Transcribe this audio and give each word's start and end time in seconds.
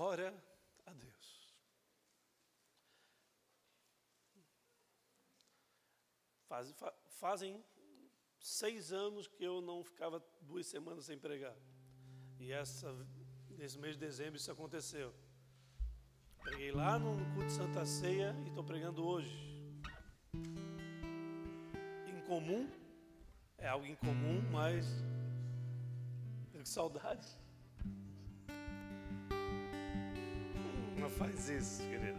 Glória 0.00 0.32
a 0.86 0.92
Deus. 0.94 1.54
Faz, 6.48 6.72
fa, 6.72 6.90
fazem 7.18 7.62
seis 8.40 8.94
anos 8.94 9.26
que 9.26 9.44
eu 9.44 9.60
não 9.60 9.84
ficava 9.84 10.24
duas 10.40 10.66
semanas 10.66 11.04
sem 11.04 11.18
pregar. 11.18 11.54
E 12.38 12.50
essa, 12.50 12.90
nesse 13.50 13.78
mês 13.78 13.96
de 13.96 14.00
dezembro 14.00 14.36
isso 14.36 14.50
aconteceu. 14.50 15.14
Preguei 16.44 16.72
lá 16.72 16.98
no 16.98 17.18
culto 17.34 17.48
de 17.48 17.52
Santa 17.52 17.84
Ceia 17.84 18.34
e 18.46 18.48
estou 18.48 18.64
pregando 18.64 19.06
hoje. 19.06 19.36
Incomum, 22.08 22.70
é 23.58 23.68
algo 23.68 23.84
incomum, 23.84 24.40
mas 24.50 24.86
que 26.50 26.66
saudade. 26.66 27.39
Faz 31.10 31.48
isso, 31.48 31.82
querida. 31.82 32.18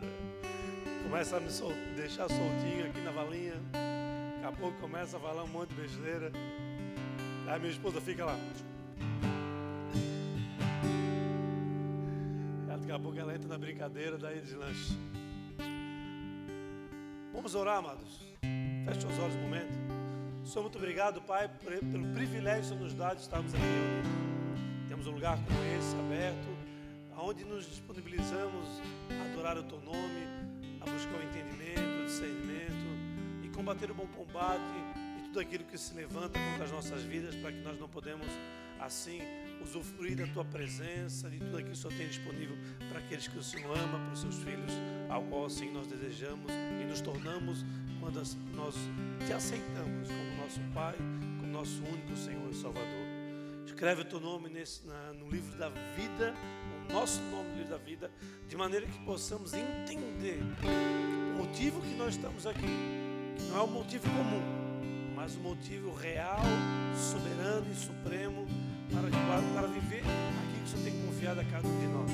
Começa 1.04 1.38
a 1.38 1.40
me 1.40 1.50
sol 1.50 1.74
deixar 1.96 2.28
soltinho 2.30 2.88
aqui 2.88 3.02
na 3.02 3.12
valinha. 3.12 3.56
Daqui 4.36 4.46
a 4.46 4.52
pouco 4.52 4.80
começa 4.80 5.18
a 5.18 5.20
falar 5.20 5.44
um 5.44 5.48
monte 5.48 5.70
de 5.70 5.82
besteira. 5.82 6.32
Aí 7.48 7.60
minha 7.60 7.72
esposa 7.72 8.00
fica 8.02 8.26
lá. 8.26 8.38
Daqui 12.68 12.92
a 12.92 13.00
pouco 13.00 13.20
ela 13.20 13.34
entra 13.34 13.48
na 13.48 13.58
brincadeira, 13.58 14.18
daí 14.18 14.42
deslanche. 14.42 14.98
Vamos 17.34 17.56
orar, 17.56 17.78
amados. 17.78 18.20
Feche 18.86 19.08
os 19.08 19.20
olhos 19.20 19.36
um 19.36 19.42
momento. 19.42 19.74
Senhor, 20.44 20.64
muito 20.64 20.78
obrigado, 20.78 21.22
Pai, 21.22 21.50
pelo 21.60 22.14
privilégio 22.14 22.76
que 22.76 22.84
nos 22.84 22.94
dá 22.94 23.14
de 23.14 23.22
estarmos 23.22 23.54
aqui. 23.54 24.88
Temos 24.88 25.08
um 25.08 25.12
lugar 25.12 25.38
como 25.38 25.60
esse, 25.78 25.96
aberto, 25.96 26.61
onde 27.22 27.46
nos 27.46 27.66
disponibilizamos 27.68 28.66
a 29.10 29.32
adorar 29.32 29.58
o 29.58 29.64
Teu 29.64 29.80
nome, 29.82 30.26
a 30.80 30.90
buscar 30.90 31.20
o 31.20 31.24
entendimento, 31.24 32.02
o 32.02 32.06
discernimento 32.06 33.44
e 33.44 33.50
combater 33.50 33.92
o 33.92 33.94
bom 33.94 34.08
combate 34.08 34.62
e 35.20 35.24
tudo 35.26 35.40
aquilo 35.40 35.64
que 35.66 35.78
se 35.78 35.94
levanta 35.94 36.40
contra 36.40 36.66
as 36.66 36.72
nossas 36.72 37.04
vidas 37.04 37.36
para 37.36 37.52
que 37.52 37.60
nós 37.60 37.80
não 37.80 37.88
podemos, 37.88 38.28
assim, 38.80 39.20
usufruir 39.62 40.18
da 40.18 40.26
tua 40.34 40.44
presença, 40.44 41.30
de 41.30 41.38
tudo 41.38 41.58
aquilo 41.58 41.72
que 41.72 41.72
o 41.72 41.76
Senhor 41.76 41.94
tem 41.96 42.08
disponível 42.08 42.58
para 42.90 43.00
aqueles 43.00 43.28
que 43.28 43.38
o 43.38 43.44
Senhor 43.44 43.78
ama, 43.78 44.00
para 44.00 44.14
os 44.14 44.20
seus 44.20 44.38
filhos, 44.38 44.72
ao 45.08 45.22
qual 45.24 45.46
assim 45.46 45.72
nós 45.72 45.86
desejamos 45.86 46.52
e 46.82 46.86
nos 46.86 47.02
tornamos 47.02 47.64
quando 48.00 48.16
nós 48.56 48.76
te 49.28 49.32
aceitamos 49.32 50.08
como 50.08 50.38
nosso 50.42 50.60
Pai, 50.74 50.96
como 51.40 51.52
nosso 51.52 51.84
único 51.84 52.18
Senhor 52.18 52.50
e 52.50 52.56
Salvador. 52.56 53.22
Escreve 53.66 54.02
o 54.02 54.06
teu 54.06 54.20
nome 54.20 54.50
nesse, 54.50 54.86
na, 54.86 55.14
no 55.14 55.30
livro 55.30 55.58
da 55.58 55.70
vida, 55.70 56.34
nosso 56.90 57.22
nome 57.24 57.50
no 57.50 57.58
livro 57.58 57.72
da 57.72 57.78
vida, 57.78 58.12
de 58.48 58.58
maneira 58.58 58.86
que 58.86 59.00
possamos 59.06 59.54
entender 59.54 60.40
o 61.34 61.44
motivo 61.44 61.82
que 61.82 61.94
nós 61.96 62.16
estamos 62.16 62.46
aqui, 62.46 62.62
que 63.36 63.44
não 63.50 63.60
é 63.60 63.64
um 63.64 63.68
motivo 63.68 64.04
comum, 64.10 65.14
mas 65.16 65.36
um 65.36 65.42
motivo 65.42 65.94
real, 65.94 66.42
soberano 66.96 67.66
e 67.72 67.76
supremo 67.76 68.48
para, 68.92 69.62
para 69.62 69.68
viver 69.68 70.00
aquilo 70.00 70.58
que 70.58 70.64
o 70.64 70.68
Senhor 70.68 70.84
tem 70.84 71.06
confiado 71.06 71.40
a 71.40 71.44
cada 71.46 71.68
um 71.68 71.80
de 71.80 71.88
nós. 71.88 72.12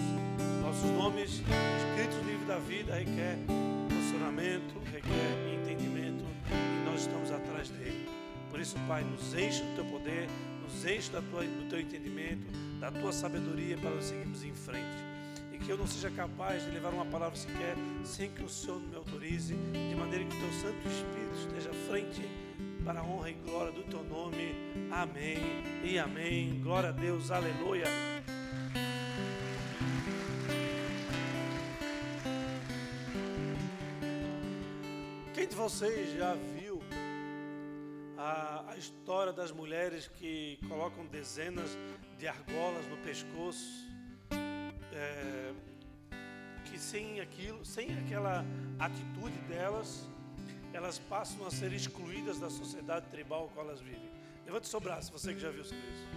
Nossos 0.61 0.89
nomes 0.91 1.31
escritos 1.31 2.17
no 2.23 2.29
livro 2.29 2.45
da 2.45 2.59
vida 2.59 2.95
requer 2.95 3.37
posicionamento, 3.89 4.79
requer 4.91 5.61
entendimento 5.61 6.23
e 6.51 6.89
nós 6.89 7.01
estamos 7.01 7.31
atrás 7.31 7.69
dele. 7.69 8.07
Por 8.49 8.59
isso, 8.59 8.75
Pai, 8.87 9.03
nos 9.03 9.33
enche 9.33 9.61
do 9.61 9.75
teu 9.75 9.85
poder, 9.85 10.27
nos 10.67 10.85
enche 10.85 11.09
da 11.11 11.21
tua, 11.21 11.43
do 11.43 11.69
teu 11.69 11.79
entendimento, 11.79 12.45
da 12.79 12.91
tua 12.91 13.11
sabedoria 13.11 13.77
para 13.77 13.89
nós 13.89 14.05
seguirmos 14.05 14.43
em 14.43 14.53
frente. 14.53 15.07
E 15.53 15.57
que 15.57 15.69
eu 15.69 15.77
não 15.77 15.87
seja 15.87 16.11
capaz 16.11 16.63
de 16.63 16.71
levar 16.71 16.93
uma 16.93 17.05
palavra 17.05 17.35
sequer 17.35 17.75
sem 18.03 18.29
que 18.29 18.43
o 18.43 18.49
Senhor 18.49 18.79
me 18.79 18.95
autorize, 18.95 19.55
de 19.55 19.95
maneira 19.95 20.25
que 20.25 20.35
o 20.35 20.39
teu 20.39 20.51
Santo 20.53 20.87
Espírito 20.87 21.47
esteja 21.47 21.69
à 21.69 21.89
frente 21.89 22.21
para 22.83 22.99
a 22.99 23.03
honra 23.03 23.29
e 23.29 23.33
glória 23.33 23.71
do 23.71 23.83
teu 23.83 24.03
nome. 24.03 24.55
Amém 24.91 25.37
e 25.83 25.97
amém. 25.97 26.59
Glória 26.61 26.89
a 26.89 26.91
Deus, 26.91 27.31
aleluia. 27.31 27.85
Quem 35.33 35.47
de 35.47 35.55
vocês 35.55 36.17
já 36.17 36.35
viu 36.35 36.66
a, 38.27 38.71
a 38.71 38.77
história 38.77 39.31
das 39.31 39.51
mulheres 39.51 40.07
que 40.07 40.59
colocam 40.67 41.05
dezenas 41.05 41.77
de 42.17 42.27
argolas 42.27 42.85
no 42.87 42.97
pescoço? 42.97 43.87
É, 44.93 45.53
que 46.65 46.77
sem 46.77 47.21
aquilo, 47.21 47.63
sem 47.63 47.97
aquela 47.97 48.43
atitude 48.79 49.37
delas, 49.47 50.09
elas 50.73 50.99
passam 50.99 51.45
a 51.45 51.51
ser 51.51 51.71
excluídas 51.71 52.39
da 52.39 52.49
sociedade 52.49 53.07
tribal 53.07 53.49
com 53.53 53.61
elas 53.61 53.79
vivem. 53.79 54.09
Levante 54.45 54.67
seu 54.67 54.79
braço, 54.79 55.11
você 55.11 55.33
que 55.33 55.39
já 55.39 55.49
viu 55.49 55.63
sobre 55.63 55.83
isso. 55.83 56.07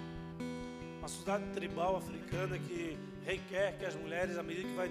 Uma 0.98 1.09
sociedade 1.09 1.44
tribal 1.53 1.97
africana 1.97 2.59
que 2.59 2.98
requer 3.25 3.78
que 3.78 3.84
as 3.84 3.94
mulheres, 3.94 4.37
à 4.37 4.42
medida 4.42 4.69
que 4.69 4.75
vai, 4.75 4.88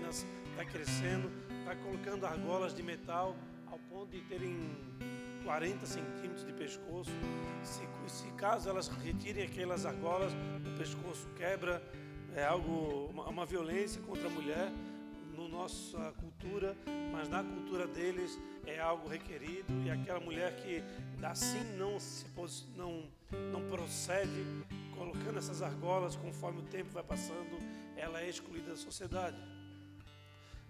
vai 0.56 0.66
crescendo, 0.66 1.30
vai 1.66 1.76
colocando 1.76 2.26
argolas 2.26 2.74
de 2.74 2.82
metal 2.82 3.36
ao 3.68 3.80
ponto 3.90 4.12
de 4.12 4.22
terem 4.22 4.56
40 5.50 5.84
centímetros 5.88 6.46
de 6.46 6.54
pescoço. 6.54 7.10
Se, 7.64 7.82
se 8.08 8.28
caso 8.34 8.70
elas 8.70 8.88
retirem 8.88 9.44
aquelas 9.44 9.84
argolas, 9.84 10.32
o 10.64 10.78
pescoço 10.78 11.28
quebra. 11.36 11.82
É 12.36 12.46
algo, 12.46 13.08
uma, 13.10 13.28
uma 13.28 13.46
violência 13.48 14.00
contra 14.04 14.28
a 14.28 14.30
mulher 14.30 14.72
no 15.36 15.48
nossa 15.48 16.14
cultura, 16.20 16.78
mas 17.12 17.28
na 17.28 17.44
cultura 17.44 17.88
deles 17.88 18.38
é 18.68 18.80
algo 18.80 19.08
requerido 19.10 19.74
e 19.84 19.90
aquela 19.90 20.20
mulher 20.20 20.56
que 20.58 20.84
assim 21.24 21.64
não 21.80 22.00
se 22.00 22.28
não 22.78 23.10
não 23.52 23.68
procede 23.68 24.46
colocando 24.96 25.40
essas 25.40 25.64
argolas 25.64 26.16
conforme 26.16 26.60
o 26.60 26.64
tempo 26.66 26.92
vai 26.92 27.04
passando, 27.04 27.58
ela 27.98 28.22
é 28.22 28.30
excluída 28.30 28.70
da 28.70 28.78
sociedade. 28.78 29.38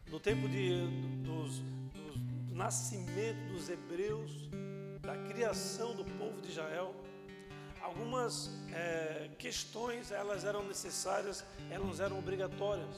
No 0.09 0.21
tempo 0.21 0.47
de, 0.47 0.87
dos, 1.23 1.59
dos, 1.93 2.15
do 2.47 2.55
nascimento 2.55 3.51
dos 3.51 3.69
hebreus, 3.69 4.49
da 5.09 5.17
criação 5.33 5.95
do 5.95 6.05
povo 6.05 6.39
de 6.39 6.49
Israel, 6.49 6.93
algumas 7.81 8.51
é, 8.71 9.27
questões 9.39 10.11
elas 10.11 10.45
eram 10.45 10.63
necessárias, 10.67 11.43
elas 11.71 11.99
eram 11.99 12.19
obrigatórias. 12.19 12.95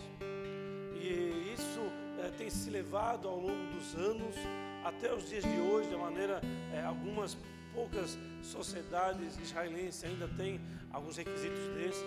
E 0.93 1.53
isso 1.53 1.79
é, 2.21 2.29
tem 2.37 2.49
se 2.49 2.69
levado 2.69 3.29
ao 3.29 3.39
longo 3.39 3.65
dos 3.71 3.95
anos 3.95 4.35
até 4.83 5.13
os 5.13 5.29
dias 5.29 5.43
de 5.43 5.57
hoje, 5.61 5.87
de 5.87 5.95
maneira 5.95 6.41
é, 6.73 6.81
algumas 6.81 7.37
poucas 7.73 8.17
sociedades 8.43 9.37
israelenses 9.37 10.03
ainda 10.03 10.27
têm 10.27 10.59
alguns 10.91 11.15
requisitos 11.15 11.65
desses, 11.75 12.03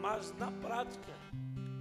mas 0.00 0.32
na 0.38 0.52
prática, 0.52 1.12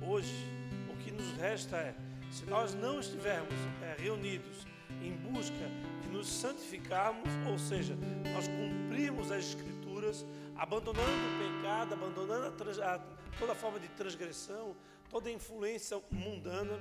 hoje, 0.02 0.48
o 0.92 0.98
que 0.98 1.12
nos 1.12 1.32
resta 1.34 1.78
é, 1.78 1.94
se 2.32 2.46
nós 2.46 2.74
não 2.74 3.00
estivermos 3.00 3.54
reunidos 4.00 4.66
em 5.04 5.16
busca 5.18 5.93
nos 6.14 6.28
santificarmos, 6.28 7.28
ou 7.50 7.58
seja, 7.58 7.98
nós 8.34 8.48
cumprirmos 8.48 9.32
as 9.32 9.46
escrituras, 9.46 10.24
abandonando 10.56 11.10
o 11.10 11.58
pecado, 11.58 11.94
abandonando 11.94 12.54
a, 12.82 12.96
a, 12.96 13.00
toda 13.40 13.56
forma 13.56 13.80
de 13.80 13.88
transgressão, 13.90 14.76
toda 15.10 15.32
influência 15.32 16.00
mundana, 16.12 16.80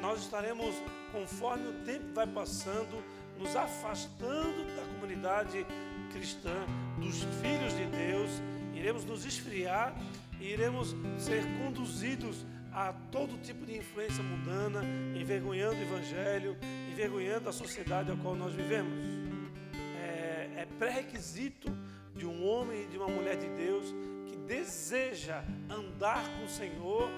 nós 0.00 0.20
estaremos, 0.20 0.74
conforme 1.10 1.68
o 1.68 1.84
tempo 1.84 2.12
vai 2.12 2.26
passando, 2.26 3.02
nos 3.38 3.56
afastando 3.56 4.64
da 4.76 4.82
comunidade 4.94 5.66
cristã, 6.12 6.66
dos 6.98 7.22
filhos 7.40 7.74
de 7.74 7.86
Deus, 7.86 8.30
iremos 8.74 9.04
nos 9.06 9.24
esfriar 9.24 9.94
e 10.38 10.52
iremos 10.52 10.94
ser 11.18 11.42
conduzidos 11.62 12.44
a 12.76 12.92
todo 13.10 13.40
tipo 13.40 13.64
de 13.64 13.78
influência 13.78 14.22
mundana, 14.22 14.82
envergonhando 15.18 15.76
o 15.76 15.82
Evangelho, 15.82 16.58
envergonhando 16.92 17.48
a 17.48 17.52
sociedade 17.52 18.12
a 18.12 18.16
qual 18.16 18.36
nós 18.36 18.52
vivemos. 18.52 18.92
É, 20.04 20.50
é 20.58 20.68
pré-requisito 20.78 21.74
de 22.14 22.26
um 22.26 22.46
homem 22.46 22.82
e 22.82 22.86
de 22.88 22.98
uma 22.98 23.08
mulher 23.08 23.38
de 23.38 23.48
Deus 23.48 23.94
que 24.26 24.36
deseja 24.36 25.42
andar 25.70 26.22
com 26.36 26.44
o 26.44 26.48
Senhor 26.50 27.08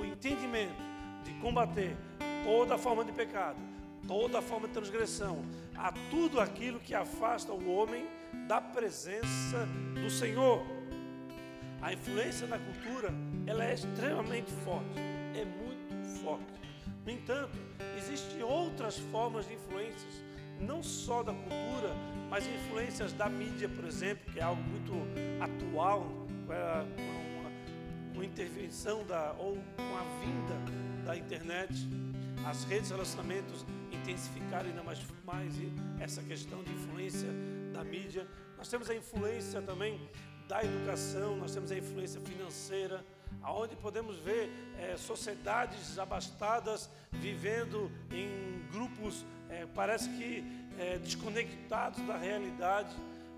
o 0.00 0.04
entendimento 0.04 0.82
de 1.22 1.34
combater 1.34 1.94
toda 2.42 2.78
forma 2.78 3.04
de 3.04 3.12
pecado, 3.12 3.58
toda 4.08 4.40
forma 4.40 4.66
de 4.66 4.72
transgressão, 4.72 5.44
a 5.76 5.92
tudo 6.10 6.40
aquilo 6.40 6.80
que 6.80 6.94
afasta 6.94 7.52
o 7.52 7.70
homem 7.70 8.08
da 8.48 8.62
presença 8.62 9.68
do 9.92 10.08
Senhor. 10.08 10.81
A 11.82 11.92
influência 11.92 12.46
na 12.46 12.60
cultura, 12.60 13.12
ela 13.44 13.64
é 13.64 13.74
extremamente 13.74 14.52
forte, 14.64 15.00
é 15.34 15.44
muito 15.44 16.20
forte. 16.20 16.46
No 17.04 17.10
entanto, 17.10 17.58
existem 17.98 18.40
outras 18.40 18.98
formas 18.98 19.48
de 19.48 19.54
influências, 19.54 20.22
não 20.60 20.80
só 20.80 21.24
da 21.24 21.32
cultura, 21.32 21.92
mas 22.30 22.46
influências 22.46 23.12
da 23.12 23.28
mídia, 23.28 23.68
por 23.68 23.84
exemplo, 23.84 24.32
que 24.32 24.38
é 24.38 24.44
algo 24.44 24.62
muito 24.62 24.92
atual, 25.42 26.06
com 28.14 28.20
a 28.20 28.24
intervenção 28.24 29.04
da, 29.04 29.34
ou 29.36 29.56
com 29.76 29.96
a 29.96 30.04
vinda 30.20 31.04
da 31.04 31.16
internet, 31.16 31.74
as 32.46 32.62
redes 32.62 32.88
de 32.88 32.94
relacionamentos 32.94 33.66
intensificaram 33.90 34.68
ainda 34.68 34.84
mais, 34.84 35.00
mais 35.24 35.52
essa 35.98 36.22
questão 36.22 36.62
de 36.62 36.72
influência 36.72 37.28
da 37.72 37.82
mídia. 37.82 38.24
Nós 38.56 38.68
temos 38.68 38.88
a 38.88 38.94
influência 38.94 39.60
também 39.62 40.08
da 40.52 40.62
educação, 40.62 41.34
nós 41.34 41.54
temos 41.54 41.72
a 41.72 41.78
influência 41.78 42.20
financeira, 42.20 43.02
aonde 43.40 43.74
podemos 43.74 44.18
ver 44.18 44.50
é, 44.78 44.98
sociedades 44.98 45.98
abastadas 45.98 46.90
vivendo 47.10 47.90
em 48.10 48.62
grupos, 48.70 49.24
é, 49.48 49.64
parece 49.74 50.10
que 50.10 50.44
é, 50.78 50.98
desconectados 50.98 52.06
da 52.06 52.18
realidade. 52.18 52.94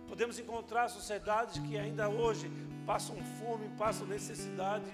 Podemos 0.08 0.40
encontrar 0.40 0.88
sociedades 0.88 1.60
que 1.60 1.78
ainda 1.78 2.08
hoje 2.08 2.50
passam 2.84 3.16
fome, 3.38 3.68
passam 3.78 4.08
necessidade, 4.08 4.90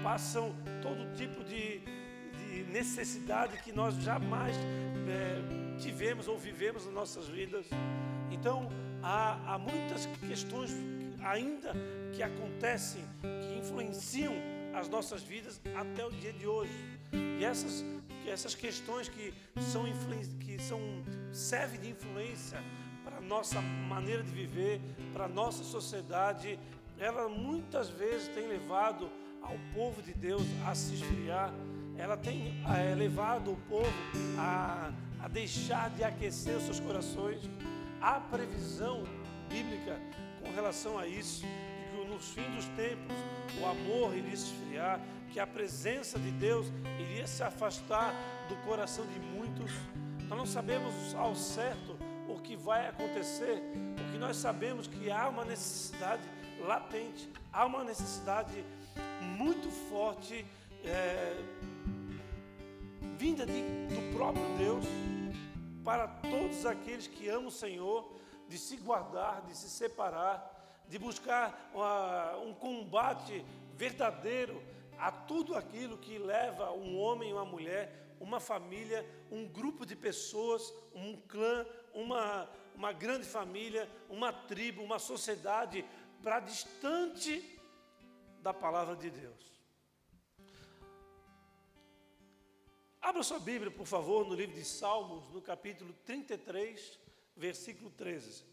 passam 0.00 0.54
todo 0.80 1.12
tipo 1.16 1.42
de, 1.42 1.80
de 2.38 2.62
necessidade 2.70 3.60
que 3.64 3.72
nós 3.72 3.96
jamais 3.96 4.56
é, 5.08 5.76
tivemos 5.80 6.28
ou 6.28 6.38
vivemos 6.38 6.84
nas 6.84 6.94
nossas 6.94 7.26
vidas. 7.26 7.66
Então, 8.30 8.68
há, 9.02 9.54
há 9.54 9.58
muitas 9.58 10.06
questões 10.28 10.70
ainda 11.24 11.72
que 12.12 12.22
acontecem, 12.22 13.02
que 13.22 13.58
influenciam 13.58 14.34
as 14.74 14.88
nossas 14.88 15.22
vidas 15.22 15.60
até 15.74 16.04
o 16.04 16.10
dia 16.10 16.32
de 16.32 16.46
hoje. 16.46 16.72
E 17.12 17.44
essas, 17.44 17.84
essas 18.26 18.54
questões 18.54 19.08
que 19.08 19.32
são 19.60 19.84
que 20.40 20.58
são 20.60 20.80
servem 21.32 21.80
de 21.80 21.90
influência 21.90 22.62
para 23.02 23.18
a 23.18 23.20
nossa 23.20 23.60
maneira 23.60 24.22
de 24.22 24.30
viver, 24.30 24.80
para 25.12 25.24
a 25.24 25.28
nossa 25.28 25.64
sociedade, 25.64 26.58
ela 26.98 27.28
muitas 27.28 27.88
vezes 27.88 28.28
tem 28.28 28.46
levado 28.46 29.10
ao 29.42 29.56
povo 29.74 30.02
de 30.02 30.12
Deus 30.12 30.42
a 30.66 30.74
se 30.74 30.94
esfriar, 30.94 31.52
ela 31.96 32.16
tem 32.16 32.62
é, 32.66 32.94
levado 32.94 33.52
o 33.52 33.56
povo 33.68 33.92
a, 34.38 34.92
a 35.20 35.28
deixar 35.28 35.90
de 35.90 36.02
aquecer 36.02 36.56
os 36.56 36.64
seus 36.64 36.80
corações. 36.80 37.40
Há 38.00 38.20
previsão 38.20 39.04
bíblica 39.48 39.98
com 40.44 40.52
relação 40.52 40.98
a 40.98 41.06
isso, 41.06 41.42
de 41.42 41.96
que 41.96 42.06
nos 42.06 42.28
fins 42.30 42.54
dos 42.54 42.66
tempos 42.76 43.16
o 43.60 43.66
amor 43.66 44.14
iria 44.14 44.34
esfriar, 44.34 45.00
que 45.32 45.40
a 45.40 45.46
presença 45.46 46.18
de 46.18 46.30
Deus 46.32 46.66
iria 47.00 47.26
se 47.26 47.42
afastar 47.42 48.14
do 48.48 48.56
coração 48.64 49.04
de 49.06 49.18
muitos. 49.18 49.72
Nós 50.28 50.38
não 50.38 50.46
sabemos 50.46 50.94
ao 51.14 51.34
certo 51.34 51.96
o 52.28 52.40
que 52.40 52.56
vai 52.56 52.86
acontecer, 52.88 53.62
o 53.98 54.12
que 54.12 54.18
nós 54.18 54.36
sabemos 54.36 54.86
que 54.86 55.10
há 55.10 55.28
uma 55.28 55.44
necessidade 55.44 56.22
latente, 56.60 57.28
há 57.52 57.66
uma 57.66 57.82
necessidade 57.82 58.64
muito 59.36 59.68
forte 59.90 60.44
é, 60.84 61.36
vinda 63.18 63.46
de, 63.46 63.62
do 63.94 64.16
próprio 64.16 64.44
Deus 64.56 64.84
para 65.84 66.06
todos 66.06 66.64
aqueles 66.64 67.06
que 67.06 67.28
amam 67.28 67.48
o 67.48 67.50
Senhor, 67.50 68.10
de 68.48 68.58
se 68.58 68.76
guardar, 68.76 69.42
de 69.42 69.56
se 69.56 69.68
separar, 69.68 70.82
de 70.88 70.98
buscar 70.98 71.70
uma, 71.74 72.36
um 72.38 72.54
combate 72.54 73.44
verdadeiro 73.74 74.62
a 74.98 75.10
tudo 75.10 75.54
aquilo 75.54 75.98
que 75.98 76.18
leva 76.18 76.72
um 76.72 76.98
homem, 76.98 77.32
uma 77.32 77.44
mulher, 77.44 78.16
uma 78.20 78.40
família, 78.40 79.04
um 79.30 79.46
grupo 79.46 79.84
de 79.84 79.96
pessoas, 79.96 80.72
um 80.94 81.16
clã, 81.28 81.66
uma, 81.92 82.48
uma 82.74 82.92
grande 82.92 83.26
família, 83.26 83.90
uma 84.08 84.32
tribo, 84.32 84.82
uma 84.82 84.98
sociedade 84.98 85.84
para 86.22 86.40
distante 86.40 87.58
da 88.40 88.54
palavra 88.54 88.96
de 88.96 89.10
Deus. 89.10 89.54
Abra 93.00 93.22
sua 93.22 93.38
Bíblia, 93.38 93.70
por 93.70 93.86
favor, 93.86 94.26
no 94.26 94.34
livro 94.34 94.54
de 94.54 94.64
Salmos, 94.64 95.28
no 95.30 95.42
capítulo 95.42 95.92
33, 96.06 96.98
versículo 97.36 97.90
13. 97.90 98.44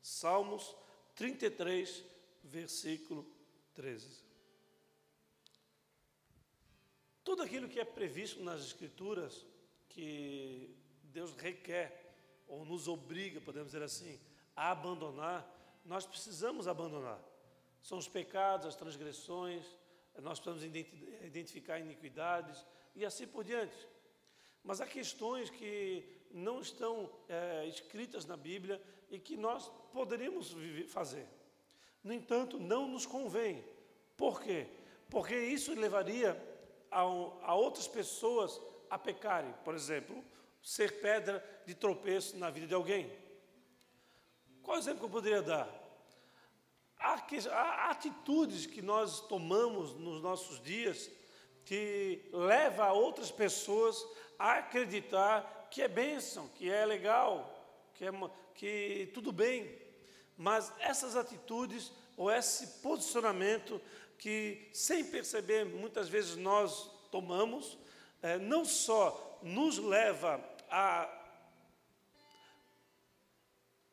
Salmos 0.00 0.74
33, 1.14 2.04
versículo 2.44 3.26
13. 3.74 4.24
Tudo 7.24 7.42
aquilo 7.42 7.68
que 7.68 7.78
é 7.78 7.84
previsto 7.84 8.42
nas 8.42 8.60
Escrituras, 8.62 9.44
que 9.88 10.74
Deus 11.04 11.32
requer, 11.36 12.06
ou 12.46 12.64
nos 12.64 12.88
obriga, 12.88 13.40
podemos 13.40 13.68
dizer 13.68 13.82
assim, 13.82 14.18
a 14.56 14.70
abandonar, 14.70 15.46
nós 15.84 16.06
precisamos 16.06 16.66
abandonar. 16.66 17.20
São 17.82 17.98
os 17.98 18.08
pecados, 18.08 18.66
as 18.66 18.76
transgressões, 18.76 19.64
nós 20.22 20.40
precisamos 20.40 20.64
identificar 21.22 21.78
iniquidades 21.78 22.64
e 22.94 23.04
assim 23.04 23.26
por 23.26 23.44
diante. 23.44 23.76
Mas 24.68 24.82
há 24.82 24.86
questões 24.86 25.48
que 25.48 26.04
não 26.30 26.60
estão 26.60 27.10
é, 27.26 27.66
escritas 27.66 28.26
na 28.26 28.36
Bíblia 28.36 28.78
e 29.10 29.18
que 29.18 29.34
nós 29.34 29.72
poderíamos 29.94 30.54
fazer. 30.88 31.26
No 32.04 32.12
entanto, 32.12 32.60
não 32.60 32.86
nos 32.86 33.06
convém. 33.06 33.64
Por 34.14 34.42
quê? 34.42 34.66
Porque 35.08 35.34
isso 35.34 35.72
levaria 35.72 36.36
a, 36.90 37.00
a 37.00 37.54
outras 37.54 37.88
pessoas 37.88 38.60
a 38.90 38.98
pecarem. 38.98 39.54
Por 39.64 39.74
exemplo, 39.74 40.22
ser 40.62 41.00
pedra 41.00 41.42
de 41.64 41.74
tropeço 41.74 42.36
na 42.36 42.50
vida 42.50 42.66
de 42.66 42.74
alguém. 42.74 43.10
Qual 44.62 44.76
exemplo 44.76 44.98
que 44.98 45.06
eu 45.06 45.10
poderia 45.10 45.40
dar? 45.40 45.66
Há, 46.98 47.88
atitudes 47.88 48.66
que 48.66 48.82
nós 48.82 49.18
tomamos 49.28 49.94
nos 49.94 50.20
nossos 50.20 50.60
dias 50.60 51.10
que 51.68 52.26
leva 52.32 52.92
outras 52.92 53.30
pessoas 53.30 54.02
a 54.38 54.52
acreditar 54.54 55.68
que 55.70 55.82
é 55.82 55.86
bênção, 55.86 56.48
que 56.54 56.70
é 56.70 56.86
legal, 56.86 57.92
que, 57.92 58.06
é, 58.06 58.10
que 58.54 59.10
tudo 59.12 59.30
bem. 59.30 59.78
Mas 60.34 60.72
essas 60.78 61.14
atitudes 61.14 61.92
ou 62.16 62.30
esse 62.30 62.80
posicionamento 62.80 63.78
que, 64.16 64.70
sem 64.72 65.04
perceber, 65.04 65.66
muitas 65.66 66.08
vezes 66.08 66.36
nós 66.36 66.90
tomamos, 67.10 67.76
é, 68.22 68.38
não 68.38 68.64
só 68.64 69.38
nos 69.42 69.76
leva 69.76 70.42
a, 70.70 71.06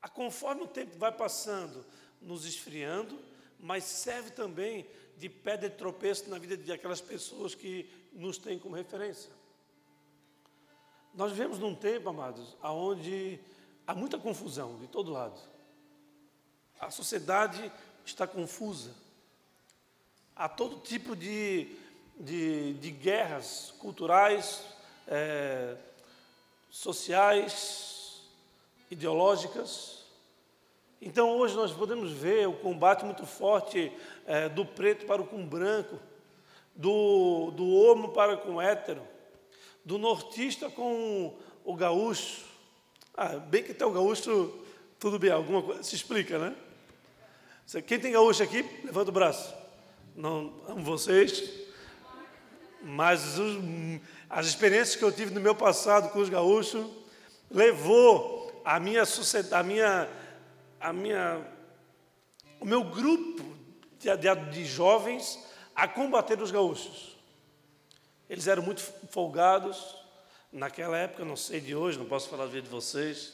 a, 0.01 0.07
conforme 0.07 0.61
o 0.63 0.67
tempo 0.67 0.97
vai 0.97 1.11
passando, 1.11 1.85
nos 2.21 2.45
esfriando, 2.45 3.19
mas 3.59 3.83
serve 3.83 4.31
também 4.31 4.87
de 5.17 5.29
pedra 5.29 5.69
de 5.69 5.75
tropeço 5.75 6.29
na 6.29 6.37
vida 6.37 6.57
de 6.57 6.71
aquelas 6.71 7.01
pessoas 7.01 7.55
que 7.55 7.89
nos 8.13 8.37
têm 8.37 8.59
como 8.59 8.75
referência. 8.75 9.31
Nós 11.13 11.31
vivemos 11.31 11.59
num 11.59 11.73
tempo, 11.73 12.09
amados, 12.09 12.57
onde 12.61 13.39
há 13.87 13.95
muita 13.95 14.17
confusão 14.17 14.77
de 14.79 14.87
todo 14.87 15.11
lado. 15.11 15.39
A 16.79 16.91
sociedade 16.91 17.71
está 18.05 18.27
confusa. 18.27 18.93
Há 20.35 20.49
todo 20.49 20.81
tipo 20.81 21.15
de, 21.15 21.73
de, 22.19 22.73
de 22.73 22.91
guerras 22.91 23.73
culturais, 23.79 24.65
é, 25.07 25.77
sociais, 26.69 28.21
ideológicas. 28.91 29.94
Então 31.01 31.37
hoje 31.37 31.55
nós 31.55 31.71
podemos 31.71 32.11
ver 32.11 32.47
o 32.47 32.53
combate 32.53 33.03
muito 33.03 33.25
forte 33.25 33.91
é, 34.25 34.47
do 34.49 34.65
preto 34.65 35.05
para 35.05 35.21
o 35.21 35.27
com 35.27 35.45
branco, 35.45 35.99
do, 36.75 37.51
do 37.51 37.67
homo 37.67 38.09
para 38.09 38.37
com 38.37 38.61
hétero, 38.61 39.01
do 39.83 39.97
nortista 39.97 40.69
com 40.69 41.33
o 41.63 41.75
gaúcho. 41.75 42.43
Ah, 43.13 43.37
bem 43.37 43.63
que 43.63 43.73
tem 43.73 43.87
o 43.87 43.91
gaúcho, 43.91 44.53
tudo 44.99 45.19
bem, 45.19 45.31
alguma 45.31 45.61
coisa 45.61 45.83
se 45.83 45.95
explica, 45.95 46.37
né? 46.37 46.55
Quem 47.87 47.99
tem 47.99 48.11
gaúcho 48.11 48.43
aqui, 48.43 48.63
levanta 48.83 49.09
o 49.09 49.13
braço. 49.13 49.53
Não 50.15 50.53
amo 50.67 50.83
vocês, 50.83 51.51
mas 52.81 53.39
os, 53.39 53.57
as 54.29 54.45
experiências 54.45 54.95
que 54.95 55.03
eu 55.03 55.11
tive 55.11 55.33
no 55.33 55.41
meu 55.41 55.55
passado 55.55 56.11
com 56.11 56.19
os 56.19 56.29
gaúchos 56.29 56.85
levou 57.49 58.61
a 58.63 58.79
minha 58.79 59.03
a 59.51 59.63
minha, 59.63 60.09
a 60.85 60.93
minha, 60.93 61.43
o 62.59 62.65
meu 62.65 62.83
grupo 62.83 63.43
de, 63.99 64.15
de, 64.17 64.35
de 64.51 64.65
jovens 64.65 65.43
a 65.75 65.87
combater 65.87 66.39
os 66.39 66.51
gaúchos. 66.51 67.17
Eles 68.29 68.47
eram 68.47 68.61
muito 68.61 68.81
folgados 69.09 69.95
naquela 70.51 70.95
época, 70.95 71.25
não 71.25 71.35
sei 71.35 71.59
de 71.59 71.75
hoje, 71.75 71.97
não 71.97 72.05
posso 72.05 72.29
falar 72.29 72.47
de 72.47 72.61
vocês. 72.61 73.33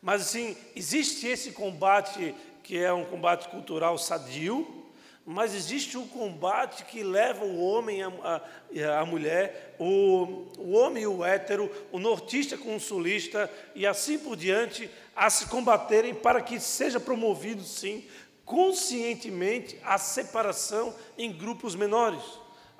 Mas 0.00 0.22
assim, 0.22 0.56
existe 0.74 1.26
esse 1.26 1.52
combate 1.52 2.34
que 2.62 2.78
é 2.78 2.90
um 2.90 3.04
combate 3.04 3.50
cultural 3.50 3.98
sadio, 3.98 4.80
mas 5.26 5.54
existe 5.54 5.98
um 5.98 6.08
combate 6.08 6.84
que 6.86 7.02
leva 7.02 7.44
o 7.44 7.60
homem 7.60 8.02
a, 8.02 8.40
a, 8.88 9.00
a 9.00 9.04
mulher, 9.04 9.76
o, 9.78 10.46
o 10.58 10.72
homem 10.72 11.02
e 11.02 11.06
o 11.06 11.22
hétero, 11.22 11.70
o 11.92 11.98
nortista 11.98 12.56
com 12.56 12.74
o 12.74 12.80
sulista 12.80 13.50
e 13.74 13.86
assim 13.86 14.18
por 14.18 14.34
diante, 14.34 14.90
a 15.14 15.28
se 15.28 15.46
combaterem 15.46 16.14
para 16.14 16.40
que 16.40 16.58
seja 16.60 16.98
promovido, 16.98 17.62
sim, 17.62 18.06
conscientemente 18.44 19.78
a 19.84 19.98
separação 19.98 20.94
em 21.16 21.32
grupos 21.32 21.74
menores 21.74 22.22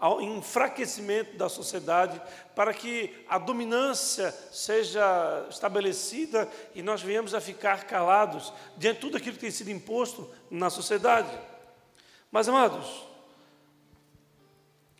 ao 0.01 0.23
enfraquecimento 0.23 1.37
da 1.37 1.51
sociedade, 1.51 2.21
para 2.57 2.73
que 2.73 3.23
a 3.29 3.37
dominância 3.37 4.33
seja 4.51 5.47
estabelecida 5.51 6.51
e 6.75 6.83
nós 6.83 7.03
venhamos 7.03 7.35
a 7.35 7.41
ficar 7.41 7.85
calados 7.85 8.51
diante 8.79 8.97
de 8.97 9.01
tudo 9.03 9.19
aquilo 9.19 9.35
que 9.35 9.43
tem 9.43 9.51
sido 9.51 9.71
imposto 9.71 10.29
na 10.51 10.71
sociedade. 10.71 11.31
Mas, 12.33 12.49
amados, 12.49 13.05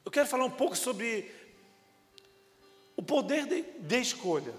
eu 0.05 0.11
quero 0.11 0.29
falar 0.29 0.45
um 0.45 0.51
pouco 0.51 0.77
sobre 0.77 1.35
o 2.95 3.03
poder 3.03 3.47
de, 3.47 3.63
de 3.63 4.01
escolha. 4.01 4.53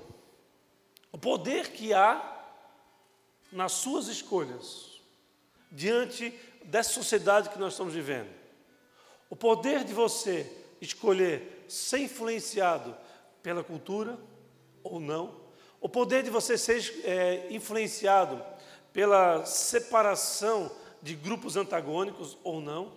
O 1.12 1.18
poder 1.20 1.70
que 1.70 1.94
há 1.94 2.31
nas 3.52 3.74
suas 3.74 4.08
escolhas 4.08 5.02
diante 5.72 6.34
dessa 6.64 6.94
sociedade 6.94 7.50
que 7.50 7.60
nós 7.60 7.74
estamos 7.74 7.94
vivendo. 7.94 8.30
O 9.30 9.36
poder 9.36 9.84
de 9.84 9.94
você 9.94 10.50
escolher 10.82 11.66
ser 11.68 12.00
influenciado 12.00 12.96
pela 13.42 13.64
cultura 13.64 14.18
ou 14.84 15.00
não. 15.00 15.40
O 15.80 15.88
poder 15.88 16.24
de 16.24 16.30
você 16.30 16.58
ser 16.58 17.02
é, 17.04 17.48
influenciado 17.50 18.44
pela 18.92 19.46
separação 19.46 20.72
de 21.02 21.16
grupos 21.16 21.56
antagônicos 21.56 22.38
ou 22.44 22.60
não. 22.60 22.94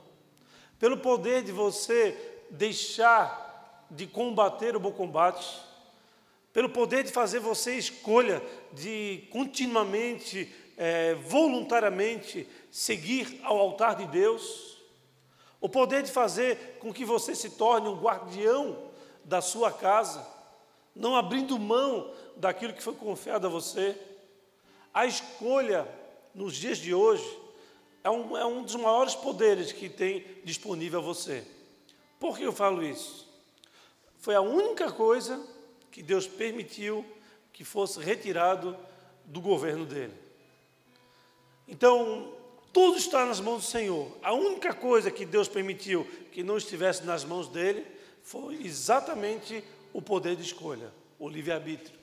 Pelo 0.79 0.99
poder 0.99 1.43
de 1.43 1.53
você 1.53 2.45
deixar 2.51 3.87
de 3.91 4.07
combater 4.07 4.77
o 4.77 4.81
bom 4.81 4.93
combate. 4.93 5.63
Pelo 6.55 6.69
poder 6.69 7.03
de 7.03 7.11
fazer 7.11 7.41
você 7.41 7.77
escolha 7.77 8.41
de 8.73 9.27
continuamente, 9.33 10.55
é, 10.77 11.15
voluntariamente 11.17 12.49
seguir 12.71 13.41
ao 13.43 13.59
altar 13.59 13.97
de 13.97 14.07
Deus, 14.07 14.79
o 15.61 15.69
poder 15.69 16.05
de 16.05 16.13
fazer 16.13 16.79
com 16.79 16.93
que 16.93 17.05
você 17.05 17.35
se 17.35 17.51
torne 17.51 17.89
um 17.89 18.01
guardião 18.01 18.89
da 19.25 19.41
sua 19.41 19.73
casa, 19.73 20.25
não 20.95 21.17
abrindo 21.17 21.59
mão 21.59 22.15
daquilo 22.37 22.73
que 22.73 22.85
foi 22.85 22.95
confiado 22.95 23.49
a 23.49 23.51
você. 23.51 24.01
A 24.93 25.07
escolha 25.07 25.89
nos 26.33 26.55
dias 26.55 26.79
de 26.79 26.95
hoje 26.95 27.29
é 28.05 28.11
um, 28.11 28.37
é 28.37 28.47
um 28.47 28.63
dos 28.63 28.77
maiores 28.77 29.17
poderes 29.17 29.73
que 29.73 29.89
tem 29.89 30.25
disponível 30.45 31.01
a 31.01 31.03
você. 31.03 31.45
Por 32.21 32.39
que 32.39 32.45
eu 32.45 32.53
falo 32.53 32.81
isso? 32.81 33.29
Foi 34.19 34.37
a 34.37 34.41
única 34.41 34.93
coisa 34.93 35.53
que 35.95 36.03
Deus 36.03 36.27
permitiu 36.27 37.07
que 37.53 37.63
fosse 37.65 38.01
retirado 38.01 38.77
do 39.25 39.41
governo 39.41 39.87
dele. 39.87 40.13
Então, 41.69 42.35
tudo 42.73 42.99
está 42.99 43.25
nas 43.25 43.39
mãos 43.39 43.63
do 43.63 43.71
Senhor. 43.71 44.11
A 44.21 44.33
única 44.33 44.75
coisa 44.75 45.09
que 45.09 45.25
Deus 45.25 45.47
permitiu 45.47 46.05
que 46.33 46.43
não 46.43 46.57
estivesse 46.57 47.05
nas 47.05 47.23
mãos 47.23 47.47
dele 47.47 47.87
foi 48.25 48.57
exatamente 48.67 49.63
o 49.93 50.03
poder 50.03 50.35
de 50.35 50.43
escolha, 50.43 50.93
o 51.17 51.29
livre-arbítrio. 51.29 51.97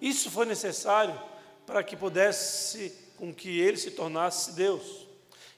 Isso 0.00 0.30
foi 0.30 0.46
necessário 0.46 1.20
para 1.66 1.82
que 1.82 1.98
pudesse 1.98 2.94
com 3.18 3.34
que 3.34 3.60
ele 3.60 3.76
se 3.76 3.90
tornasse 3.90 4.52
Deus. 4.52 5.06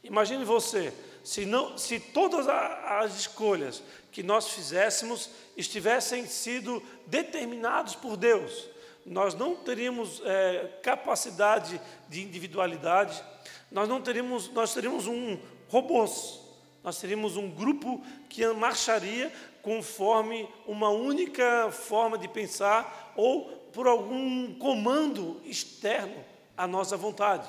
Imagine 0.02 0.44
você, 0.44 0.92
se, 1.22 1.44
não, 1.44 1.76
se 1.76 2.00
todas 2.00 2.48
as 2.48 3.18
escolhas 3.18 3.82
que 4.10 4.22
nós 4.22 4.48
fizéssemos 4.48 5.30
estivessem 5.56 6.26
sido 6.26 6.82
determinados 7.06 7.94
por 7.94 8.16
Deus, 8.16 8.68
nós 9.04 9.34
não 9.34 9.56
teríamos 9.56 10.22
é, 10.24 10.78
capacidade 10.82 11.80
de 12.08 12.22
individualidade, 12.22 13.22
nós 13.70 13.88
não 13.88 14.00
teríamos, 14.00 14.50
nós 14.50 14.74
teríamos 14.74 15.06
um 15.06 15.38
robôs, 15.68 16.40
nós 16.82 16.98
teríamos 16.98 17.36
um 17.36 17.50
grupo 17.50 18.02
que 18.28 18.46
marcharia 18.48 19.32
conforme 19.62 20.48
uma 20.66 20.88
única 20.88 21.70
forma 21.70 22.16
de 22.16 22.26
pensar 22.28 23.12
ou 23.16 23.50
por 23.72 23.86
algum 23.86 24.54
comando 24.54 25.40
externo 25.44 26.24
à 26.56 26.66
nossa 26.66 26.96
vontade. 26.96 27.48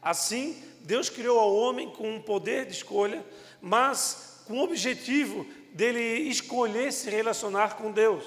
Assim, 0.00 0.62
Deus 0.88 1.10
criou 1.10 1.38
ao 1.38 1.54
homem 1.54 1.90
com 1.90 2.14
um 2.14 2.18
poder 2.18 2.64
de 2.64 2.72
escolha, 2.72 3.22
mas 3.60 4.42
com 4.46 4.54
o 4.54 4.64
objetivo 4.64 5.44
dele 5.74 6.00
escolher 6.30 6.90
se 6.94 7.10
relacionar 7.10 7.76
com 7.76 7.92
Deus. 7.92 8.24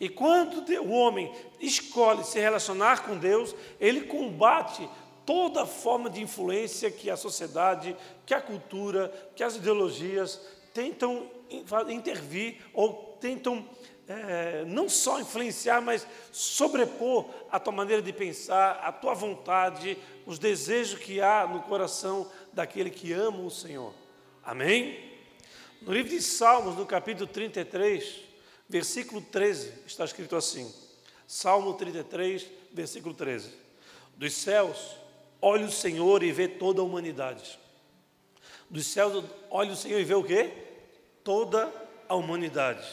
E 0.00 0.08
quando 0.08 0.68
o 0.80 0.90
homem 0.90 1.32
escolhe 1.60 2.24
se 2.24 2.40
relacionar 2.40 3.04
com 3.04 3.16
Deus, 3.16 3.54
ele 3.78 4.00
combate 4.00 4.90
toda 5.24 5.64
forma 5.64 6.10
de 6.10 6.20
influência 6.20 6.90
que 6.90 7.08
a 7.08 7.16
sociedade, 7.16 7.96
que 8.26 8.34
a 8.34 8.40
cultura, 8.40 9.30
que 9.36 9.44
as 9.44 9.54
ideologias 9.54 10.40
tentam 10.74 11.30
intervir 11.88 12.56
ou 12.74 13.16
tentam 13.20 13.64
é, 14.10 14.64
não 14.66 14.88
só 14.88 15.20
influenciar, 15.20 15.80
mas 15.80 16.06
sobrepor 16.32 17.26
a 17.50 17.60
tua 17.60 17.72
maneira 17.72 18.02
de 18.02 18.12
pensar, 18.12 18.80
a 18.82 18.90
tua 18.90 19.14
vontade, 19.14 19.96
os 20.26 20.38
desejos 20.38 20.98
que 20.98 21.20
há 21.20 21.46
no 21.46 21.62
coração 21.62 22.30
daquele 22.52 22.90
que 22.90 23.12
ama 23.12 23.40
o 23.40 23.50
Senhor. 23.50 23.94
Amém? 24.42 25.10
No 25.80 25.92
livro 25.92 26.10
de 26.10 26.20
Salmos, 26.20 26.76
no 26.76 26.84
capítulo 26.84 27.26
33, 27.26 28.20
versículo 28.68 29.20
13, 29.20 29.72
está 29.86 30.04
escrito 30.04 30.34
assim: 30.34 30.74
Salmo 31.26 31.74
33, 31.74 32.46
versículo 32.72 33.14
13: 33.14 33.54
Dos 34.16 34.32
céus 34.34 34.96
olha 35.40 35.66
o 35.66 35.70
Senhor 35.70 36.22
e 36.22 36.32
vê 36.32 36.48
toda 36.48 36.80
a 36.80 36.84
humanidade. 36.84 37.58
Dos 38.68 38.86
céus, 38.86 39.24
olha 39.50 39.72
o 39.72 39.76
Senhor 39.76 39.98
e 39.98 40.04
vê 40.04 40.14
o 40.14 40.22
quê? 40.22 40.52
Toda 41.24 41.72
a 42.08 42.14
humanidade. 42.14 42.86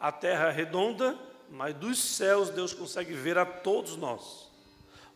A 0.00 0.10
terra 0.10 0.48
é 0.48 0.50
redonda, 0.50 1.16
mas 1.50 1.74
dos 1.76 2.02
céus 2.02 2.50
Deus 2.50 2.72
consegue 2.72 3.12
ver 3.12 3.36
a 3.38 3.44
todos 3.44 3.96
nós. 3.96 4.50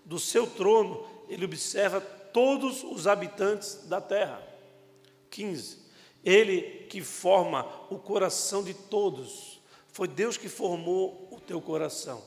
Do 0.04 0.18
seu 0.18 0.46
trono, 0.46 1.06
ele 1.28 1.44
observa 1.44 2.00
todos 2.00 2.84
os 2.84 3.06
habitantes 3.06 3.86
da 3.86 4.00
terra. 4.00 4.42
15. 5.30 5.78
Ele 6.22 6.86
que 6.88 7.00
forma 7.00 7.66
o 7.90 7.98
coração 7.98 8.62
de 8.62 8.74
todos. 8.74 9.60
Foi 9.88 10.06
Deus 10.06 10.36
que 10.36 10.48
formou 10.48 11.28
o 11.32 11.40
teu 11.40 11.60
coração. 11.60 12.22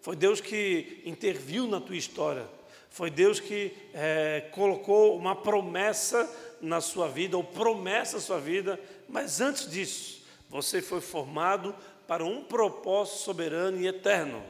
Foi 0.00 0.14
Deus 0.14 0.40
que 0.40 1.02
interviu 1.04 1.66
na 1.66 1.80
tua 1.80 1.96
história 1.96 2.48
foi 2.92 3.10
Deus 3.10 3.40
que 3.40 3.72
é, 3.94 4.50
colocou 4.52 5.16
uma 5.16 5.34
promessa 5.34 6.30
na 6.60 6.78
sua 6.78 7.08
vida, 7.08 7.38
ou 7.38 7.42
promessa 7.42 8.16
na 8.16 8.22
sua 8.22 8.38
vida, 8.38 8.78
mas 9.08 9.40
antes 9.40 9.68
disso, 9.68 10.21
você 10.52 10.80
foi 10.80 11.00
formado 11.00 11.74
para 12.06 12.24
um 12.24 12.44
propósito 12.44 13.18
soberano 13.18 13.80
e 13.80 13.88
eterno. 13.88 14.40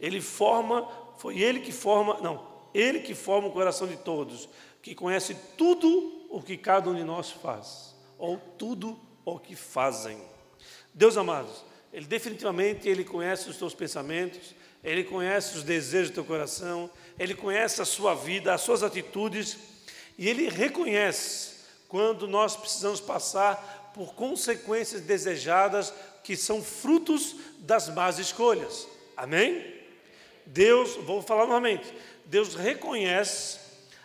Ele 0.00 0.20
forma, 0.20 0.88
foi 1.18 1.38
Ele 1.38 1.60
que 1.60 1.70
forma, 1.70 2.18
não, 2.20 2.44
Ele 2.74 2.98
que 3.00 3.14
forma 3.14 3.46
o 3.46 3.52
coração 3.52 3.86
de 3.86 3.96
todos, 3.96 4.48
que 4.82 4.94
conhece 4.94 5.36
tudo 5.56 6.26
o 6.28 6.42
que 6.42 6.56
cada 6.56 6.90
um 6.90 6.94
de 6.94 7.04
nós 7.04 7.30
faz, 7.30 7.94
ou 8.18 8.38
tudo 8.58 8.98
o 9.24 9.38
que 9.38 9.54
fazem. 9.54 10.18
Deus 10.92 11.16
amados, 11.16 11.64
Ele 11.92 12.06
definitivamente 12.06 12.88
Ele 12.88 13.04
conhece 13.04 13.48
os 13.48 13.56
teus 13.56 13.74
pensamentos, 13.74 14.54
Ele 14.82 15.04
conhece 15.04 15.56
os 15.56 15.62
desejos 15.62 16.10
do 16.10 16.14
teu 16.14 16.24
coração, 16.24 16.90
ele 17.18 17.34
conhece 17.34 17.80
a 17.80 17.84
sua 17.84 18.14
vida, 18.14 18.52
as 18.52 18.60
suas 18.60 18.82
atitudes, 18.82 19.56
e 20.18 20.28
ele 20.28 20.48
reconhece 20.48 21.56
quando 21.88 22.26
nós 22.26 22.56
precisamos 22.56 23.00
passar 23.00 23.85
por 23.96 24.14
consequências 24.14 25.00
desejadas 25.00 25.92
que 26.22 26.36
são 26.36 26.62
frutos 26.62 27.34
das 27.60 27.88
más 27.88 28.18
escolhas. 28.18 28.86
Amém? 29.16 29.74
Deus, 30.44 30.96
vou 30.96 31.22
falar 31.22 31.46
novamente, 31.46 31.92
Deus 32.26 32.54
reconhece 32.54 33.58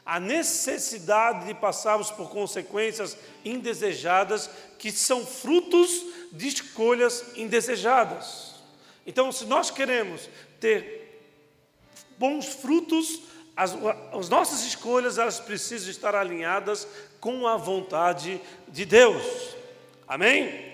a 0.05 0.17
necessidade 0.19 1.45
de 1.45 1.53
passarmos 1.53 2.09
por 2.09 2.29
consequências 2.29 3.17
indesejadas 3.43 4.49
que 4.79 4.91
são 4.91 5.25
frutos 5.25 6.05
de 6.31 6.47
escolhas 6.47 7.25
indesejadas. 7.35 8.55
Então, 9.05 9.29
se 9.31 9.45
nós 9.45 9.69
queremos 9.69 10.29
ter 10.59 11.21
bons 12.17 12.47
frutos, 12.47 13.21
as, 13.55 13.75
as 14.13 14.29
nossas 14.29 14.63
escolhas 14.63 15.17
elas 15.17 15.39
precisam 15.39 15.91
estar 15.91 16.15
alinhadas 16.15 16.87
com 17.19 17.45
a 17.45 17.57
vontade 17.57 18.41
de 18.69 18.85
Deus. 18.85 19.60
Amém? 20.11 20.73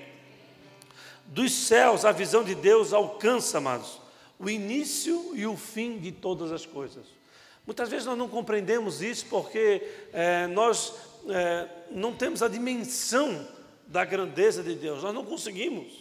Dos 1.28 1.52
céus, 1.54 2.04
a 2.04 2.12
visão 2.12 2.44
de 2.44 2.56
Deus 2.56 2.92
alcança, 2.92 3.60
amados, 3.60 4.02
o 4.40 4.50
início 4.50 5.34
e 5.36 5.46
o 5.46 5.56
fim 5.56 6.00
de 6.00 6.12
todas 6.12 6.52
as 6.52 6.66
coisas. 6.66 7.06
Muitas 7.64 7.88
vezes 7.88 8.08
nós 8.08 8.18
não 8.18 8.28
compreendemos 8.28 9.00
isso 9.04 9.28
porque 9.28 9.88
é, 10.12 10.48
nós 10.48 10.92
é, 11.30 11.68
não 11.92 12.16
temos 12.16 12.42
a 12.42 12.48
dimensão 12.48 13.48
da 13.86 14.04
grandeza 14.04 14.64
de 14.64 14.74
Deus, 14.74 15.04
nós 15.04 15.14
não 15.14 15.24
conseguimos, 15.24 15.94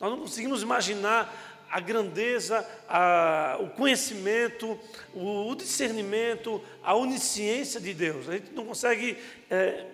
nós 0.00 0.10
não 0.10 0.18
conseguimos 0.18 0.60
imaginar 0.60 1.62
a 1.70 1.78
grandeza, 1.78 2.68
a, 2.88 3.58
o 3.60 3.70
conhecimento, 3.70 4.76
o, 5.14 5.46
o, 5.48 5.54
discernimento, 5.54 6.60
a 6.82 6.96
onisciência 6.96 7.80
de 7.80 7.94
Deus. 7.94 8.28
A 8.28 8.32
gente 8.32 8.50
não 8.50 8.66
consegue 8.66 9.16
é, 9.48 9.86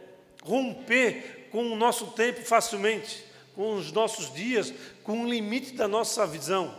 romper 0.42 1.37
com 1.50 1.72
o 1.72 1.76
nosso 1.76 2.08
tempo 2.08 2.42
facilmente, 2.42 3.24
com 3.54 3.74
os 3.74 3.90
nossos 3.92 4.32
dias, 4.32 4.72
com 5.02 5.24
o 5.24 5.28
limite 5.28 5.72
da 5.72 5.88
nossa 5.88 6.26
visão. 6.26 6.74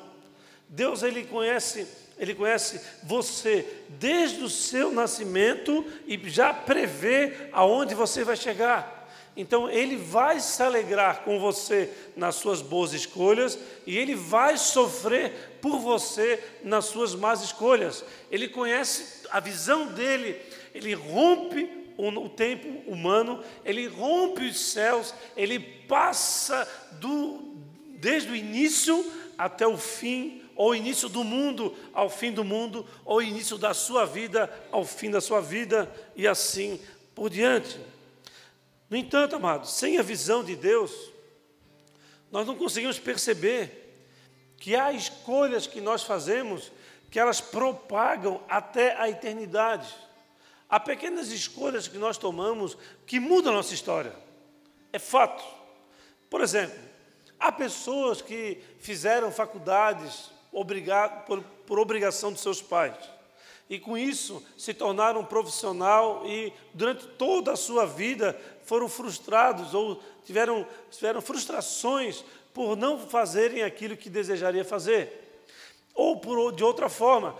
Deus 0.67 1.03
ele 1.03 1.23
conhece, 1.23 1.87
ele 2.17 2.35
conhece 2.35 2.79
você 3.03 3.65
desde 3.89 4.43
o 4.43 4.49
seu 4.49 4.91
nascimento 4.91 5.85
e 6.07 6.17
já 6.29 6.53
prevê 6.53 7.49
aonde 7.51 7.95
você 7.95 8.23
vai 8.23 8.35
chegar. 8.35 8.99
Então 9.35 9.69
ele 9.69 9.95
vai 9.95 10.39
se 10.39 10.61
alegrar 10.61 11.21
com 11.23 11.39
você 11.39 11.89
nas 12.15 12.35
suas 12.35 12.61
boas 12.61 12.93
escolhas 12.93 13.57
e 13.87 13.97
ele 13.97 14.13
vai 14.13 14.57
sofrer 14.57 15.57
por 15.61 15.79
você 15.79 16.43
nas 16.63 16.85
suas 16.85 17.15
más 17.15 17.41
escolhas. 17.41 18.03
Ele 18.29 18.49
conhece 18.49 19.25
a 19.31 19.39
visão 19.39 19.87
dele, 19.87 20.39
ele 20.73 20.93
rompe 20.93 21.78
o 22.07 22.29
tempo 22.29 22.67
humano, 22.89 23.43
ele 23.65 23.87
rompe 23.87 24.45
os 24.45 24.59
céus, 24.59 25.13
ele 25.35 25.59
passa 25.59 26.67
do, 26.93 27.55
desde 27.97 28.31
o 28.31 28.35
início 28.35 29.05
até 29.37 29.67
o 29.67 29.77
fim, 29.77 30.43
ou 30.55 30.75
início 30.75 31.09
do 31.09 31.23
mundo 31.23 31.75
ao 31.93 32.09
fim 32.09 32.31
do 32.31 32.43
mundo, 32.43 32.85
ou 33.03 33.21
início 33.21 33.57
da 33.57 33.73
sua 33.73 34.05
vida 34.05 34.49
ao 34.71 34.85
fim 34.85 35.11
da 35.11 35.21
sua 35.21 35.41
vida, 35.41 35.91
e 36.15 36.27
assim 36.27 36.79
por 37.13 37.29
diante. 37.29 37.79
No 38.89 38.97
entanto, 38.97 39.35
amados, 39.35 39.73
sem 39.73 39.97
a 39.97 40.01
visão 40.01 40.43
de 40.43 40.55
Deus, 40.55 40.91
nós 42.31 42.47
não 42.47 42.55
conseguimos 42.55 42.97
perceber 42.97 43.87
que 44.57 44.75
há 44.75 44.91
escolhas 44.91 45.67
que 45.67 45.79
nós 45.81 46.03
fazemos 46.03 46.71
que 47.09 47.19
elas 47.19 47.41
propagam 47.41 48.41
até 48.47 48.95
a 48.95 49.09
eternidade. 49.09 49.93
Há 50.69 50.79
pequenas 50.79 51.31
escolhas 51.31 51.87
que 51.87 51.97
nós 51.97 52.17
tomamos 52.17 52.77
que 53.05 53.19
mudam 53.19 53.53
a 53.53 53.55
nossa 53.57 53.73
história. 53.73 54.13
É 54.93 54.99
fato. 54.99 55.43
Por 56.29 56.41
exemplo, 56.41 56.77
há 57.39 57.51
pessoas 57.51 58.21
que 58.21 58.61
fizeram 58.79 59.31
faculdades 59.31 60.29
obrigado, 60.51 61.25
por, 61.25 61.41
por 61.65 61.79
obrigação 61.79 62.31
de 62.31 62.39
seus 62.39 62.61
pais. 62.61 62.95
E 63.69 63.79
com 63.79 63.97
isso 63.97 64.43
se 64.57 64.73
tornaram 64.73 65.23
profissional 65.23 66.23
e 66.25 66.51
durante 66.73 67.07
toda 67.07 67.51
a 67.51 67.57
sua 67.57 67.85
vida 67.85 68.39
foram 68.63 68.89
frustrados 68.89 69.73
ou 69.73 70.01
tiveram, 70.23 70.67
tiveram 70.89 71.21
frustrações 71.21 72.23
por 72.53 72.75
não 72.75 72.99
fazerem 72.99 73.63
aquilo 73.63 73.95
que 73.95 74.09
desejaria 74.09 74.65
fazer. 74.65 75.28
Ou 75.99 76.15
por, 76.15 76.53
de 76.53 76.63
outra 76.63 76.87
forma, 76.87 77.35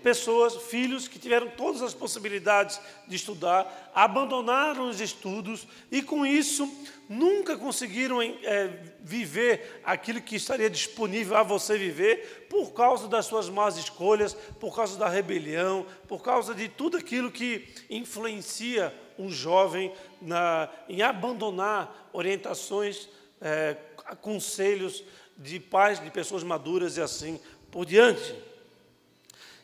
pessoas, 0.00 0.54
filhos 0.54 1.08
que 1.08 1.18
tiveram 1.18 1.48
todas 1.48 1.82
as 1.82 1.92
possibilidades 1.92 2.80
de 3.08 3.16
estudar, 3.16 3.90
abandonaram 3.92 4.88
os 4.88 5.00
estudos 5.00 5.66
e, 5.90 6.00
com 6.00 6.24
isso, 6.24 6.72
nunca 7.08 7.58
conseguiram 7.58 8.22
é, 8.22 8.70
viver 9.00 9.82
aquilo 9.84 10.20
que 10.20 10.36
estaria 10.36 10.70
disponível 10.70 11.36
a 11.36 11.42
você 11.42 11.76
viver 11.76 12.46
por 12.48 12.72
causa 12.72 13.08
das 13.08 13.26
suas 13.26 13.48
más 13.48 13.76
escolhas, 13.76 14.32
por 14.60 14.76
causa 14.76 14.96
da 14.96 15.08
rebelião, 15.08 15.84
por 16.06 16.22
causa 16.22 16.54
de 16.54 16.68
tudo 16.68 16.96
aquilo 16.96 17.32
que 17.32 17.66
influencia 17.90 18.94
um 19.18 19.28
jovem 19.28 19.92
na, 20.22 20.68
em 20.88 21.02
abandonar 21.02 22.08
orientações, 22.12 23.08
é, 23.40 23.76
conselhos 24.20 25.02
de 25.36 25.58
pais, 25.58 26.00
de 26.00 26.10
pessoas 26.10 26.44
maduras 26.44 26.96
e 26.96 27.00
assim 27.00 27.40
por 27.74 27.84
diante. 27.84 28.32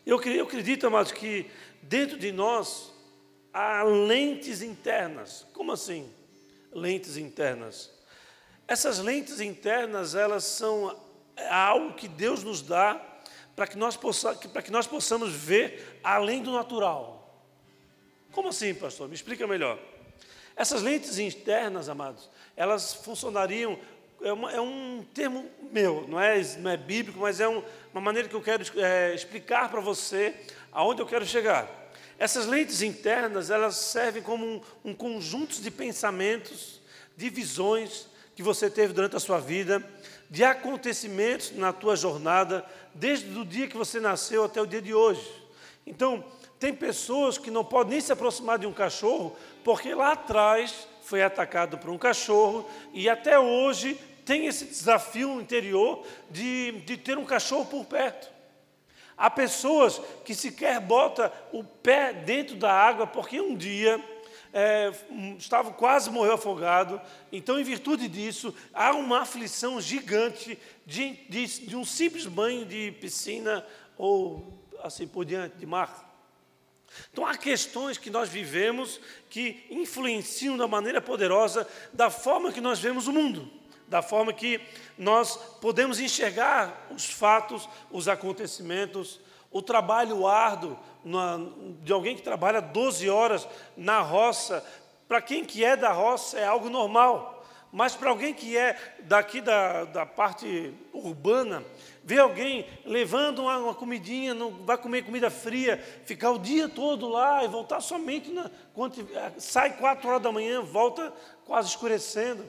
Eu, 0.05 0.21
eu 0.21 0.45
acredito, 0.45 0.85
amados, 0.85 1.13
que 1.13 1.49
dentro 1.81 2.19
de 2.19 2.33
nós 2.33 2.91
há 3.53 3.85
lentes 3.85 4.63
internas. 4.63 5.47
Como 5.53 5.71
assim? 5.71 6.13
Lentes 6.73 7.17
internas. 7.17 7.89
Essas 8.67 8.99
lentes 8.99 9.39
internas, 9.39 10.17
elas 10.17 10.43
são 10.43 11.01
algo 11.49 11.95
que 11.95 12.09
Deus 12.09 12.43
nos 12.43 12.63
dá 12.63 13.01
para 13.55 13.69
que, 13.69 13.79
nós 13.79 13.97
possa, 13.97 14.35
para 14.35 14.63
que 14.63 14.73
nós 14.73 14.89
possamos 14.89 15.33
ver 15.33 16.01
além 16.03 16.43
do 16.43 16.51
natural. 16.51 17.47
Como 18.33 18.49
assim, 18.49 18.75
pastor? 18.75 19.07
Me 19.07 19.15
explica 19.15 19.47
melhor. 19.47 19.79
Essas 20.57 20.83
lentes 20.83 21.17
internas, 21.21 21.89
amados, 21.89 22.29
elas 22.57 22.93
funcionariam 22.93 23.79
é, 24.23 24.33
uma, 24.33 24.53
é, 24.53 24.61
um 24.61 25.05
termo 25.15 25.49
meu, 25.73 26.07
não 26.09 26.21
é, 26.21 26.41
não 26.59 26.71
é 26.71 26.77
bíblico, 26.77 27.21
mas 27.21 27.41
é 27.41 27.49
um, 27.49 27.63
uma 27.93 28.01
maneira 28.01 28.29
que 28.29 28.35
eu 28.35 28.43
quero 28.43 28.65
é, 28.79 29.15
explicar 29.15 29.71
para 29.71 29.81
você 29.81 30.35
aonde 30.73 31.01
eu 31.01 31.07
quero 31.07 31.25
chegar. 31.25 31.69
Essas 32.19 32.47
lentes 32.47 32.83
internas, 32.83 33.51
elas 33.51 33.77
servem 33.77 34.23
como 34.23 34.45
um, 34.45 34.61
um 34.85 34.95
conjunto 34.95 35.61
de 35.61 35.71
pensamentos, 35.71 36.81
de 37.17 37.31
visões 37.31 38.09
que 38.35 38.43
você 38.43 38.69
teve 38.69 38.93
durante 38.93 39.17
a 39.17 39.21
sua 39.21 39.39
vida, 39.39 39.83
de 40.29 40.45
acontecimentos 40.45 41.53
na 41.53 41.73
tua 41.73 41.97
jornada, 41.97 42.65
desde 42.95 43.39
o 43.39 43.45
dia 43.45 43.69
que 43.69 43.77
você 43.77 44.01
nasceu 44.01 44.45
até 44.45 44.61
o 44.61 44.67
dia 44.67 44.83
de 44.83 44.95
hoje. 44.95 45.27
Então, 45.87 46.25
tem 46.59 46.75
pessoas 46.75 47.39
que 47.39 47.51
não 47.51 47.65
podem 47.65 47.93
nem 47.93 48.01
se 48.01 48.13
aproximar 48.13 48.59
de 48.59 48.67
um 48.67 48.73
cachorro, 48.73 49.35
porque 49.65 49.95
lá 49.95 50.13
atrás 50.13 50.87
foi 51.03 51.23
atacado 51.23 51.79
por 51.79 51.91
um 51.91 51.99
cachorro 51.99 52.69
e 52.93 53.09
até 53.09 53.39
hoje 53.39 53.99
tem 54.25 54.47
esse 54.47 54.65
desafio 54.65 55.41
interior 55.41 56.07
de, 56.31 56.73
de 56.83 56.97
ter 56.97 57.19
um 57.19 57.25
cachorro 57.25 57.67
por 57.67 57.85
perto. 57.85 58.31
Há 59.17 59.29
pessoas 59.29 60.01
que 60.25 60.35
sequer 60.35 60.81
botam 60.81 61.31
o 61.53 61.63
pé 61.63 62.13
dentro 62.13 62.57
da 62.57 62.73
água 62.73 63.07
porque 63.07 63.39
um 63.39 63.55
dia 63.55 64.03
é, 64.51 64.91
estava 65.39 65.71
quase 65.73 66.11
morreu 66.11 66.35
afogado. 66.35 66.99
Então, 67.31 67.61
em 67.61 67.63
virtude 67.63 68.09
disso, 68.09 68.55
há 68.73 68.93
uma 68.93 69.21
aflição 69.21 69.79
gigante 69.79 70.59
de, 70.87 71.13
de, 71.29 71.47
de 71.67 71.77
um 71.77 71.85
simples 71.85 72.25
banho 72.25 72.65
de 72.65 72.93
piscina 72.93 73.65
ou 73.99 74.59
assim 74.83 75.07
por 75.07 75.27
diante, 75.27 75.57
de 75.59 75.67
mar. 75.67 76.09
Então, 77.13 77.27
há 77.27 77.37
questões 77.37 77.99
que 77.99 78.09
nós 78.09 78.31
vivemos 78.31 79.01
que 79.29 79.67
influenciam 79.71 80.57
da 80.57 80.67
maneira 80.67 81.01
poderosa 81.01 81.69
da 81.93 82.09
forma 82.09 82.53
que 82.53 82.61
nós 82.61 82.79
vemos 82.79 83.07
o 83.07 83.13
mundo 83.13 83.60
da 83.91 84.01
forma 84.01 84.33
que 84.33 84.61
nós 84.97 85.37
podemos 85.61 85.99
enxergar 85.99 86.87
os 86.93 87.05
fatos, 87.05 87.69
os 87.91 88.09
acontecimentos, 88.09 89.21
o 89.51 89.61
trabalho 89.61 90.29
árduo 90.29 90.79
de 91.83 91.93
alguém 91.93 92.15
que 92.15 92.23
trabalha 92.23 92.63
12 92.63 93.11
horas 93.11 93.49
na 93.77 94.01
roça, 94.01 94.65
para 95.09 95.21
quem 95.21 95.45
que 95.45 95.65
é 95.65 95.77
da 95.77 95.91
roça 95.91 96.39
é 96.39 96.47
algo 96.47 96.71
normal, 96.71 97.45
mas 97.73 97.97
para 97.97 98.11
alguém 98.11 98.33
que 98.33 98.57
é 98.57 98.77
daqui 99.01 99.41
da, 99.41 99.85
da 99.85 100.07
parte 100.07 100.73
urbana, 100.93 101.65
ver 102.05 102.21
alguém 102.21 102.67
levando 102.85 103.41
uma, 103.41 103.59
uma, 103.59 103.75
comidinha, 103.75 104.35
não 104.35 104.51
vai 104.65 104.79
comer 104.79 105.05
comida 105.05 105.31
fria, 105.31 105.79
ficar 106.05 106.31
o 106.31 106.39
dia 106.39 106.69
todo 106.69 107.09
lá 107.09 107.45
e 107.45 107.49
voltar 107.49 107.81
somente 107.81 108.31
na, 108.31 108.49
quando 108.73 109.05
sai 109.39 109.77
quatro 109.77 110.09
horas 110.09 110.23
da 110.23 110.31
manhã, 110.31 110.63
volta 110.63 111.13
quase 111.45 111.69
escurecendo. 111.69 112.45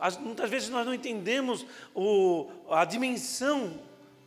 As, 0.00 0.16
muitas 0.16 0.48
vezes 0.48 0.68
nós 0.70 0.86
não 0.86 0.94
entendemos 0.94 1.66
o, 1.94 2.48
a 2.70 2.84
dimensão 2.84 3.78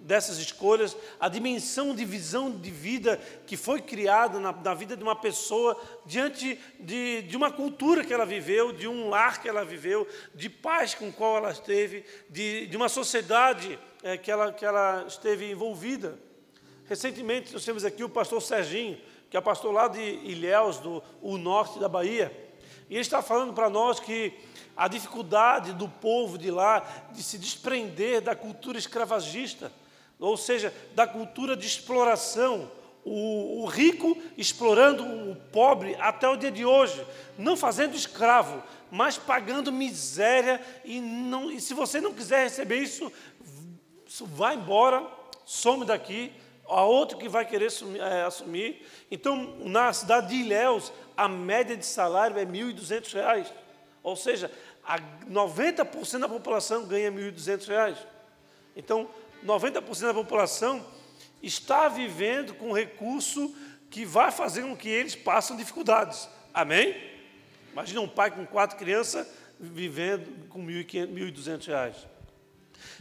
dessas 0.04 0.38
escolhas, 0.38 0.96
a 1.20 1.30
dimensão 1.30 1.96
de 1.96 2.04
visão 2.04 2.52
de 2.52 2.70
vida 2.70 3.20
que 3.48 3.56
foi 3.56 3.82
criada 3.82 4.40
na, 4.40 4.52
na 4.52 4.74
vida 4.74 4.98
de 4.98 5.04
uma 5.04 5.16
pessoa 5.16 5.82
diante 6.06 6.60
de, 6.80 7.22
de, 7.24 7.38
uma 7.38 7.50
cultura 7.50 8.04
que 8.04 8.14
ela 8.14 8.26
viveu, 8.26 8.74
de 8.74 8.88
um 8.88 9.10
lar 9.10 9.42
que 9.42 9.48
ela 9.48 9.64
viveu, 9.64 10.06
de 10.36 10.50
paz 10.50 10.94
com 10.94 11.12
qual 11.12 11.38
ela 11.38 11.52
esteve, 11.52 12.06
de, 12.30 12.68
de 12.68 12.76
uma 12.78 12.90
sociedade 12.90 13.80
é, 14.04 14.18
que, 14.18 14.30
ela, 14.30 14.52
que 14.52 14.66
ela 14.66 15.06
esteve 15.08 15.50
envolvida. 15.50 16.20
Recentemente 16.86 17.54
nós 17.54 17.64
temos 17.64 17.86
aqui 17.86 18.04
o 18.04 18.10
pastor 18.10 18.42
Serginho, 18.42 19.00
que 19.30 19.38
é 19.38 19.42
pastor 19.42 19.72
lá 19.72 19.88
de 19.88 20.02
Ilhéus, 20.02 20.78
do 20.78 21.02
norte 21.38 21.80
da 21.80 21.88
Bahia, 21.88 22.32
e 22.90 22.96
ele 22.96 23.02
está 23.02 23.22
falando 23.22 23.54
para 23.54 23.70
nós 23.70 24.00
que 24.00 24.34
a 24.76 24.88
dificuldade 24.88 25.74
do 25.74 25.88
povo 25.88 26.38
de 26.38 26.50
lá 26.50 26.84
de 27.12 27.22
se 27.22 27.38
desprender 27.38 28.22
da 28.22 28.36
cultura 28.36 28.78
escravagista, 28.78 29.72
ou 30.20 30.38
seja, 30.38 30.74
da 30.96 31.06
cultura 31.06 31.56
de 31.56 31.68
exploração, 31.68 32.72
o, 33.06 33.64
o, 33.64 33.66
rico 33.66 34.18
explorando 34.38 35.04
o 35.04 35.36
pobre 35.52 35.96
até 36.00 36.28
o 36.28 36.38
dia 36.38 36.52
de 36.52 36.66
hoje, 36.66 37.06
não 37.38 37.58
fazendo 37.58 37.96
escravo, 37.96 38.64
mas 38.90 39.18
pagando 39.18 39.72
miséria, 39.72 40.62
e, 40.86 41.02
não, 41.02 41.52
e 41.52 41.60
se 41.60 41.74
você 41.74 42.00
não 42.00 42.14
quiser 42.14 42.44
receber 42.44 42.78
isso, 42.78 43.12
vai 44.22 44.56
embora, 44.56 45.06
some 45.46 45.84
daqui, 45.84 46.32
há 46.66 46.84
outro 46.84 47.18
que 47.18 47.28
vai 47.28 47.46
querer 47.46 47.72
é, 48.00 48.24
assumir. 48.24 48.88
Então, 49.12 49.56
na 49.60 49.92
cidade 49.92 50.30
de 50.30 50.36
Ilhéus, 50.36 50.94
a 51.18 51.28
média 51.28 51.76
de 51.76 51.86
salário 51.86 52.38
é 52.38 52.44
R$ 52.44 52.52
1.200. 52.52 53.48
Ou 54.04 54.16
seja, 54.16 54.52
90% 55.30 56.20
da 56.20 56.30
população 56.30 56.86
ganha 56.86 57.10
R$ 57.10 57.32
1.200. 57.32 57.98
Então, 58.76 59.10
90% 59.46 60.02
da 60.02 60.14
população 60.14 60.86
está 61.42 61.88
vivendo 61.88 62.54
com 62.54 62.74
recurso 62.74 63.56
que 63.90 64.06
vai 64.06 64.32
fazer 64.32 64.64
com 64.64 64.76
que 64.76 64.90
eles 64.90 65.16
passem 65.16 65.56
dificuldades. 65.56 66.28
Amém? 66.54 66.96
Imagina 67.72 68.02
um 68.02 68.08
pai 68.08 68.30
com 68.30 68.46
quatro 68.46 68.78
crianças 68.78 69.26
vivendo 69.60 70.48
com 70.50 70.66
1.200 70.66 71.66
reais. 71.66 71.96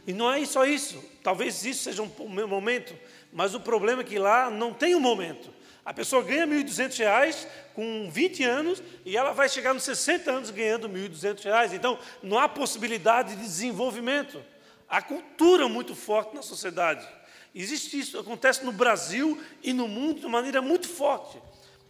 E 0.07 0.13
não 0.13 0.33
é 0.33 0.45
só 0.45 0.65
isso. 0.65 1.03
Talvez 1.23 1.65
isso 1.65 1.85
seja 1.85 2.03
um 2.03 2.47
momento, 2.47 2.97
mas 3.33 3.55
o 3.55 3.61
problema 3.61 4.03
é 4.03 4.05
que 4.05 4.19
lá 4.19 4.51
não 4.51 4.73
tem 4.73 4.95
um 4.95 5.01
momento. 5.01 5.51
A 5.85 5.93
pessoa 5.93 6.23
ganha 6.23 6.47
1.200 6.47 6.99
reais 6.99 7.49
com 7.75 8.09
20 8.11 8.45
anos 8.45 8.83
e 9.05 9.17
ela 9.17 9.33
vai 9.33 9.49
chegar 9.49 9.75
nos 9.75 9.83
60 9.83 10.31
anos 10.31 10.51
ganhando 10.51 10.89
1.200 10.89 11.43
reais. 11.43 11.73
Então, 11.73 11.99
não 12.23 12.39
há 12.39 12.49
possibilidade 12.49 13.35
de 13.35 13.43
desenvolvimento. 13.43 14.43
Há 14.89 15.03
cultura 15.03 15.69
muito 15.69 15.95
forte 15.95 16.35
na 16.35 16.43
sociedade. 16.43 17.07
Existe 17.55 17.99
isso, 17.99 18.19
acontece 18.19 18.65
no 18.65 18.73
Brasil 18.73 19.41
e 19.63 19.73
no 19.73 19.89
mundo 19.89 20.21
de 20.21 20.27
maneira 20.29 20.63
muito 20.63 20.89
forte. 20.89 21.39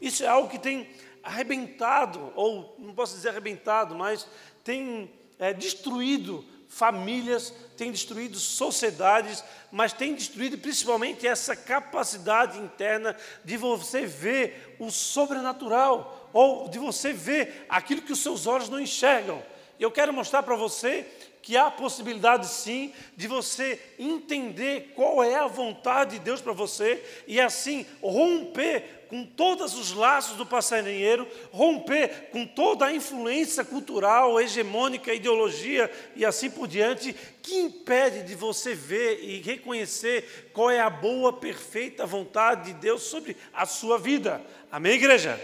Isso 0.00 0.24
é 0.24 0.26
algo 0.26 0.48
que 0.48 0.58
tem 0.58 0.88
arrebentado, 1.22 2.32
ou 2.34 2.74
não 2.78 2.94
posso 2.94 3.14
dizer 3.14 3.28
arrebentado, 3.28 3.94
mas 3.94 4.26
tem 4.64 5.10
é, 5.38 5.52
destruído 5.52 6.44
famílias, 6.72 7.52
tem 7.76 7.92
destruído 7.92 8.38
sociedades, 8.38 9.44
mas 9.70 9.92
tem 9.92 10.14
destruído 10.14 10.56
principalmente 10.56 11.26
essa 11.26 11.54
capacidade 11.54 12.58
interna 12.58 13.14
de 13.44 13.58
você 13.58 14.06
ver 14.06 14.76
o 14.78 14.90
sobrenatural, 14.90 16.30
ou 16.32 16.70
de 16.70 16.78
você 16.78 17.12
ver 17.12 17.66
aquilo 17.68 18.00
que 18.00 18.12
os 18.12 18.20
seus 18.20 18.46
olhos 18.46 18.70
não 18.70 18.80
enxergam. 18.80 19.42
Eu 19.78 19.90
quero 19.90 20.14
mostrar 20.14 20.42
para 20.42 20.56
você 20.56 21.06
que 21.42 21.58
há 21.58 21.70
possibilidade 21.70 22.46
sim 22.46 22.94
de 23.16 23.28
você 23.28 23.78
entender 23.98 24.92
qual 24.94 25.22
é 25.22 25.34
a 25.34 25.46
vontade 25.46 26.12
de 26.12 26.24
Deus 26.24 26.40
para 26.40 26.52
você 26.52 27.04
e 27.26 27.38
assim 27.38 27.84
romper 28.00 29.01
com 29.12 29.26
todos 29.26 29.74
os 29.74 29.92
laços 29.92 30.38
do 30.38 30.46
passarinheiro, 30.46 31.28
romper 31.50 32.30
com 32.30 32.46
toda 32.46 32.86
a 32.86 32.94
influência 32.94 33.62
cultural, 33.62 34.40
hegemônica, 34.40 35.12
ideologia 35.12 35.92
e 36.16 36.24
assim 36.24 36.50
por 36.50 36.66
diante, 36.66 37.14
que 37.42 37.54
impede 37.56 38.22
de 38.22 38.34
você 38.34 38.74
ver 38.74 39.22
e 39.22 39.42
reconhecer 39.42 40.48
qual 40.54 40.70
é 40.70 40.80
a 40.80 40.88
boa, 40.88 41.30
perfeita 41.30 42.06
vontade 42.06 42.72
de 42.72 42.80
Deus 42.80 43.02
sobre 43.02 43.36
a 43.52 43.66
sua 43.66 43.98
vida. 43.98 44.40
Amém, 44.70 44.94
igreja? 44.94 45.38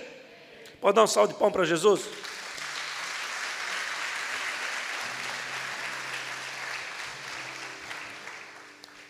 Pode 0.81 0.95
dar 0.95 1.05
um 1.05 1.07
salve 1.07 1.35
de 1.35 1.39
pão 1.39 1.53
para 1.53 1.67
Jesus? 1.67 2.09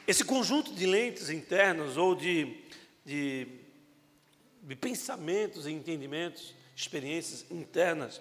Esse 0.05 0.25
conjunto 0.25 0.75
de 0.75 0.85
lentes 0.85 1.31
internas 1.31 1.97
ou 1.97 2.17
de, 2.17 2.57
de 3.07 3.58
de 4.69 4.77
pensamentos 4.77 5.67
e 5.67 5.73
entendimentos, 5.73 6.55
experiências 6.77 7.51
internas, 7.51 8.21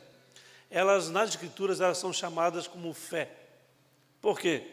elas 0.72 1.10
nas 1.10 1.32
escrituras 1.32 1.82
elas 1.82 1.98
são 1.98 2.14
chamadas 2.14 2.68
como 2.68 2.94
fé. 2.94 3.30
Por 4.22 4.40
quê? 4.40 4.64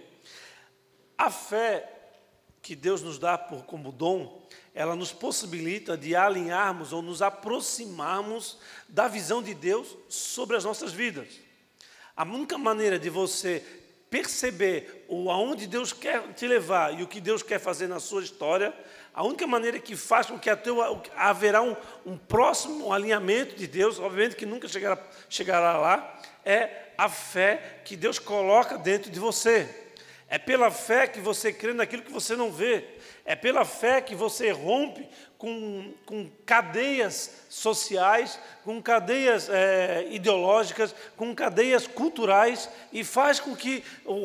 A 1.19 1.33
fé 1.33 1.91
que 2.63 2.77
Deus 2.77 3.03
nos 3.03 3.19
dá 3.19 3.37
por 3.37 3.65
como 3.65 3.91
dom, 3.91 4.47
ela 4.73 4.95
nos 4.95 5.13
possibilita 5.13 5.97
de 5.97 6.15
alinharmos 6.15 6.93
ou 6.93 7.03
nos 7.03 7.21
aproximarmos 7.21 8.57
da 8.89 9.09
visão 9.09 9.43
de 9.43 9.53
Deus 9.53 9.97
sobre 10.09 10.57
as 10.57 10.65
nossas 10.65 10.93
vidas. 10.93 11.41
A 12.17 12.23
única 12.23 12.57
maneira 12.57 13.01
de 13.01 13.11
você 13.11 13.63
perceber 14.09 15.05
o 15.09 15.29
aonde 15.29 15.67
Deus 15.67 15.93
quer 15.93 16.33
te 16.35 16.47
levar 16.47 16.99
e 16.99 17.03
o 17.03 17.09
que 17.09 17.21
Deus 17.21 17.43
quer 17.43 17.59
fazer 17.59 17.89
na 17.89 17.99
sua 17.99 18.23
história 18.23 18.73
a 19.15 19.23
única 19.23 19.47
maneira 19.47 19.79
que 19.79 19.95
faz 19.95 20.27
com 20.27 20.37
que 20.37 20.51
haverá 21.17 21.63
um, 21.63 21.77
um 22.05 22.19
próximo 22.19 22.93
alinhamento 22.93 23.55
de 23.55 23.69
Deus, 23.69 24.01
obviamente 24.01 24.35
que 24.35 24.45
nunca 24.45 24.67
chegará, 24.67 24.99
chegará 25.29 25.79
lá, 25.79 26.21
é 26.45 26.89
a 26.99 27.09
fé 27.09 27.81
que 27.85 27.97
Deus 27.97 28.19
coloca 28.19 28.77
dentro 28.77 29.13
de 29.13 29.21
você. 29.21 29.69
É 30.29 30.37
pela 30.37 30.69
fé 30.69 31.07
que 31.07 31.21
você 31.21 31.53
crê 31.53 31.73
naquilo 31.73 32.03
que 32.03 32.11
você 32.11 32.35
não 32.35 32.51
vê. 32.51 32.94
É 33.25 33.35
pela 33.35 33.65
fé 33.65 34.03
que 34.03 34.15
você 34.15 34.51
rompe 34.51 35.09
com, 35.39 35.95
com 36.05 36.31
cadeias 36.45 37.31
sociais, 37.49 38.39
com 38.65 38.83
cadeias 38.83 39.49
é, 39.49 40.07
ideológicas, 40.11 40.95
com 41.17 41.35
cadeias 41.35 41.87
culturais 41.87 42.69
e 42.93 43.03
faz 43.03 43.41
com 43.41 43.57
que 43.57 43.83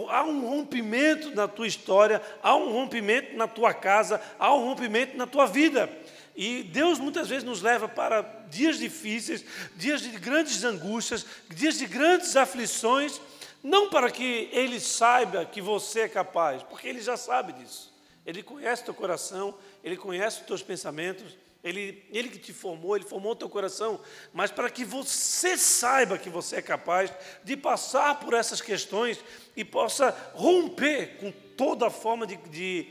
há 0.10 0.24
um 0.24 0.48
rompimento 0.48 1.34
na 1.34 1.48
tua 1.48 1.68
história, 1.68 2.22
há 2.44 2.56
um 2.56 2.72
rompimento 2.72 3.38
na 3.38 3.48
tua 3.48 3.74
casa, 3.74 4.22
há 4.38 4.54
um 4.54 4.66
rompimento 4.66 5.16
na 5.16 5.26
tua 5.26 5.46
vida. 5.46 5.90
E 6.36 6.64
Deus 6.64 7.00
muitas 7.00 7.28
vezes 7.28 7.44
nos 7.44 7.62
leva 7.62 7.88
para 7.88 8.22
dias 8.50 8.80
difíceis, 8.80 9.44
dias 9.76 10.02
de 10.02 10.10
grandes 10.12 10.64
angústias, 10.64 11.26
dias 11.50 11.78
de 11.78 11.86
grandes 11.86 12.36
aflições, 12.36 13.20
não 13.62 13.90
para 13.90 14.10
que 14.10 14.50
Ele 14.54 14.80
saiba 14.80 15.46
que 15.46 15.62
você 15.62 16.02
é 16.02 16.08
capaz, 16.08 16.64
porque 16.64 16.88
Ele 16.88 17.02
já 17.02 17.18
sabe 17.18 17.54
disso. 17.54 17.90
Ele 18.26 18.44
conhece 18.44 18.84
teu 18.84 18.94
coração, 18.94 19.58
Ele 19.84 19.98
conhece 19.98 20.42
os 20.42 20.48
teus 20.48 20.62
pensamentos, 20.62 21.36
ele, 21.64 22.06
ele 22.12 22.30
que 22.30 22.38
te 22.38 22.54
formou, 22.54 22.96
Ele 22.96 23.06
formou 23.06 23.34
o 23.34 23.36
teu 23.36 23.50
coração, 23.50 24.00
mas 24.34 24.50
para 24.50 24.70
que 24.70 24.86
você 24.86 25.58
saiba 25.58 26.18
que 26.18 26.30
você 26.30 26.58
é 26.58 26.62
capaz 26.62 27.12
de 27.44 27.58
passar 27.58 28.20
por 28.20 28.34
essas 28.34 28.62
questões 28.62 29.20
e 29.56 29.66
possa 29.66 30.16
romper 30.34 31.18
com 31.20 31.32
toda 31.58 31.90
forma 31.90 32.26
de, 32.26 32.38
de, 32.38 32.88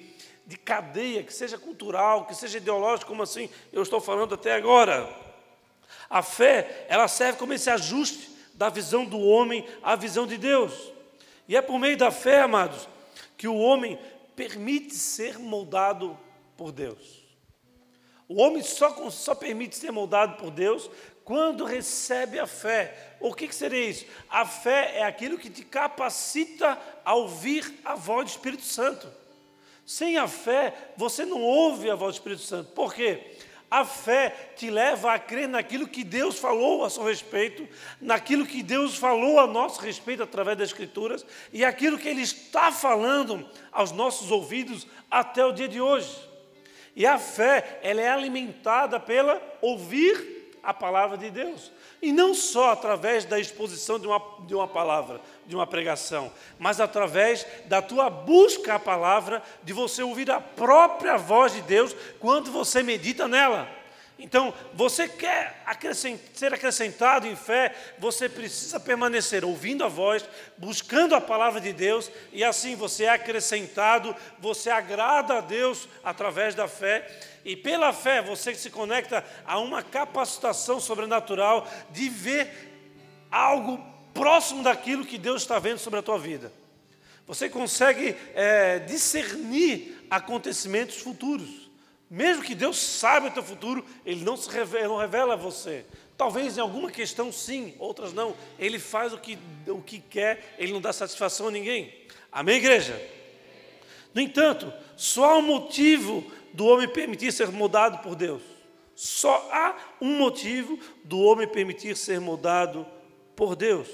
de 0.46 0.58
cadeia, 0.58 1.22
que 1.22 1.32
seja 1.32 1.56
cultural, 1.56 2.26
que 2.26 2.34
seja 2.34 2.58
ideológica, 2.58 3.08
como 3.08 3.22
assim 3.22 3.48
eu 3.72 3.82
estou 3.82 4.00
falando 4.00 4.34
até 4.34 4.54
agora. 4.54 5.08
A 6.10 6.22
fé, 6.22 6.86
ela 6.88 7.08
serve 7.08 7.38
como 7.38 7.54
esse 7.54 7.70
ajuste 7.70 8.30
da 8.52 8.68
visão 8.68 9.04
do 9.06 9.18
homem 9.18 9.66
à 9.82 9.96
visão 9.96 10.26
de 10.26 10.36
Deus. 10.36 10.92
E 11.46 11.56
é 11.56 11.62
por 11.62 11.78
meio 11.78 11.96
da 11.96 12.10
fé, 12.10 12.42
amados, 12.42 12.86
que 13.38 13.48
o 13.48 13.56
homem 13.56 13.98
permite 14.38 14.94
ser 14.94 15.36
moldado 15.36 16.16
por 16.56 16.70
Deus. 16.70 17.26
O 18.28 18.40
homem 18.40 18.62
só, 18.62 19.10
só 19.10 19.34
permite 19.34 19.74
ser 19.74 19.90
moldado 19.90 20.36
por 20.36 20.52
Deus 20.52 20.88
quando 21.24 21.64
recebe 21.64 22.38
a 22.38 22.46
fé. 22.46 23.16
O 23.18 23.34
que, 23.34 23.48
que 23.48 23.54
seria 23.54 23.90
isso? 23.90 24.06
A 24.30 24.46
fé 24.46 24.98
é 24.98 25.02
aquilo 25.02 25.38
que 25.38 25.50
te 25.50 25.64
capacita 25.64 26.78
a 27.04 27.14
ouvir 27.16 27.80
a 27.84 27.96
voz 27.96 28.26
do 28.26 28.30
Espírito 28.36 28.62
Santo. 28.62 29.10
Sem 29.84 30.16
a 30.18 30.28
fé, 30.28 30.92
você 30.96 31.24
não 31.24 31.42
ouve 31.42 31.90
a 31.90 31.96
voz 31.96 32.14
do 32.14 32.18
Espírito 32.18 32.42
Santo. 32.42 32.70
Por 32.70 32.94
quê? 32.94 33.36
A 33.70 33.84
fé 33.84 34.52
te 34.56 34.70
leva 34.70 35.12
a 35.12 35.18
crer 35.18 35.46
naquilo 35.46 35.86
que 35.86 36.02
Deus 36.02 36.38
falou 36.38 36.84
a 36.84 36.90
seu 36.90 37.04
respeito, 37.04 37.68
naquilo 38.00 38.46
que 38.46 38.62
Deus 38.62 38.96
falou 38.96 39.38
a 39.38 39.46
nosso 39.46 39.80
respeito 39.80 40.22
através 40.22 40.56
das 40.56 40.70
Escrituras 40.70 41.26
e 41.52 41.64
aquilo 41.64 41.98
que 41.98 42.08
Ele 42.08 42.22
está 42.22 42.72
falando 42.72 43.46
aos 43.70 43.92
nossos 43.92 44.30
ouvidos 44.30 44.86
até 45.10 45.44
o 45.44 45.52
dia 45.52 45.68
de 45.68 45.80
hoje. 45.80 46.28
E 46.96 47.06
a 47.06 47.18
fé, 47.18 47.78
ela 47.82 48.00
é 48.00 48.08
alimentada 48.08 48.98
pela 48.98 49.40
ouvir 49.60 50.37
a 50.68 50.74
palavra 50.74 51.16
de 51.16 51.30
Deus. 51.30 51.72
E 52.02 52.12
não 52.12 52.34
só 52.34 52.72
através 52.72 53.24
da 53.24 53.40
exposição 53.40 53.98
de 53.98 54.06
uma, 54.06 54.20
de 54.40 54.54
uma 54.54 54.68
palavra, 54.68 55.18
de 55.46 55.56
uma 55.56 55.66
pregação, 55.66 56.30
mas 56.58 56.78
através 56.78 57.46
da 57.64 57.80
tua 57.80 58.10
busca 58.10 58.74
à 58.74 58.78
palavra, 58.78 59.42
de 59.62 59.72
você 59.72 60.02
ouvir 60.02 60.30
a 60.30 60.42
própria 60.42 61.16
voz 61.16 61.54
de 61.54 61.62
Deus 61.62 61.96
quando 62.20 62.52
você 62.52 62.82
medita 62.82 63.26
nela. 63.26 63.66
Então, 64.18 64.52
você 64.74 65.06
quer 65.06 65.64
ser 66.34 66.52
acrescentado 66.52 67.26
em 67.28 67.36
fé, 67.36 67.72
você 67.98 68.28
precisa 68.28 68.80
permanecer 68.80 69.44
ouvindo 69.44 69.84
a 69.84 69.88
voz, 69.88 70.28
buscando 70.56 71.14
a 71.14 71.20
palavra 71.20 71.60
de 71.60 71.72
Deus, 71.72 72.10
e 72.32 72.42
assim 72.42 72.74
você 72.74 73.04
é 73.04 73.10
acrescentado, 73.10 74.14
você 74.40 74.70
agrada 74.70 75.38
a 75.38 75.40
Deus 75.40 75.88
através 76.02 76.56
da 76.56 76.66
fé, 76.66 77.08
e 77.44 77.54
pela 77.54 77.92
fé 77.92 78.20
você 78.20 78.52
se 78.56 78.70
conecta 78.70 79.24
a 79.46 79.60
uma 79.60 79.84
capacitação 79.84 80.80
sobrenatural 80.80 81.68
de 81.90 82.08
ver 82.08 83.28
algo 83.30 83.78
próximo 84.12 84.64
daquilo 84.64 85.06
que 85.06 85.16
Deus 85.16 85.42
está 85.42 85.60
vendo 85.60 85.78
sobre 85.78 86.00
a 86.00 86.02
tua 86.02 86.18
vida. 86.18 86.52
Você 87.24 87.48
consegue 87.48 88.16
é, 88.34 88.80
discernir 88.80 90.04
acontecimentos 90.10 90.96
futuros. 90.96 91.67
Mesmo 92.10 92.42
que 92.42 92.54
Deus 92.54 92.78
saiba 92.78 93.28
o 93.28 93.30
teu 93.30 93.42
futuro, 93.42 93.84
Ele 94.04 94.24
não 94.24 94.36
se 94.36 94.48
revela, 94.48 94.88
não 94.88 94.96
revela 94.96 95.34
a 95.34 95.36
você. 95.36 95.84
Talvez 96.16 96.56
em 96.56 96.60
alguma 96.60 96.90
questão 96.90 97.30
sim, 97.30 97.74
outras 97.78 98.12
não. 98.12 98.34
Ele 98.58 98.78
faz 98.78 99.12
o 99.12 99.18
que, 99.18 99.38
o 99.66 99.82
que 99.82 99.98
quer, 99.98 100.54
Ele 100.58 100.72
não 100.72 100.80
dá 100.80 100.92
satisfação 100.92 101.48
a 101.48 101.50
ninguém. 101.50 101.94
Amém, 102.32 102.56
igreja? 102.56 103.00
No 104.14 104.20
entanto, 104.20 104.72
só 104.96 105.32
há 105.32 105.38
um 105.38 105.42
motivo 105.42 106.24
do 106.52 106.66
homem 106.66 106.88
permitir 106.88 107.32
ser 107.32 107.48
mudado 107.48 108.02
por 108.02 108.16
Deus. 108.16 108.42
Só 108.94 109.48
há 109.52 109.76
um 110.00 110.16
motivo 110.16 110.78
do 111.04 111.20
homem 111.20 111.46
permitir 111.46 111.96
ser 111.96 112.20
mudado 112.20 112.86
por 113.36 113.54
Deus. 113.54 113.86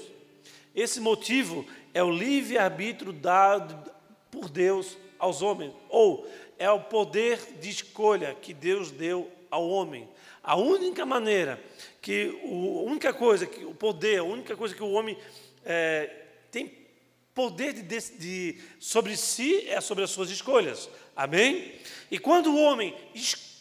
Esse 0.73 0.99
motivo 0.99 1.65
é 1.93 2.03
o 2.03 2.09
livre-arbítrio 2.09 3.13
dado 3.13 3.91
por 4.31 4.49
Deus 4.49 4.97
aos 5.19 5.41
homens, 5.41 5.73
ou 5.89 6.27
é 6.57 6.69
o 6.69 6.79
poder 6.79 7.39
de 7.59 7.69
escolha 7.69 8.35
que 8.35 8.53
Deus 8.53 8.91
deu 8.91 9.31
ao 9.49 9.67
homem. 9.67 10.07
A 10.43 10.55
única 10.55 11.05
maneira 11.05 11.61
que, 12.01 12.39
a 12.43 12.89
única 12.89 13.13
coisa 13.13 13.45
que 13.45 13.65
o 13.65 13.73
poder, 13.73 14.19
a 14.19 14.23
única 14.23 14.55
coisa 14.55 14.75
que 14.75 14.83
o 14.83 14.91
homem 14.91 15.17
é, 15.63 16.23
tem 16.51 16.71
poder 17.33 17.73
de, 17.73 17.81
de, 17.81 17.99
de, 18.17 18.61
sobre 18.79 19.17
si, 19.17 19.67
é 19.67 19.81
sobre 19.81 20.03
as 20.03 20.11
suas 20.11 20.29
escolhas. 20.29 20.89
Amém? 21.15 21.73
E 22.09 22.19
quando 22.19 22.47
o 22.47 22.61
homem 22.61 22.95
escolhe 23.13 23.54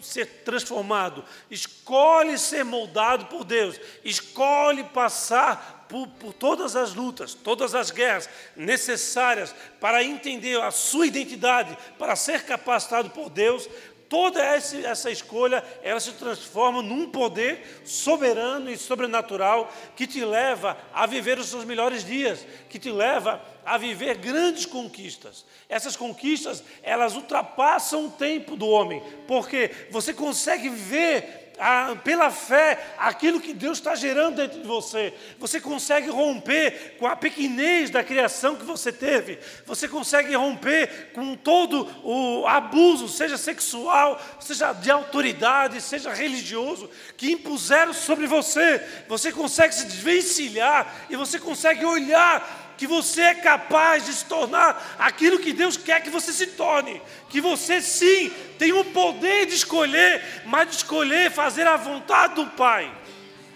ser 0.00 0.26
transformado, 0.44 1.24
escolhe 1.50 2.38
ser 2.38 2.64
moldado 2.64 3.26
por 3.26 3.44
Deus, 3.44 3.80
escolhe 4.04 4.84
passar 4.84 5.86
por, 5.88 6.06
por, 6.06 6.32
todas 6.32 6.76
as 6.76 6.94
lutas, 6.94 7.34
todas 7.34 7.74
as 7.74 7.90
guerras 7.90 8.28
necessárias 8.54 9.54
para 9.80 10.04
entender 10.04 10.60
a 10.60 10.70
sua 10.70 11.06
identidade, 11.06 11.76
para 11.98 12.14
ser 12.14 12.44
capacitado 12.44 13.10
por 13.10 13.30
Deus, 13.30 13.68
toda 14.08 14.42
essa 14.42 15.10
escolha 15.10 15.62
ela 15.82 16.00
se 16.00 16.12
transforma 16.12 16.82
num 16.82 17.10
poder 17.10 17.82
soberano 17.84 18.70
e 18.70 18.76
sobrenatural 18.76 19.72
que 19.94 20.06
te 20.06 20.24
leva 20.24 20.76
a 20.92 21.06
viver 21.06 21.38
os 21.38 21.48
seus 21.48 21.64
melhores 21.64 22.04
dias, 22.04 22.46
que 22.68 22.78
te 22.78 22.90
leva 22.90 23.40
a 23.64 23.76
viver 23.76 24.16
grandes 24.16 24.64
conquistas. 24.64 25.44
Essas 25.68 25.96
conquistas, 25.96 26.64
elas 26.82 27.14
ultrapassam 27.14 28.06
o 28.06 28.10
tempo 28.10 28.56
do 28.56 28.66
homem, 28.66 29.02
porque 29.26 29.70
você 29.90 30.14
consegue 30.14 30.68
ver 30.68 31.47
a, 31.58 31.96
pela 31.96 32.30
fé 32.30 32.94
aquilo 32.98 33.40
que 33.40 33.52
Deus 33.52 33.78
está 33.78 33.94
gerando 33.94 34.36
dentro 34.36 34.60
de 34.60 34.66
você. 34.66 35.12
Você 35.38 35.60
consegue 35.60 36.08
romper 36.10 36.96
com 36.98 37.06
a 37.06 37.16
pequenez 37.16 37.90
da 37.90 38.04
criação 38.04 38.56
que 38.56 38.64
você 38.64 38.92
teve. 38.92 39.38
Você 39.66 39.88
consegue 39.88 40.34
romper 40.34 41.12
com 41.12 41.34
todo 41.34 41.88
o 42.02 42.46
abuso, 42.46 43.08
seja 43.08 43.36
sexual, 43.36 44.20
seja 44.40 44.72
de 44.72 44.90
autoridade, 44.90 45.80
seja 45.80 46.12
religioso, 46.12 46.90
que 47.16 47.32
impuseram 47.32 47.92
sobre 47.92 48.26
você. 48.26 48.84
Você 49.08 49.32
consegue 49.32 49.74
se 49.74 49.86
desvencilhar 49.86 51.06
e 51.10 51.16
você 51.16 51.38
consegue 51.38 51.84
olhar 51.84 52.67
que 52.78 52.86
você 52.86 53.22
é 53.22 53.34
capaz 53.34 54.06
de 54.06 54.12
se 54.14 54.24
tornar 54.26 54.96
aquilo 55.00 55.40
que 55.40 55.52
Deus 55.52 55.76
quer 55.76 56.00
que 56.00 56.08
você 56.08 56.32
se 56.32 56.46
torne. 56.46 57.02
Que 57.28 57.40
você 57.40 57.82
sim 57.82 58.30
tem 58.56 58.72
o 58.72 58.84
poder 58.84 59.46
de 59.46 59.54
escolher, 59.54 60.44
mas 60.46 60.70
de 60.70 60.76
escolher 60.76 61.30
fazer 61.32 61.66
a 61.66 61.76
vontade 61.76 62.36
do 62.36 62.46
Pai. 62.52 62.96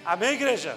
Amém, 0.04 0.32
igreja? 0.32 0.76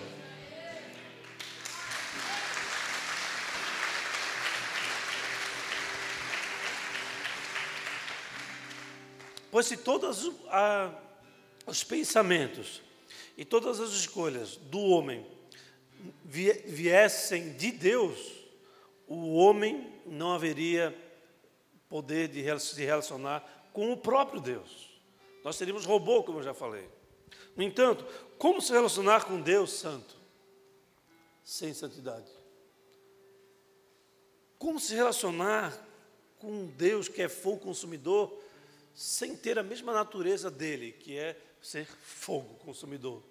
Pois 9.50 9.66
se 9.66 9.78
todos 9.78 10.32
ah, 10.50 10.92
os 11.66 11.84
pensamentos 11.84 12.84
e 13.36 13.44
todas 13.44 13.80
as 13.80 13.90
escolhas 13.92 14.58
do 14.58 14.80
homem 14.80 15.26
viessem 16.24 17.54
de 17.54 17.72
Deus, 17.72 18.20
o 19.08 19.36
homem 19.36 19.94
não 20.06 20.34
haveria 20.34 20.96
poder 21.88 22.28
de 22.28 22.60
se 22.60 22.84
relacionar 22.84 23.70
com 23.72 23.92
o 23.92 23.98
próprio 23.98 24.42
Deus. 24.42 25.00
Nós 25.44 25.56
seríamos 25.56 25.86
robô, 25.86 26.24
como 26.24 26.40
eu 26.40 26.44
já 26.44 26.54
falei. 26.54 26.90
No 27.56 27.64
entanto, 27.64 28.06
como 28.38 28.62
se 28.62 28.72
relacionar 28.72 29.26
com 29.26 29.40
Deus 29.40 29.72
santo? 29.72 30.16
Sem 31.44 31.74
santidade. 31.74 32.32
Como 34.58 34.80
se 34.80 34.96
relacionar 34.96 35.78
com 36.40 36.66
Deus 36.66 37.08
que 37.08 37.22
é 37.22 37.30
fogo 37.30 37.60
consumidor 37.60 38.42
sem 38.94 39.36
ter 39.36 39.60
a 39.60 39.64
mesma 39.64 39.94
natureza 39.94 40.50
dele, 40.50 40.94
que 40.94 41.18
é 41.18 41.40
ser 41.62 41.86
fogo 41.86 42.56
consumidor? 42.56 43.22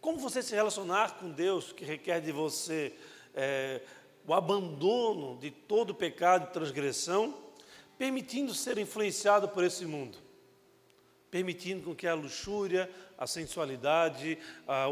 Como 0.00 0.18
você 0.18 0.42
se 0.42 0.54
relacionar 0.54 1.18
com 1.18 1.30
Deus 1.30 1.72
que 1.72 1.84
requer 1.84 2.20
de 2.20 2.30
você 2.30 2.94
é, 3.34 3.80
o 4.26 4.32
abandono 4.32 5.38
de 5.38 5.50
todo 5.50 5.94
pecado 5.94 6.48
e 6.48 6.52
transgressão, 6.52 7.34
permitindo 7.96 8.54
ser 8.54 8.78
influenciado 8.78 9.48
por 9.48 9.64
esse 9.64 9.84
mundo, 9.84 10.18
permitindo 11.30 11.82
com 11.82 11.94
que 11.94 12.06
a 12.06 12.14
luxúria, 12.14 12.88
a 13.16 13.26
sensualidade, 13.26 14.38
a, 14.66 14.86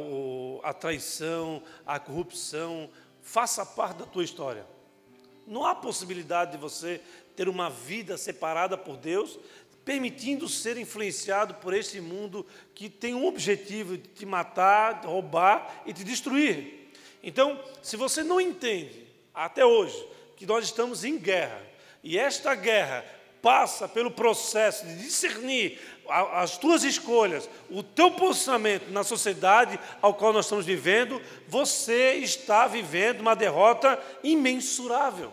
a 0.62 0.74
traição, 0.74 1.62
a 1.86 2.00
corrupção 2.00 2.90
faça 3.22 3.64
parte 3.64 3.98
da 3.98 4.06
tua 4.06 4.24
história. 4.24 4.66
Não 5.46 5.64
há 5.64 5.74
possibilidade 5.74 6.52
de 6.52 6.58
você 6.58 7.00
ter 7.36 7.48
uma 7.48 7.70
vida 7.70 8.16
separada 8.16 8.76
por 8.76 8.96
Deus, 8.96 9.38
permitindo 9.86 10.48
ser 10.48 10.76
influenciado 10.76 11.54
por 11.54 11.72
esse 11.72 12.00
mundo 12.00 12.44
que 12.74 12.90
tem 12.90 13.14
um 13.14 13.24
objetivo 13.24 13.96
de 13.96 14.08
te 14.08 14.26
matar, 14.26 15.00
de 15.00 15.06
roubar 15.06 15.84
e 15.86 15.92
te 15.92 16.02
destruir. 16.02 16.90
Então, 17.22 17.62
se 17.80 17.96
você 17.96 18.24
não 18.24 18.40
entende 18.40 19.06
até 19.32 19.64
hoje, 19.64 19.96
que 20.36 20.44
nós 20.44 20.64
estamos 20.64 21.04
em 21.04 21.16
guerra. 21.16 21.62
E 22.02 22.18
esta 22.18 22.52
guerra 22.56 23.04
passa 23.40 23.88
pelo 23.88 24.10
processo 24.10 24.84
de 24.84 24.96
discernir 24.96 25.78
as 26.08 26.58
tuas 26.58 26.82
escolhas, 26.82 27.48
o 27.70 27.80
teu 27.80 28.10
posicionamento 28.10 28.90
na 28.90 29.04
sociedade 29.04 29.78
ao 30.02 30.14
qual 30.14 30.32
nós 30.32 30.46
estamos 30.46 30.66
vivendo, 30.66 31.22
você 31.46 32.14
está 32.14 32.66
vivendo 32.66 33.20
uma 33.20 33.36
derrota 33.36 34.02
imensurável. 34.24 35.32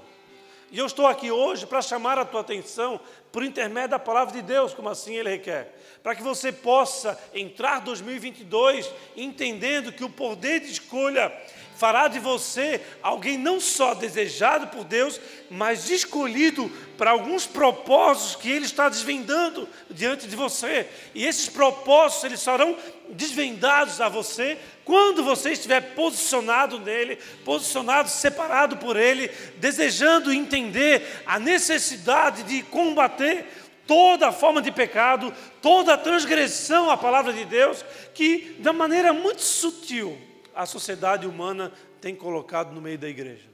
E 0.74 0.80
eu 0.80 0.88
estou 0.88 1.06
aqui 1.06 1.30
hoje 1.30 1.68
para 1.68 1.84
chamar 1.84 2.18
a 2.18 2.26
tua 2.26 2.42
atenção 2.42 3.00
por 3.32 3.44
intermédio 3.44 3.92
da 3.92 4.00
palavra 4.00 4.34
de 4.34 4.42
Deus, 4.42 4.74
como 4.74 4.90
assim 4.90 5.16
ele 5.16 5.30
requer, 5.30 5.72
para 6.02 6.16
que 6.16 6.24
você 6.24 6.52
possa 6.52 7.16
entrar 7.32 7.82
2022 7.82 8.92
entendendo 9.16 9.92
que 9.92 10.04
o 10.04 10.10
poder 10.10 10.62
de 10.62 10.72
escolha 10.72 11.32
fará 11.76 12.08
de 12.08 12.20
você 12.20 12.82
alguém 13.02 13.38
não 13.38 13.60
só 13.60 13.94
desejado 13.94 14.68
por 14.68 14.84
Deus, 14.84 15.20
mas 15.50 15.90
escolhido 15.90 16.72
para 16.98 17.12
alguns 17.12 17.46
propósitos 17.46 18.36
que 18.36 18.50
Ele 18.50 18.66
está 18.66 18.90
desvendando 18.90 19.68
diante 19.90 20.28
de 20.28 20.36
você. 20.36 20.88
E 21.14 21.26
esses 21.26 21.50
propósitos 21.50 22.24
eles 22.26 22.40
serão 22.40 22.78
desvendados 23.10 24.00
a 24.02 24.10
você 24.10 24.58
quando 24.86 25.24
você 25.24 25.52
estiver 25.52 25.94
posicionado 25.94 26.80
nele, 26.80 27.18
posicionado, 27.46 28.10
separado 28.10 28.78
por 28.78 28.98
Ele, 28.98 29.30
desejando 29.58 30.34
entender 30.34 31.22
a 31.26 31.40
necessidade 31.40 32.44
de 32.44 32.62
combater 32.64 33.46
toda 33.86 34.32
forma 34.32 34.62
de 34.62 34.72
pecado, 34.72 35.34
toda 35.62 35.98
transgressão 35.98 36.90
à 36.90 36.98
palavra 36.98 37.34
de 37.34 37.46
Deus, 37.46 37.84
que 38.14 38.56
de 38.60 38.72
maneira 38.72 39.14
muito 39.14 39.42
sutil 39.42 40.33
a 40.56 40.66
sociedade 40.66 41.28
humana 41.28 41.72
tem 42.00 42.16
colocado 42.16 42.74
no 42.74 42.82
meio 42.82 42.98
da 42.98 43.10
igreja. 43.10 43.50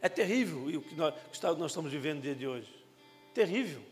É 0.00 0.08
terrível 0.08 0.66
o 0.78 0.82
que 0.82 0.94
nós, 0.94 1.14
nós 1.58 1.70
estamos 1.70 1.90
vivendo 1.90 2.16
no 2.16 2.22
dia 2.22 2.34
de 2.34 2.46
hoje. 2.46 2.72
Terrível. 3.34 3.82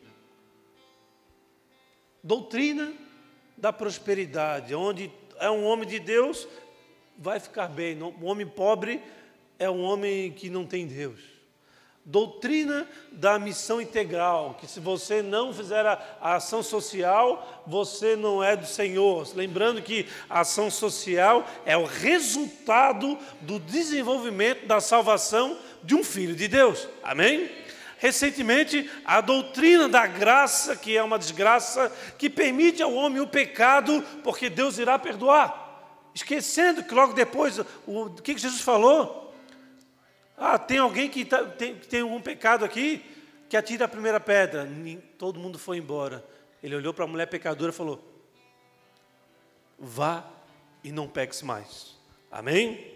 Doutrina 2.22 2.92
da 3.56 3.72
prosperidade, 3.72 4.74
onde 4.74 5.10
é 5.38 5.50
um 5.50 5.64
homem 5.64 5.86
de 5.86 5.98
Deus, 5.98 6.46
vai 7.18 7.40
ficar 7.40 7.68
bem. 7.68 8.00
Um 8.02 8.24
homem 8.24 8.46
pobre 8.46 9.02
é 9.58 9.68
um 9.70 9.82
homem 9.82 10.32
que 10.32 10.50
não 10.50 10.66
tem 10.66 10.86
Deus 10.86 11.35
doutrina 12.06 12.86
da 13.10 13.36
missão 13.36 13.80
integral, 13.80 14.56
que 14.60 14.66
se 14.68 14.78
você 14.78 15.22
não 15.22 15.52
fizer 15.52 15.84
a, 15.84 16.00
a, 16.20 16.36
ação 16.36 16.62
social, 16.62 17.64
você 17.66 18.14
não 18.14 18.42
é 18.42 18.56
do 18.56 18.64
Senhor. 18.64 19.26
Lembrando 19.34 19.82
que 19.82 20.06
a 20.30 20.40
ação 20.40 20.70
social 20.70 21.44
é 21.66 21.76
o 21.76 21.84
resultado 21.84 23.18
do 23.40 23.58
desenvolvimento 23.58 24.66
da 24.66 24.80
salvação 24.80 25.58
de 25.82 25.96
um 25.96 26.04
filho 26.04 26.36
de 26.36 26.46
Deus. 26.46 26.88
Amém? 27.02 27.50
Recentemente, 27.98 28.88
a 29.04 29.20
doutrina 29.20 29.88
da 29.88 30.06
graça, 30.06 30.76
que 30.76 30.96
é 30.96 31.02
uma 31.02 31.18
desgraça, 31.18 31.92
que 32.16 32.30
permite 32.30 32.80
ao 32.84 32.94
homem 32.94 33.20
o 33.20 33.26
pecado, 33.26 34.04
porque 34.22 34.48
Deus 34.48 34.78
irá 34.78 34.96
perdoar. 34.96 35.90
Esquecendo 36.14 36.84
que 36.84 36.94
logo 36.94 37.14
depois, 37.14 37.58
o, 37.58 37.64
o 37.86 38.10
que 38.10 38.38
Jesus 38.38 38.60
falou? 38.60 39.25
Ah, 40.36 40.58
tem 40.58 40.78
alguém 40.78 41.08
que, 41.08 41.24
tá, 41.24 41.44
tem, 41.44 41.74
tem 41.76 42.02
um 42.02 42.20
pecado 42.20 42.64
aqui? 42.64 43.04
Que 43.48 43.56
atira 43.56 43.86
a 43.86 43.88
primeira 43.88 44.20
pedra. 44.20 44.68
Todo 45.16 45.40
mundo 45.40 45.58
foi 45.58 45.78
embora. 45.78 46.24
Ele 46.62 46.76
olhou 46.76 46.92
para 46.92 47.04
a 47.04 47.08
mulher 47.08 47.26
pecadora 47.26 47.70
e 47.70 47.74
falou: 47.74 48.02
Vá 49.78 50.24
e 50.84 50.92
não 50.92 51.08
peques 51.08 51.42
mais. 51.42 51.96
Amém? 52.30 52.94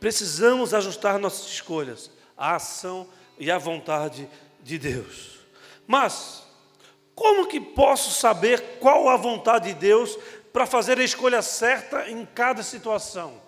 Precisamos 0.00 0.74
ajustar 0.74 1.18
nossas 1.18 1.48
escolhas 1.48 2.10
à 2.36 2.56
ação 2.56 3.08
e 3.38 3.50
à 3.50 3.58
vontade 3.58 4.28
de 4.60 4.78
Deus. 4.78 5.38
Mas, 5.86 6.44
como 7.14 7.48
que 7.48 7.60
posso 7.60 8.10
saber 8.10 8.78
qual 8.78 9.08
a 9.08 9.16
vontade 9.16 9.72
de 9.72 9.78
Deus 9.78 10.16
para 10.52 10.66
fazer 10.66 10.98
a 10.98 11.04
escolha 11.04 11.42
certa 11.42 12.08
em 12.08 12.24
cada 12.26 12.62
situação? 12.62 13.47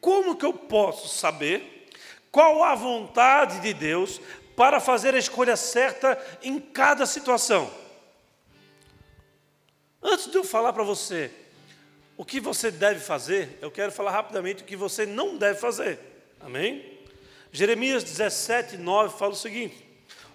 Como 0.00 0.36
que 0.36 0.46
eu 0.46 0.52
posso 0.52 1.08
saber 1.08 1.88
qual 2.30 2.62
a 2.62 2.74
vontade 2.74 3.60
de 3.60 3.74
Deus 3.74 4.20
para 4.56 4.80
fazer 4.80 5.14
a 5.14 5.18
escolha 5.18 5.56
certa 5.56 6.18
em 6.42 6.58
cada 6.58 7.04
situação? 7.06 7.70
Antes 10.02 10.30
de 10.30 10.36
eu 10.36 10.44
falar 10.44 10.72
para 10.72 10.82
você 10.82 11.30
o 12.16 12.24
que 12.24 12.40
você 12.40 12.70
deve 12.70 13.00
fazer, 13.00 13.58
eu 13.60 13.70
quero 13.70 13.90
falar 13.92 14.10
rapidamente 14.12 14.62
o 14.62 14.66
que 14.66 14.76
você 14.76 15.04
não 15.04 15.36
deve 15.36 15.58
fazer. 15.58 15.98
Amém? 16.40 16.98
Jeremias 17.52 18.04
17, 18.04 18.76
9 18.76 19.18
fala 19.18 19.32
o 19.32 19.36
seguinte: 19.36 19.84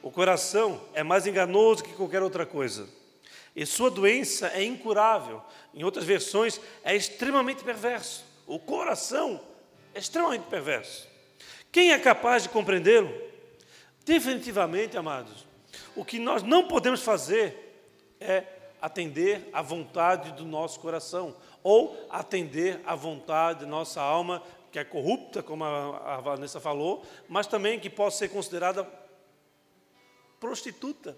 O 0.02 0.12
coração 0.12 0.82
é 0.94 1.02
mais 1.02 1.26
enganoso 1.26 1.84
que 1.84 1.94
qualquer 1.94 2.22
outra 2.22 2.46
coisa, 2.46 2.90
e 3.56 3.66
sua 3.66 3.90
doença 3.90 4.48
é 4.50 4.64
incurável. 4.64 5.42
Em 5.74 5.84
outras 5.84 6.06
versões, 6.06 6.60
é 6.84 6.96
extremamente 6.96 7.64
perverso. 7.64 8.26
O 8.46 8.60
coração 8.60 9.42
é 9.96 10.00
extremamente 10.00 10.48
perverso. 10.48 11.08
Quem 11.72 11.94
é 11.94 11.98
capaz 11.98 12.44
de 12.44 12.50
compreendê-lo? 12.50 13.10
Definitivamente, 14.04 14.98
amados, 14.98 15.48
o 15.96 16.04
que 16.04 16.20
nós 16.20 16.44
não 16.44 16.68
podemos 16.68 17.02
fazer 17.02 17.82
é 18.20 18.44
atender 18.82 19.50
à 19.54 19.62
vontade 19.62 20.34
do 20.34 20.44
nosso 20.44 20.82
coração, 20.82 21.36
ou 21.64 21.98
atender 22.10 22.82
à 22.86 22.94
vontade 22.94 23.62
da 23.62 23.66
nossa 23.66 24.02
alma, 24.02 24.44
que 24.70 24.78
é 24.78 24.84
corrupta, 24.84 25.42
como 25.42 25.64
a 25.64 26.20
Vanessa 26.20 26.60
falou, 26.60 27.04
mas 27.30 27.48
também 27.48 27.80
que 27.80 27.90
pode 27.90 28.16
ser 28.16 28.28
considerada 28.28 28.86
prostituta, 30.42 31.18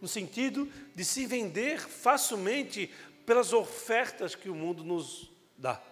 no 0.00 0.06
sentido 0.06 0.70
de 0.94 1.02
se 1.02 1.26
vender 1.26 1.80
facilmente 1.80 2.90
pelas 3.24 3.54
ofertas 3.54 4.34
que 4.34 4.50
o 4.50 4.54
mundo 4.54 4.84
nos 4.84 5.30
dá. 5.56 5.82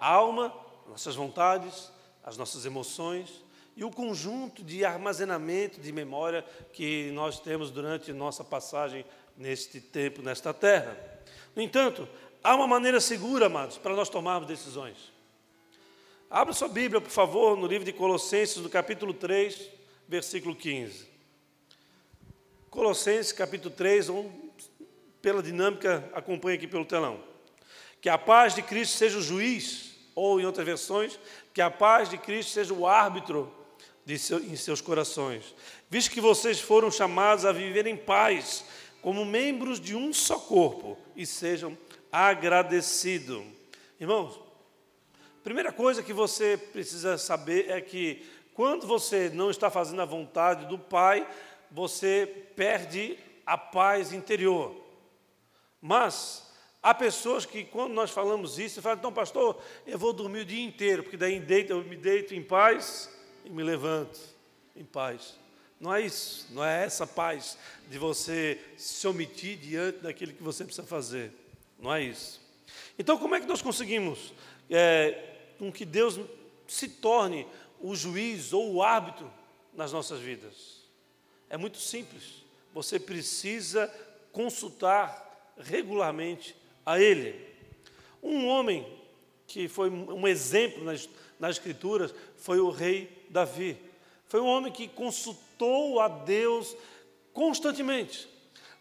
A 0.00 0.08
alma, 0.08 0.52
nossas 0.88 1.14
vontades, 1.14 1.92
as 2.24 2.36
nossas 2.36 2.64
emoções, 2.64 3.44
e 3.76 3.84
o 3.84 3.90
conjunto 3.90 4.62
de 4.62 4.84
armazenamento 4.84 5.80
de 5.80 5.92
memória 5.92 6.44
que 6.72 7.10
nós 7.12 7.38
temos 7.38 7.70
durante 7.70 8.12
nossa 8.12 8.42
passagem 8.42 9.04
neste 9.36 9.80
tempo, 9.80 10.22
nesta 10.22 10.52
terra. 10.52 10.96
No 11.54 11.62
entanto, 11.62 12.08
há 12.42 12.54
uma 12.54 12.66
maneira 12.66 13.00
segura, 13.00 13.46
amados, 13.46 13.78
para 13.78 13.94
nós 13.94 14.08
tomarmos 14.08 14.48
decisões. 14.48 15.12
Abra 16.28 16.52
sua 16.52 16.68
Bíblia, 16.68 17.00
por 17.00 17.10
favor, 17.10 17.56
no 17.56 17.66
livro 17.66 17.84
de 17.84 17.92
Colossenses, 17.92 18.58
no 18.58 18.68
capítulo 18.68 19.12
3, 19.12 19.68
versículo 20.06 20.54
15. 20.54 21.08
Colossenses, 22.68 23.32
capítulo 23.32 23.74
3, 23.74 24.10
um, 24.10 24.30
pela 25.20 25.42
dinâmica, 25.42 26.08
acompanhe 26.14 26.56
aqui 26.56 26.68
pelo 26.68 26.84
telão. 26.84 27.20
Que 28.00 28.08
a 28.08 28.16
paz 28.16 28.54
de 28.54 28.62
Cristo 28.62 28.96
seja 28.96 29.18
o 29.18 29.22
juiz, 29.22 29.89
ou 30.20 30.38
em 30.38 30.44
outras 30.44 30.66
versões, 30.66 31.18
que 31.54 31.62
a 31.62 31.70
paz 31.70 32.10
de 32.10 32.18
Cristo 32.18 32.52
seja 32.52 32.74
o 32.74 32.86
árbitro 32.86 33.50
seu, 34.18 34.38
em 34.38 34.54
seus 34.54 34.80
corações, 34.80 35.54
visto 35.88 36.10
que 36.10 36.20
vocês 36.20 36.60
foram 36.60 36.90
chamados 36.90 37.46
a 37.46 37.52
viver 37.52 37.86
em 37.86 37.96
paz, 37.96 38.64
como 39.00 39.24
membros 39.24 39.80
de 39.80 39.96
um 39.96 40.12
só 40.12 40.38
corpo, 40.38 40.98
e 41.16 41.24
sejam 41.24 41.76
agradecidos. 42.12 43.42
Irmãos, 43.98 44.38
primeira 45.42 45.72
coisa 45.72 46.02
que 46.02 46.12
você 46.12 46.58
precisa 46.58 47.16
saber 47.16 47.70
é 47.70 47.80
que 47.80 48.28
quando 48.52 48.86
você 48.86 49.30
não 49.32 49.50
está 49.50 49.70
fazendo 49.70 50.02
a 50.02 50.06
vontade 50.06 50.66
do 50.66 50.78
Pai, 50.78 51.26
você 51.70 52.26
perde 52.54 53.18
a 53.46 53.56
paz 53.56 54.12
interior. 54.12 54.76
Mas 55.80 56.49
há 56.82 56.94
pessoas 56.94 57.44
que, 57.44 57.64
quando 57.64 57.92
nós 57.92 58.10
falamos 58.10 58.58
isso, 58.58 58.80
falam, 58.82 58.98
então, 58.98 59.12
pastor, 59.12 59.60
eu 59.86 59.98
vou 59.98 60.12
dormir 60.12 60.40
o 60.40 60.44
dia 60.44 60.64
inteiro, 60.64 61.02
porque 61.02 61.16
daí 61.16 61.42
eu 61.68 61.84
me 61.84 61.96
deito 61.96 62.34
em 62.34 62.42
paz 62.42 63.10
e 63.44 63.50
me 63.50 63.62
levanto 63.62 64.18
em 64.74 64.84
paz. 64.84 65.38
Não 65.78 65.94
é 65.94 66.02
isso, 66.02 66.46
não 66.50 66.64
é 66.64 66.84
essa 66.84 67.06
paz 67.06 67.56
de 67.88 67.98
você 67.98 68.60
se 68.76 69.06
omitir 69.06 69.56
diante 69.56 70.00
daquilo 70.00 70.32
que 70.32 70.42
você 70.42 70.64
precisa 70.64 70.86
fazer. 70.86 71.32
Não 71.78 71.92
é 71.92 72.02
isso. 72.02 72.40
Então, 72.98 73.16
como 73.18 73.34
é 73.34 73.40
que 73.40 73.46
nós 73.46 73.62
conseguimos 73.62 74.34
é, 74.68 75.36
com 75.58 75.72
que 75.72 75.86
Deus 75.86 76.20
se 76.68 76.86
torne 76.86 77.46
o 77.80 77.96
juiz 77.96 78.52
ou 78.52 78.74
o 78.74 78.82
árbitro 78.82 79.32
nas 79.72 79.90
nossas 79.90 80.20
vidas? 80.20 80.80
É 81.48 81.56
muito 81.56 81.78
simples. 81.78 82.44
Você 82.74 83.00
precisa 83.00 83.88
consultar 84.32 85.54
regularmente 85.58 86.54
a 86.92 87.00
Ele. 87.00 87.34
Um 88.22 88.46
homem 88.46 88.86
que 89.46 89.68
foi 89.68 89.90
um 89.90 90.26
exemplo 90.26 90.84
nas, 90.84 91.08
nas 91.38 91.56
Escrituras 91.56 92.14
foi 92.36 92.60
o 92.60 92.70
rei 92.70 93.24
Davi. 93.28 93.76
Foi 94.26 94.40
um 94.40 94.46
homem 94.46 94.72
que 94.72 94.88
consultou 94.88 96.00
a 96.00 96.08
Deus 96.08 96.76
constantemente. 97.32 98.28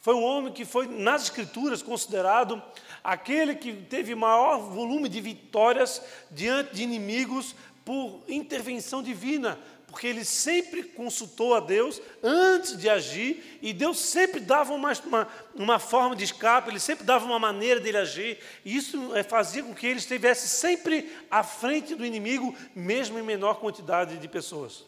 Foi 0.01 0.13
um 0.13 0.23
homem 0.23 0.53
que 0.53 0.63
foi, 0.63 0.87
nas 0.87 1.23
Escrituras, 1.23 1.81
considerado 1.81 2.61
aquele 3.03 3.55
que 3.55 3.73
teve 3.73 4.15
maior 4.15 4.59
volume 4.59 5.09
de 5.09 5.19
vitórias 5.19 6.01
diante 6.31 6.75
de 6.75 6.83
inimigos 6.83 7.55
por 7.83 8.21
intervenção 8.27 9.03
divina, 9.03 9.59
porque 9.89 10.05
ele 10.05 10.23
sempre 10.23 10.83
consultou 10.83 11.55
a 11.55 11.59
Deus 11.59 11.99
antes 12.21 12.77
de 12.77 12.87
agir, 12.87 13.57
e 13.59 13.73
Deus 13.73 13.97
sempre 13.99 14.39
dava 14.39 14.71
uma, 14.71 14.93
uma, 15.05 15.27
uma 15.55 15.79
forma 15.79 16.15
de 16.15 16.23
escape, 16.23 16.69
ele 16.69 16.79
sempre 16.79 17.03
dava 17.03 17.25
uma 17.25 17.39
maneira 17.39 17.79
dele 17.79 17.97
agir, 17.97 18.37
e 18.63 18.75
isso 18.75 19.15
eh, 19.15 19.23
fazia 19.23 19.63
com 19.63 19.73
que 19.73 19.87
ele 19.87 19.97
estivesse 19.97 20.47
sempre 20.47 21.11
à 21.29 21.41
frente 21.41 21.95
do 21.95 22.05
inimigo, 22.05 22.55
mesmo 22.75 23.17
em 23.17 23.23
menor 23.23 23.55
quantidade 23.55 24.17
de 24.17 24.27
pessoas. 24.27 24.85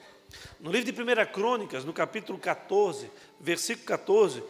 No 0.60 0.72
livro 0.72 0.92
de 0.92 1.02
1 1.02 1.34
Crônicas, 1.34 1.84
no 1.84 1.94
capítulo 1.94 2.38
14, 2.38 3.10
versículo 3.40 3.88
14, 3.88 4.44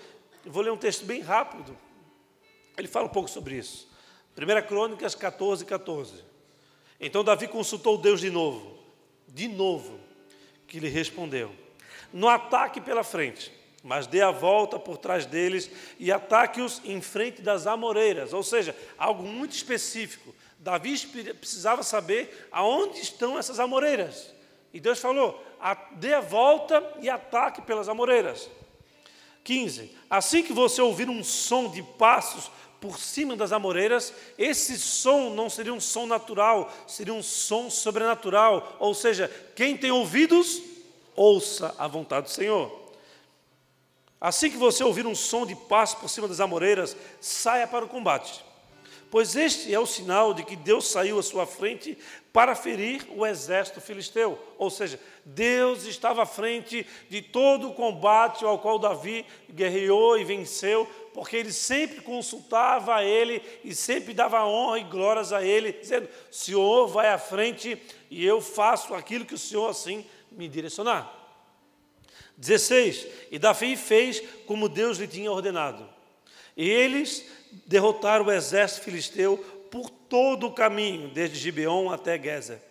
eu 0.45 0.51
vou 0.51 0.61
ler 0.61 0.71
um 0.71 0.77
texto 0.77 1.05
bem 1.05 1.21
rápido, 1.21 1.77
ele 2.77 2.89
fala 2.89 3.05
um 3.05 3.09
pouco 3.09 3.29
sobre 3.29 3.55
isso. 3.55 3.89
1 4.37 4.67
Crônicas 4.67 5.15
14, 5.15 5.63
14. 5.63 6.25
Então 6.99 7.23
Davi 7.23 7.47
consultou 7.47 7.97
Deus 7.97 8.19
de 8.19 8.29
novo, 8.29 8.77
de 9.29 9.47
novo, 9.47 10.00
que 10.71 10.79
lhe 10.79 10.87
respondeu: 10.87 11.51
No 12.13 12.29
ataque 12.29 12.79
pela 12.79 13.03
frente, 13.03 13.51
mas 13.83 14.07
dê 14.07 14.21
a 14.21 14.31
volta 14.31 14.79
por 14.79 14.97
trás 14.97 15.25
deles 15.25 15.69
e 15.99 16.09
ataque-os 16.11 16.81
em 16.85 17.01
frente 17.01 17.41
das 17.41 17.67
amoreiras, 17.67 18.31
ou 18.31 18.41
seja, 18.41 18.73
algo 18.97 19.21
muito 19.21 19.51
específico. 19.51 20.33
Davi 20.57 20.97
precisava 21.33 21.83
saber 21.83 22.47
aonde 22.51 23.01
estão 23.01 23.37
essas 23.37 23.59
amoreiras. 23.59 24.33
E 24.73 24.79
Deus 24.79 24.99
falou: 24.99 25.43
dê 25.97 26.13
a 26.13 26.21
volta 26.21 26.81
e 27.01 27.09
ataque 27.09 27.61
pelas 27.61 27.89
amoreiras. 27.89 28.49
15. 29.43 29.93
Assim 30.09 30.41
que 30.41 30.53
você 30.53 30.81
ouvir 30.81 31.09
um 31.09 31.21
som 31.21 31.69
de 31.69 31.83
passos 31.83 32.49
por 32.81 32.97
cima 32.97 33.35
das 33.35 33.51
amoreiras, 33.51 34.11
esse 34.39 34.77
som 34.79 35.29
não 35.29 35.51
seria 35.51 35.71
um 35.71 35.79
som 35.79 36.07
natural, 36.07 36.73
seria 36.87 37.13
um 37.13 37.21
som 37.21 37.69
sobrenatural. 37.69 38.75
Ou 38.79 38.95
seja, 38.95 39.31
quem 39.55 39.77
tem 39.77 39.91
ouvidos, 39.91 40.59
ouça 41.15 41.75
a 41.77 41.87
vontade 41.87 42.25
do 42.25 42.31
Senhor. 42.31 42.81
Assim 44.19 44.49
que 44.49 44.57
você 44.57 44.83
ouvir 44.83 45.05
um 45.05 45.13
som 45.13 45.45
de 45.45 45.55
passo 45.55 45.97
por 45.97 46.09
cima 46.09 46.27
das 46.27 46.39
amoreiras, 46.39 46.97
saia 47.19 47.67
para 47.67 47.85
o 47.85 47.87
combate. 47.87 48.43
Pois 49.11 49.35
este 49.35 49.73
é 49.73 49.79
o 49.79 49.85
sinal 49.85 50.33
de 50.33 50.41
que 50.41 50.55
Deus 50.55 50.87
saiu 50.87 51.19
à 51.19 51.23
sua 51.23 51.45
frente 51.45 51.97
para 52.31 52.55
ferir 52.55 53.05
o 53.13 53.25
exército 53.25 53.81
filisteu. 53.81 54.39
Ou 54.57 54.69
seja, 54.69 54.97
Deus 55.25 55.83
estava 55.83 56.23
à 56.23 56.25
frente 56.25 56.87
de 57.09 57.21
todo 57.21 57.69
o 57.69 57.73
combate 57.73 58.45
ao 58.45 58.57
qual 58.57 58.79
Davi 58.79 59.25
guerreou 59.49 60.17
e 60.17 60.23
venceu, 60.23 60.89
porque 61.13 61.35
ele 61.35 61.51
sempre 61.51 62.01
consultava 62.01 62.95
a 62.95 63.03
ele 63.03 63.41
e 63.63 63.75
sempre 63.75 64.13
dava 64.13 64.45
honra 64.45 64.79
e 64.79 64.83
glórias 64.83 65.33
a 65.33 65.43
ele, 65.43 65.73
dizendo: 65.73 66.07
Senhor 66.29 66.87
vai 66.87 67.09
à 67.09 67.17
frente 67.17 67.81
e 68.09 68.25
eu 68.25 68.41
faço 68.41 68.93
aquilo 68.93 69.25
que 69.25 69.35
o 69.35 69.39
Senhor 69.39 69.69
assim 69.69 70.05
me 70.31 70.47
direcionar. 70.47 71.11
16: 72.37 73.07
E 73.29 73.37
Davi 73.37 73.75
fez 73.75 74.21
como 74.45 74.69
Deus 74.69 74.97
lhe 74.97 75.07
tinha 75.07 75.31
ordenado. 75.31 75.87
E 76.55 76.67
eles 76.67 77.25
derrotaram 77.65 78.25
o 78.25 78.31
exército 78.31 78.85
filisteu 78.85 79.37
por 79.69 79.89
todo 79.89 80.47
o 80.47 80.53
caminho, 80.53 81.09
desde 81.09 81.37
Gibeon 81.37 81.91
até 81.91 82.21
Gezer. 82.21 82.61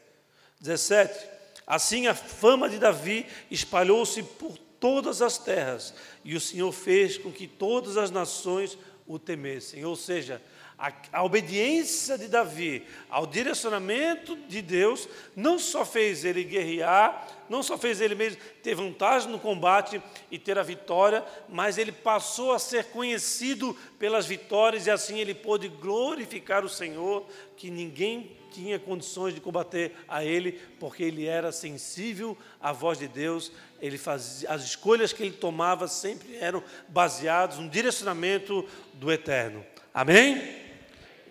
17: 0.60 1.28
Assim 1.66 2.06
a 2.06 2.14
fama 2.14 2.68
de 2.68 2.78
Davi 2.78 3.26
espalhou-se 3.50 4.22
por 4.22 4.58
todas 4.80 5.22
as 5.22 5.38
terras, 5.38 5.94
e 6.24 6.34
o 6.34 6.40
Senhor 6.40 6.72
fez 6.72 7.18
com 7.18 7.30
que 7.30 7.46
todas 7.46 7.96
as 7.96 8.10
nações 8.10 8.76
o 9.06 9.18
temessem. 9.18 9.84
Ou 9.84 9.94
seja, 9.94 10.40
a, 10.80 10.90
a, 11.12 11.22
obediência 11.22 12.16
de 12.16 12.26
Davi 12.26 12.86
ao 13.10 13.26
direcionamento 13.26 14.34
de 14.48 14.62
Deus 14.62 15.06
não 15.36 15.58
só 15.58 15.84
fez 15.84 16.24
ele 16.24 16.42
guerrear, 16.42 17.28
não 17.50 17.62
só 17.62 17.76
fez 17.76 18.00
ele 18.00 18.14
mesmo 18.14 18.40
ter 18.62 18.74
vantagem 18.74 19.30
no 19.30 19.38
combate 19.38 20.00
e 20.30 20.38
ter 20.38 20.58
a 20.58 20.62
vitória, 20.62 21.22
mas 21.50 21.76
ele 21.76 21.92
passou 21.92 22.52
a 22.52 22.58
ser 22.58 22.86
conhecido 22.86 23.76
pelas 23.98 24.24
vitórias 24.24 24.86
e 24.86 24.90
assim 24.90 25.18
ele 25.18 25.34
pôde 25.34 25.68
glorificar 25.68 26.64
o 26.64 26.68
Senhor, 26.68 27.26
que 27.58 27.70
ninguém 27.70 28.39
tinha 28.50 28.78
condições 28.78 29.34
de 29.34 29.40
combater 29.40 29.94
a 30.08 30.24
ele, 30.24 30.52
porque 30.78 31.02
ele 31.02 31.26
era 31.26 31.52
sensível 31.52 32.36
à 32.60 32.72
voz 32.72 32.98
de 32.98 33.08
Deus, 33.08 33.52
ele 33.80 33.96
fazia, 33.96 34.50
as 34.50 34.62
escolhas 34.62 35.12
que 35.12 35.22
ele 35.22 35.32
tomava 35.32 35.88
sempre 35.88 36.36
eram 36.36 36.62
baseadas 36.88 37.58
no 37.58 37.68
direcionamento 37.68 38.66
do 38.94 39.10
Eterno. 39.10 39.64
Amém? 39.94 40.60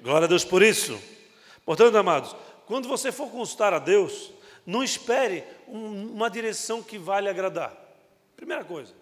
Glória 0.02 0.26
a 0.26 0.30
Deus 0.30 0.44
por 0.44 0.64
isso. 0.64 1.00
Portanto, 1.66 1.96
amados, 1.96 2.36
quando 2.66 2.88
você 2.88 3.12
for 3.12 3.30
consultar 3.30 3.74
a 3.74 3.80
Deus, 3.80 4.32
não 4.66 4.84
espere 4.84 5.44
um, 5.68 6.12
uma 6.14 6.30
direção 6.30 6.82
que 6.82 6.98
vai 6.98 7.22
lhe 7.22 7.30
agradar. 7.30 7.76
Primeira 8.36 8.64
coisa. 8.64 8.94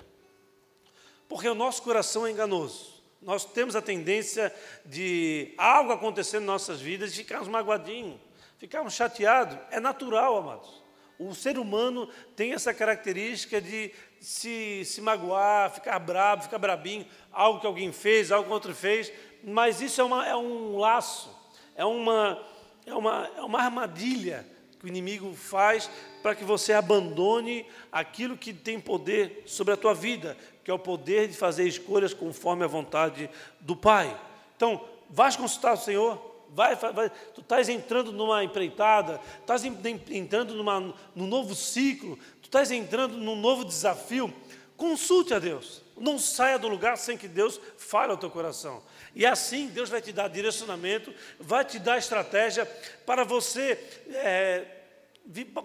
Porque 1.29 1.47
o 1.47 1.55
nosso 1.55 1.83
coração 1.83 2.25
é 2.25 2.31
enganoso. 2.31 2.96
Nós 3.21 3.45
temos 3.45 3.75
a 3.75 3.81
tendência 3.81 4.53
de 4.85 5.53
algo 5.57 5.91
acontecer 5.91 6.37
em 6.37 6.45
nossas 6.45 6.79
vidas 6.79 7.11
e 7.11 7.17
ficarmos 7.17 7.47
magoadinhos, 7.47 8.19
ficarmos 8.57 8.93
chateados. 8.93 9.57
É 9.71 9.79
natural, 9.79 10.37
amados. 10.37 10.83
O 11.19 11.33
ser 11.33 11.57
humano 11.57 12.07
tem 12.35 12.53
essa 12.53 12.73
característica 12.73 13.59
de 13.59 13.91
se, 14.19 14.83
se 14.85 15.01
magoar, 15.01 15.73
ficar 15.73 15.97
bravo, 15.97 16.43
ficar 16.43 16.59
brabinho, 16.59 17.07
algo 17.31 17.59
que 17.59 17.65
alguém 17.65 17.91
fez, 17.91 18.31
algo 18.31 18.47
que 18.47 18.53
outro 18.53 18.75
fez, 18.75 19.11
mas 19.43 19.81
isso 19.81 19.99
é, 19.99 20.03
uma, 20.03 20.27
é 20.27 20.35
um 20.35 20.77
laço, 20.77 21.35
é 21.75 21.83
uma, 21.83 22.43
é, 22.85 22.93
uma, 22.93 23.31
é 23.35 23.41
uma 23.41 23.61
armadilha 23.61 24.45
que 24.79 24.85
o 24.85 24.87
inimigo 24.87 25.33
faz 25.33 25.89
para 26.21 26.35
que 26.35 26.43
você 26.43 26.73
abandone 26.73 27.65
aquilo 27.91 28.37
que 28.37 28.53
tem 28.53 28.79
poder 28.79 29.43
sobre 29.47 29.73
a 29.73 29.77
tua 29.77 29.93
vida, 29.93 30.37
que 30.67 30.71
é 30.71 30.73
o 30.73 30.77
poder 30.77 31.29
de 31.29 31.33
fazer 31.33 31.65
escolhas 31.65 32.13
conforme 32.13 32.65
a 32.65 32.67
vontade 32.67 33.29
do 33.61 33.73
Pai. 33.73 34.13
Então, 34.57 34.83
vais 35.09 35.33
consultar 35.33 35.75
o 35.75 35.77
Senhor, 35.77 36.21
vai, 36.49 36.75
vai 36.75 37.09
tu 37.33 37.39
estás 37.39 37.69
entrando 37.69 38.11
numa 38.11 38.43
empreitada, 38.43 39.21
estás 39.39 39.63
entrando 39.63 40.55
numa, 40.55 40.93
num 41.15 41.25
novo 41.25 41.55
ciclo, 41.55 42.17
tu 42.41 42.47
estás 42.47 42.69
entrando 42.69 43.15
num 43.15 43.37
novo 43.37 43.63
desafio, 43.63 44.33
consulte 44.75 45.33
a 45.33 45.39
Deus. 45.39 45.81
Não 45.95 46.19
saia 46.19 46.59
do 46.59 46.67
lugar 46.67 46.97
sem 46.97 47.17
que 47.17 47.29
Deus 47.29 47.61
fale 47.77 48.11
ao 48.11 48.17
teu 48.17 48.29
coração. 48.29 48.83
E 49.15 49.25
assim 49.25 49.67
Deus 49.67 49.89
vai 49.89 50.01
te 50.01 50.11
dar 50.11 50.27
direcionamento, 50.27 51.13
vai 51.39 51.63
te 51.63 51.79
dar 51.79 51.97
estratégia 51.97 52.65
para 53.05 53.23
você 53.23 53.79
é, 54.09 54.76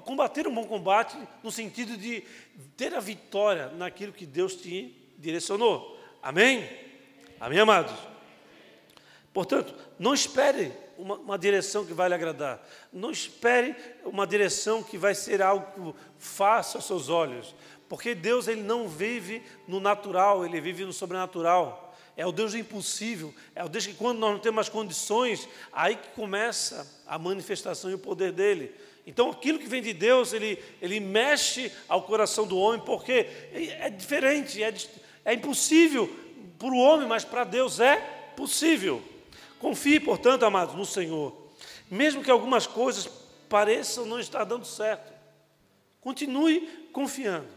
combater 0.05 0.47
um 0.47 0.55
bom 0.55 0.65
combate, 0.65 1.17
no 1.43 1.51
sentido 1.51 1.97
de 1.97 2.23
ter 2.77 2.95
a 2.95 3.01
vitória 3.01 3.69
naquilo 3.69 4.13
que 4.13 4.27
Deus 4.27 4.55
te 4.55 4.95
direcionou. 5.19 5.99
Amém? 6.23 6.69
Amém, 7.41 7.59
amados? 7.59 7.93
Portanto, 9.33 9.75
não 9.99 10.13
espere 10.13 10.73
uma, 10.99 11.17
uma, 11.17 11.39
direção 11.39 11.85
que 11.85 11.95
vai 11.95 12.09
lhe 12.09 12.15
agradar. 12.15 12.65
Não 12.93 13.11
espere 13.11 13.75
uma 14.05 14.27
direção 14.27 14.83
que 14.83 14.99
vai 14.99 15.15
ser 15.15 15.41
algo 15.41 15.97
fácil 16.19 16.79
aos 16.79 16.87
seus 16.87 17.09
olhos. 17.09 17.55
Porque 17.89 18.15
Deus 18.15 18.47
ele 18.47 18.63
não 18.63 18.89
vive 18.89 19.43
no 19.67 19.81
natural, 19.81 20.45
ele 20.45 20.61
vive 20.61 20.85
no 20.85 20.93
sobrenatural. 20.93 21.95
É 22.17 22.27
o 22.27 22.33
Deus 22.33 22.53
do 22.53 22.59
impossível. 22.59 23.35
É 23.55 23.65
o 23.65 23.69
Deus 23.69 23.87
que, 23.87 23.95
quando 23.95 24.19
nós 24.19 24.33
não 24.33 24.39
temos 24.39 24.61
as 24.61 24.69
condições, 24.69 25.49
aí 25.73 25.97
que 25.97 26.09
começa 26.11 26.87
a 27.07 27.19
manifestação 27.19 27.91
e 27.91 27.95
o 27.95 27.99
poder 27.99 28.33
dele. 28.33 28.75
Então, 29.07 29.31
aquilo 29.31 29.59
que 29.59 29.67
vem 29.67 29.83
de 29.83 29.93
Deus, 29.93 30.33
ele, 30.33 30.63
ele 30.81 31.01
mexe 31.01 31.73
ao 31.89 32.03
coração 32.03 32.47
do 32.47 32.57
homem, 32.57 32.81
porque 32.81 33.27
é 33.53 33.91
diferente, 33.91 34.63
é, 34.63 34.73
é 35.25 35.35
impossível 35.35 36.09
para 36.59 36.69
o 36.69 36.79
homem, 36.79 37.09
mas 37.09 37.25
para 37.25 37.43
Deus 37.43 37.81
é 37.81 37.97
possível. 38.37 39.03
Confie, 39.59 39.99
portanto, 39.99 40.45
amados, 40.45 40.75
no 40.77 40.87
Senhor. 40.87 41.37
Mesmo 41.91 42.23
que 42.23 42.31
algumas 42.31 42.67
coisas 42.67 43.09
pareçam 43.49 44.07
não 44.07 44.21
estar 44.21 44.45
dando 44.45 44.65
certo, 44.65 45.13
continue 46.01 46.89
confiando, 46.93 47.49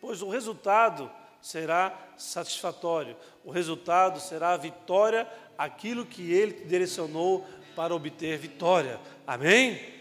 pois 0.00 0.20
o 0.20 0.28
resultado 0.28 1.10
será 1.40 1.96
satisfatório. 2.16 3.16
O 3.44 3.50
resultado 3.50 4.20
será 4.20 4.50
a 4.50 4.56
vitória, 4.56 5.26
aquilo 5.56 6.04
que 6.04 6.32
ele 6.32 6.64
direcionou 6.66 7.46
para 7.74 7.94
obter 7.94 8.38
vitória. 8.38 9.00
Amém? 9.26 9.91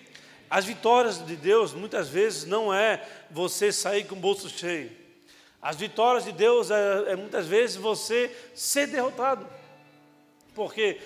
As 0.51 0.65
vitórias 0.65 1.25
de 1.25 1.37
Deus 1.37 1.73
muitas 1.73 2.09
vezes 2.09 2.43
não 2.43 2.73
é 2.73 3.01
você 3.31 3.71
sair 3.71 4.03
com 4.03 4.15
o 4.15 4.19
bolso 4.19 4.49
cheio. 4.49 4.91
As 5.61 5.77
vitórias 5.77 6.25
de 6.25 6.33
Deus 6.33 6.69
é, 6.69 7.13
é 7.13 7.15
muitas 7.15 7.47
vezes 7.47 7.77
você 7.77 8.29
ser 8.53 8.87
derrotado. 8.87 9.47
Porque 10.53 10.99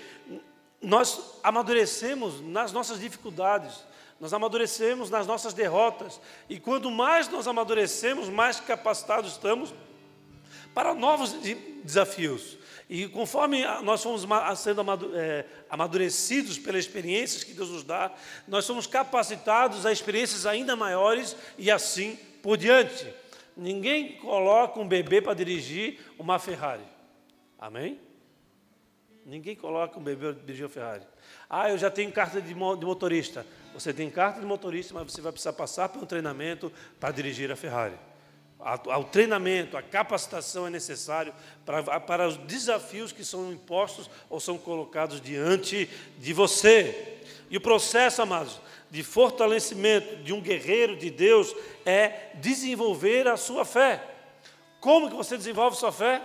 nós 0.82 1.38
amadurecemos 1.44 2.40
nas 2.40 2.72
nossas 2.72 2.98
dificuldades, 2.98 3.84
nós 4.18 4.32
amadurecemos 4.32 5.10
nas 5.10 5.28
nossas 5.28 5.54
derrotas, 5.54 6.20
e 6.48 6.58
quanto 6.58 6.90
mais 6.90 7.28
nós 7.28 7.46
amadurecemos, 7.46 8.28
mais 8.28 8.58
capacitados 8.58 9.30
estamos 9.30 9.72
para 10.74 10.92
novos 10.92 11.34
desafios. 11.84 12.58
E 12.88 13.08
conforme 13.08 13.64
nós 13.82 14.02
fomos 14.02 14.24
sendo 14.56 14.82
é, 15.14 15.44
amadurecidos 15.68 16.56
pelas 16.56 16.84
experiências 16.84 17.42
que 17.42 17.52
Deus 17.52 17.70
nos 17.70 17.82
dá, 17.82 18.12
nós 18.46 18.64
somos 18.64 18.86
capacitados 18.86 19.84
a 19.84 19.90
experiências 19.90 20.46
ainda 20.46 20.76
maiores 20.76 21.36
e 21.58 21.68
assim 21.68 22.16
por 22.42 22.56
diante. 22.56 23.12
Ninguém 23.56 24.12
coloca 24.18 24.78
um 24.78 24.86
bebê 24.86 25.20
para 25.20 25.34
dirigir 25.34 25.98
uma 26.16 26.38
Ferrari. 26.38 26.84
Amém? 27.58 27.98
Ninguém 29.24 29.56
coloca 29.56 29.98
um 29.98 30.02
bebê 30.02 30.32
para 30.32 30.42
dirigir 30.42 30.64
uma 30.64 30.70
Ferrari. 30.70 31.02
Ah, 31.50 31.68
eu 31.68 31.78
já 31.78 31.90
tenho 31.90 32.12
carta 32.12 32.40
de 32.40 32.54
motorista. 32.54 33.44
Você 33.74 33.92
tem 33.92 34.08
carta 34.08 34.38
de 34.38 34.46
motorista, 34.46 34.94
mas 34.94 35.10
você 35.10 35.20
vai 35.20 35.32
precisar 35.32 35.54
passar 35.54 35.88
por 35.88 36.00
um 36.00 36.06
treinamento 36.06 36.72
para 37.00 37.10
dirigir 37.10 37.50
a 37.50 37.56
Ferrari 37.56 37.98
ao 38.66 39.04
treinamento, 39.04 39.76
a 39.76 39.82
capacitação 39.82 40.66
é 40.66 40.70
necessário 40.70 41.32
para, 41.64 42.00
para 42.00 42.26
os 42.26 42.36
desafios 42.36 43.12
que 43.12 43.24
são 43.24 43.52
impostos 43.52 44.10
ou 44.28 44.40
são 44.40 44.58
colocados 44.58 45.20
diante 45.20 45.88
de 46.18 46.32
você. 46.32 47.18
E 47.48 47.56
o 47.56 47.60
processo, 47.60 48.22
amados, 48.22 48.60
de 48.90 49.04
fortalecimento 49.04 50.16
de 50.16 50.32
um 50.32 50.40
guerreiro 50.40 50.96
de 50.96 51.10
Deus 51.10 51.54
é 51.84 52.30
desenvolver 52.34 53.28
a 53.28 53.36
sua 53.36 53.64
fé. 53.64 54.02
Como 54.80 55.08
que 55.08 55.16
você 55.16 55.36
desenvolve 55.36 55.76
sua 55.76 55.92
fé? 55.92 56.20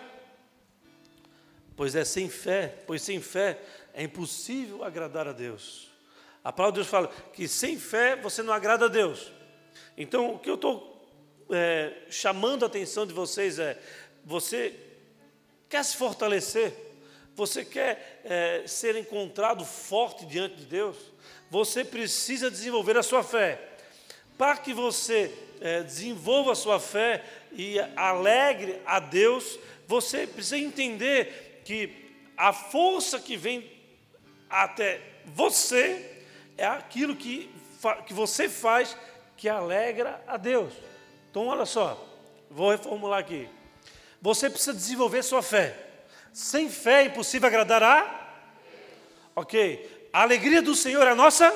Pois 1.75 1.95
é 1.95 2.03
sem 2.03 2.27
fé, 2.27 2.75
pois 2.87 3.03
sem 3.03 3.21
fé 3.21 3.59
é 3.93 4.03
impossível 4.03 4.83
agradar 4.83 5.27
a 5.27 5.31
Deus. 5.31 5.89
A 6.43 6.51
palavra 6.51 6.73
de 6.73 6.79
Deus 6.79 6.87
fala 6.87 7.07
que 7.33 7.47
sem 7.47 7.77
fé 7.77 8.15
você 8.15 8.41
não 8.41 8.53
agrada 8.53 8.85
a 8.85 8.89
Deus. 8.89 9.31
Então, 9.95 10.33
o 10.33 10.39
que 10.39 10.49
eu 10.49 10.55
estou 10.55 10.90
é, 11.51 11.93
chamando 12.09 12.63
a 12.63 12.67
atenção 12.67 13.05
de 13.05 13.13
vocês 13.13 13.59
é: 13.59 13.77
você 14.25 14.73
quer 15.69 15.83
se 15.83 15.95
fortalecer? 15.95 16.73
Você 17.35 17.63
quer 17.63 18.21
é, 18.25 18.63
ser 18.67 18.95
encontrado 18.95 19.65
forte 19.65 20.25
diante 20.25 20.55
de 20.55 20.65
Deus? 20.65 20.97
Você 21.49 21.83
precisa 21.83 22.51
desenvolver 22.51 22.97
a 22.97 23.03
sua 23.03 23.23
fé. 23.23 23.59
Para 24.37 24.57
que 24.57 24.73
você 24.73 25.33
é, 25.59 25.83
desenvolva 25.83 26.53
a 26.53 26.55
sua 26.55 26.79
fé 26.79 27.23
e 27.51 27.79
alegre 27.95 28.81
a 28.85 28.99
Deus, 28.99 29.59
você 29.87 30.25
precisa 30.25 30.57
entender 30.57 31.61
que 31.63 32.01
a 32.35 32.51
força 32.51 33.19
que 33.19 33.37
vem 33.37 33.69
até 34.49 34.99
você 35.25 36.23
é 36.57 36.65
aquilo 36.65 37.15
que, 37.15 37.49
que 38.05 38.13
você 38.13 38.49
faz 38.49 38.97
que 39.37 39.47
alegra 39.47 40.21
a 40.27 40.37
Deus. 40.37 40.73
Então, 41.31 41.47
olha 41.47 41.65
só, 41.65 41.97
vou 42.49 42.71
reformular 42.71 43.17
aqui. 43.17 43.47
Você 44.21 44.49
precisa 44.49 44.73
desenvolver 44.73 45.23
sua 45.23 45.41
fé. 45.41 45.73
Sem 46.33 46.69
fé 46.69 47.03
é 47.03 47.05
impossível 47.05 47.47
agradar 47.47 47.81
a. 47.81 48.33
Ok. 49.33 50.09
A 50.11 50.23
alegria 50.23 50.61
do 50.61 50.75
Senhor 50.75 51.07
é 51.07 51.11
a 51.11 51.15
nossa. 51.15 51.49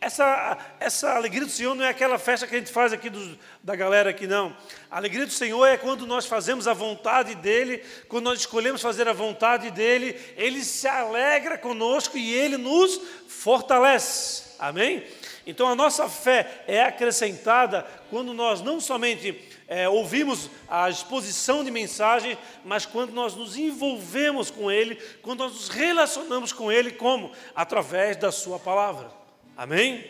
Essa, 0.00 0.58
essa 0.80 1.12
alegria 1.12 1.46
do 1.46 1.50
Senhor 1.50 1.76
não 1.76 1.84
é 1.84 1.88
aquela 1.88 2.18
festa 2.18 2.44
que 2.44 2.56
a 2.56 2.58
gente 2.58 2.72
faz 2.72 2.92
aqui 2.92 3.08
do, 3.08 3.38
da 3.62 3.76
galera 3.76 4.10
aqui, 4.10 4.26
não. 4.26 4.54
A 4.90 4.96
alegria 4.96 5.24
do 5.26 5.32
Senhor 5.32 5.64
é 5.64 5.76
quando 5.76 6.04
nós 6.04 6.26
fazemos 6.26 6.66
a 6.66 6.74
vontade 6.74 7.36
dEle, 7.36 7.84
quando 8.08 8.24
nós 8.24 8.40
escolhemos 8.40 8.82
fazer 8.82 9.06
a 9.06 9.12
vontade 9.12 9.70
dEle, 9.70 10.20
Ele 10.36 10.64
se 10.64 10.88
alegra 10.88 11.56
conosco 11.56 12.18
e 12.18 12.34
Ele 12.34 12.56
nos 12.56 13.00
fortalece. 13.28 14.56
Amém? 14.58 15.06
Então 15.46 15.68
a 15.68 15.74
nossa 15.74 16.08
fé 16.08 16.64
é 16.66 16.82
acrescentada 16.82 17.86
quando 18.10 18.32
nós 18.32 18.62
não 18.62 18.80
somente 18.80 19.38
é, 19.68 19.88
ouvimos 19.88 20.50
a 20.68 20.88
exposição 20.88 21.62
de 21.62 21.70
mensagem, 21.70 22.38
mas 22.64 22.86
quando 22.86 23.12
nós 23.12 23.34
nos 23.34 23.56
envolvemos 23.56 24.50
com 24.50 24.70
Ele, 24.70 24.96
quando 25.22 25.40
nós 25.40 25.52
nos 25.52 25.68
relacionamos 25.68 26.52
com 26.52 26.70
Ele, 26.70 26.92
como? 26.92 27.32
Através 27.54 28.16
da 28.16 28.32
Sua 28.32 28.58
palavra. 28.58 29.10
Amém? 29.56 30.04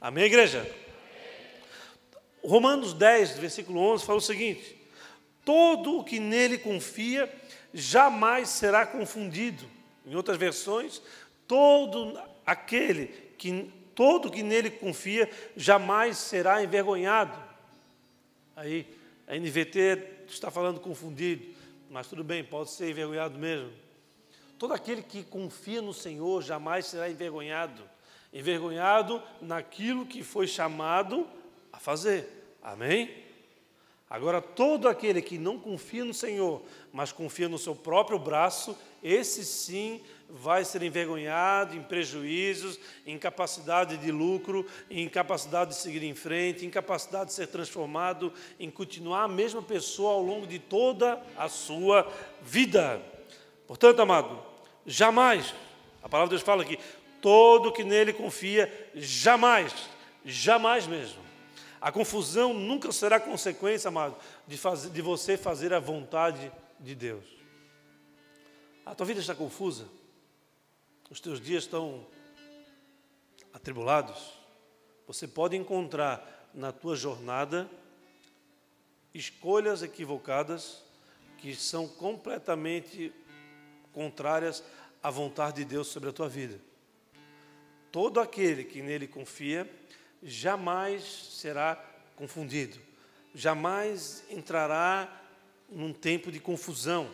Amém, 0.00 0.24
igreja? 0.24 0.66
Romanos 2.44 2.92
10, 2.92 3.38
versículo 3.38 3.80
11, 3.80 4.04
fala 4.04 4.18
o 4.18 4.22
seguinte: 4.22 4.76
Todo 5.44 5.98
o 5.98 6.04
que 6.04 6.20
nele 6.20 6.58
confia 6.58 7.32
jamais 7.72 8.48
será 8.48 8.86
confundido. 8.86 9.64
Em 10.06 10.14
outras 10.14 10.36
versões, 10.36 11.02
todo 11.48 12.18
aquele 12.46 13.06
que 13.36 13.70
todo 13.96 14.30
que 14.30 14.42
nele 14.42 14.70
confia 14.70 15.28
jamais 15.56 16.18
será 16.18 16.62
envergonhado. 16.62 17.36
Aí, 18.54 18.86
a 19.26 19.34
NVT 19.34 20.26
está 20.28 20.50
falando 20.50 20.78
confundido, 20.78 21.44
mas 21.90 22.06
tudo 22.06 22.22
bem, 22.22 22.44
pode 22.44 22.70
ser 22.70 22.90
envergonhado 22.90 23.38
mesmo. 23.38 23.72
Todo 24.58 24.74
aquele 24.74 25.02
que 25.02 25.24
confia 25.24 25.80
no 25.80 25.94
Senhor 25.94 26.42
jamais 26.42 26.86
será 26.86 27.10
envergonhado. 27.10 27.82
Envergonhado 28.32 29.22
naquilo 29.40 30.04
que 30.04 30.22
foi 30.22 30.46
chamado 30.46 31.26
a 31.72 31.78
fazer. 31.78 32.56
Amém? 32.62 33.24
Agora, 34.08 34.40
todo 34.40 34.88
aquele 34.88 35.20
que 35.20 35.38
não 35.38 35.58
confia 35.58 36.04
no 36.04 36.14
Senhor, 36.14 36.62
mas 36.92 37.12
confia 37.12 37.48
no 37.48 37.58
seu 37.58 37.74
próprio 37.74 38.18
braço, 38.18 38.76
esse 39.02 39.44
sim 39.44 40.02
vai 40.28 40.64
ser 40.64 40.82
envergonhado 40.82 41.76
em 41.76 41.82
prejuízos, 41.82 42.78
em 43.06 43.18
capacidade 43.18 43.96
de 43.96 44.10
lucro, 44.10 44.66
em 44.90 45.04
incapacidade 45.04 45.70
de 45.70 45.76
seguir 45.76 46.02
em 46.02 46.14
frente, 46.14 46.64
em 46.64 46.68
incapacidade 46.68 47.26
de 47.26 47.32
ser 47.34 47.46
transformado, 47.46 48.32
em 48.58 48.70
continuar 48.70 49.24
a 49.24 49.28
mesma 49.28 49.62
pessoa 49.62 50.12
ao 50.12 50.22
longo 50.22 50.46
de 50.46 50.58
toda 50.58 51.22
a 51.36 51.48
sua 51.48 52.10
vida. 52.42 53.00
Portanto, 53.66 54.00
amado, 54.00 54.42
jamais, 54.84 55.54
a 56.02 56.08
palavra 56.08 56.28
de 56.28 56.36
Deus 56.36 56.46
fala 56.46 56.62
aqui, 56.62 56.78
todo 57.20 57.72
que 57.72 57.84
nele 57.84 58.12
confia, 58.12 58.90
jamais, 58.94 59.72
jamais 60.24 60.86
mesmo. 60.86 61.24
A 61.80 61.92
confusão 61.92 62.52
nunca 62.52 62.90
será 62.90 63.20
consequência, 63.20 63.88
amado, 63.88 64.16
de, 64.46 64.56
fazer, 64.56 64.90
de 64.90 65.02
você 65.02 65.36
fazer 65.36 65.72
a 65.72 65.78
vontade 65.78 66.50
de 66.80 66.94
Deus. 66.94 67.24
A 68.84 68.94
tua 68.94 69.06
vida 69.06 69.20
está 69.20 69.34
confusa? 69.34 69.86
Os 71.08 71.20
teus 71.20 71.40
dias 71.40 71.62
estão 71.62 72.04
atribulados? 73.52 74.32
Você 75.06 75.28
pode 75.28 75.56
encontrar 75.56 76.50
na 76.52 76.72
tua 76.72 76.96
jornada 76.96 77.70
escolhas 79.14 79.82
equivocadas 79.82 80.82
que 81.38 81.54
são 81.54 81.86
completamente 81.86 83.12
contrárias 83.92 84.64
à 85.00 85.08
vontade 85.08 85.58
de 85.58 85.64
Deus 85.64 85.86
sobre 85.86 86.10
a 86.10 86.12
tua 86.12 86.28
vida. 86.28 86.60
Todo 87.92 88.18
aquele 88.18 88.64
que 88.64 88.82
nele 88.82 89.06
confia 89.06 89.70
jamais 90.22 91.04
será 91.04 91.76
confundido, 92.16 92.78
jamais 93.32 94.24
entrará 94.28 95.22
num 95.68 95.92
tempo 95.92 96.32
de 96.32 96.40
confusão. 96.40 97.08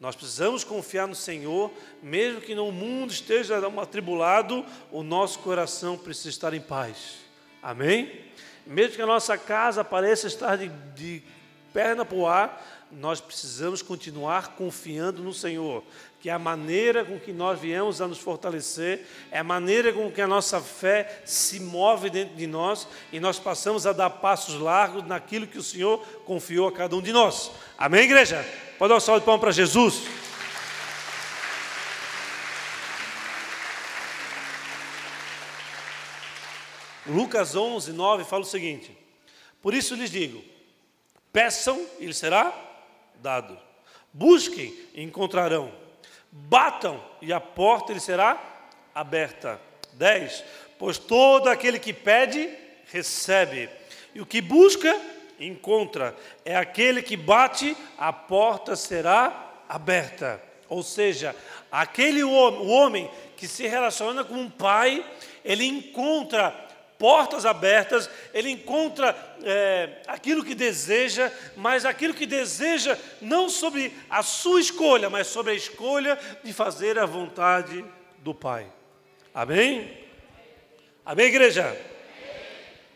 Nós 0.00 0.14
precisamos 0.14 0.62
confiar 0.62 1.08
no 1.08 1.14
Senhor, 1.14 1.72
mesmo 2.00 2.40
que 2.40 2.54
no 2.54 2.70
mundo 2.70 3.10
esteja 3.10 3.58
atribulado, 3.80 4.64
o 4.92 5.02
nosso 5.02 5.40
coração 5.40 5.98
precisa 5.98 6.28
estar 6.28 6.54
em 6.54 6.60
paz. 6.60 7.16
Amém? 7.60 8.24
Mesmo 8.64 8.94
que 8.94 9.02
a 9.02 9.06
nossa 9.06 9.36
casa 9.36 9.82
pareça 9.82 10.28
estar 10.28 10.56
de, 10.56 10.68
de 10.94 11.22
perna 11.72 12.04
para 12.04 12.16
o 12.16 12.28
ar, 12.28 12.86
nós 12.92 13.20
precisamos 13.20 13.82
continuar 13.82 14.54
confiando 14.54 15.20
no 15.20 15.34
Senhor, 15.34 15.82
que 16.20 16.30
a 16.30 16.38
maneira 16.38 17.04
com 17.04 17.18
que 17.18 17.32
nós 17.32 17.58
viemos 17.58 18.00
a 18.00 18.06
nos 18.06 18.18
fortalecer, 18.18 19.04
é 19.32 19.40
a 19.40 19.44
maneira 19.44 19.92
com 19.92 20.10
que 20.12 20.20
a 20.20 20.28
nossa 20.28 20.60
fé 20.60 21.22
se 21.24 21.58
move 21.58 22.08
dentro 22.08 22.36
de 22.36 22.46
nós 22.46 22.86
e 23.12 23.18
nós 23.18 23.38
passamos 23.38 23.84
a 23.84 23.92
dar 23.92 24.10
passos 24.10 24.54
largos 24.60 25.06
naquilo 25.06 25.46
que 25.46 25.58
o 25.58 25.62
Senhor 25.62 25.98
confiou 26.24 26.68
a 26.68 26.72
cada 26.72 26.94
um 26.94 27.02
de 27.02 27.12
nós. 27.12 27.50
Amém, 27.76 28.04
igreja? 28.04 28.44
Pode 28.78 28.90
dar 28.90 28.96
um 28.96 29.00
salve 29.00 29.20
de 29.20 29.26
palmas 29.26 29.40
para 29.40 29.50
Jesus. 29.50 30.04
Lucas 37.04 37.56
11, 37.56 37.92
9 37.92 38.24
fala 38.24 38.42
o 38.42 38.46
seguinte: 38.46 38.96
Por 39.60 39.74
isso 39.74 39.96
lhes 39.96 40.12
digo, 40.12 40.44
peçam 41.32 41.84
e 41.98 42.06
lhes 42.06 42.18
será 42.18 42.54
dado. 43.16 43.58
Busquem 44.12 44.72
e 44.94 45.02
encontrarão. 45.02 45.72
Batam 46.30 47.02
e 47.20 47.32
a 47.32 47.40
porta 47.40 47.92
lhe 47.92 48.00
será 48.00 48.40
aberta. 48.94 49.60
10. 49.94 50.44
Pois 50.78 50.98
todo 50.98 51.48
aquele 51.48 51.80
que 51.80 51.92
pede, 51.92 52.48
recebe. 52.92 53.68
E 54.14 54.20
o 54.20 54.26
que 54.26 54.40
busca, 54.40 54.96
encontra. 55.38 56.14
É 56.44 56.56
aquele 56.56 57.02
que 57.02 57.16
bate, 57.16 57.76
a 57.96 58.12
porta 58.12 58.76
será 58.76 59.52
aberta. 59.68 60.42
Ou 60.68 60.82
seja, 60.82 61.34
aquele 61.70 62.22
homem, 62.22 62.60
o 62.60 62.68
homem 62.68 63.10
que 63.36 63.48
se 63.48 63.66
relaciona 63.66 64.24
com 64.24 64.34
um 64.34 64.50
pai, 64.50 65.04
ele 65.44 65.64
encontra 65.64 66.50
portas 66.98 67.46
abertas, 67.46 68.10
ele 68.34 68.50
encontra 68.50 69.16
é, 69.44 70.02
aquilo 70.06 70.44
que 70.44 70.54
deseja, 70.54 71.32
mas 71.56 71.84
aquilo 71.84 72.12
que 72.12 72.26
deseja 72.26 72.98
não 73.20 73.48
sobre 73.48 73.92
a 74.10 74.22
sua 74.22 74.60
escolha, 74.60 75.08
mas 75.08 75.28
sobre 75.28 75.52
a 75.52 75.54
escolha 75.54 76.18
de 76.42 76.52
fazer 76.52 76.98
a 76.98 77.06
vontade 77.06 77.84
do 78.18 78.34
Pai. 78.34 78.66
Amém? 79.32 79.96
Amém, 81.06 81.26
igreja? 81.26 81.80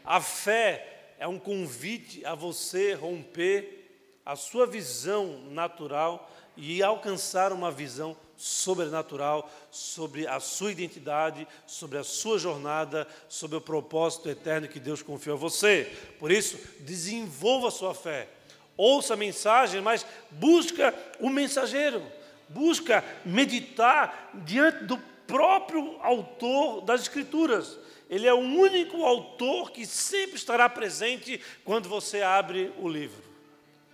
A 0.05 0.21
fé 0.21 0.92
é 1.23 1.29
um 1.29 1.39
convite 1.39 2.27
a 2.27 2.35
você 2.35 2.95
romper 2.95 4.19
a 4.27 4.35
sua 4.35 4.67
visão 4.67 5.39
natural 5.53 6.29
e 6.57 6.83
alcançar 6.83 7.53
uma 7.53 7.71
visão 7.71 8.17
sobrenatural 8.37 9.49
sobre 9.71 10.27
a 10.27 10.41
sua 10.41 10.73
identidade, 10.73 11.47
sobre 11.65 11.97
a 11.97 12.03
sua 12.03 12.41
jornada, 12.41 13.07
sobre 13.29 13.57
o 13.57 13.61
propósito 13.61 14.29
eterno 14.29 14.67
que 14.67 14.81
Deus 14.81 15.01
confiou 15.01 15.37
a 15.37 15.39
você. 15.39 15.97
Por 16.19 16.33
isso, 16.33 16.59
desenvolva 16.81 17.69
a 17.69 17.71
sua 17.71 17.95
fé. 17.95 18.29
Ouça 18.77 19.15
a 19.15 19.17
mensagem, 19.17 19.81
mas 19.81 20.05
busca 20.29 20.93
o 21.21 21.31
mensageiro. 21.31 22.03
Busca 22.49 23.05
meditar 23.25 24.33
diante 24.45 24.87
do 24.87 24.99
próprio 25.25 26.01
autor 26.03 26.81
das 26.81 27.03
Escrituras. 27.03 27.79
Ele 28.13 28.29
é 28.29 28.35
o 28.35 28.39
único 28.39 29.05
autor 29.05 29.73
que 29.73 29.87
sempre 29.87 30.37
estará 30.37 30.69
presente 30.69 31.41
quando 31.65 31.89
você 31.89 32.21
abre 32.21 32.73
o 32.79 32.89
livro. 32.89 33.25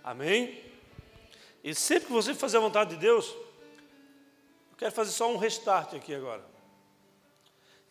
Amém? 0.03 0.61
E 1.63 1.73
sempre 1.73 2.07
que 2.07 2.13
você 2.13 2.33
fazer 2.33 2.57
a 2.57 2.61
vontade 2.61 2.91
de 2.91 2.97
Deus, 2.97 3.33
Quero 4.79 4.93
fazer 4.93 5.11
só 5.11 5.29
um 5.29 5.35
restart 5.35 5.93
aqui 5.93 6.15
agora. 6.15 6.41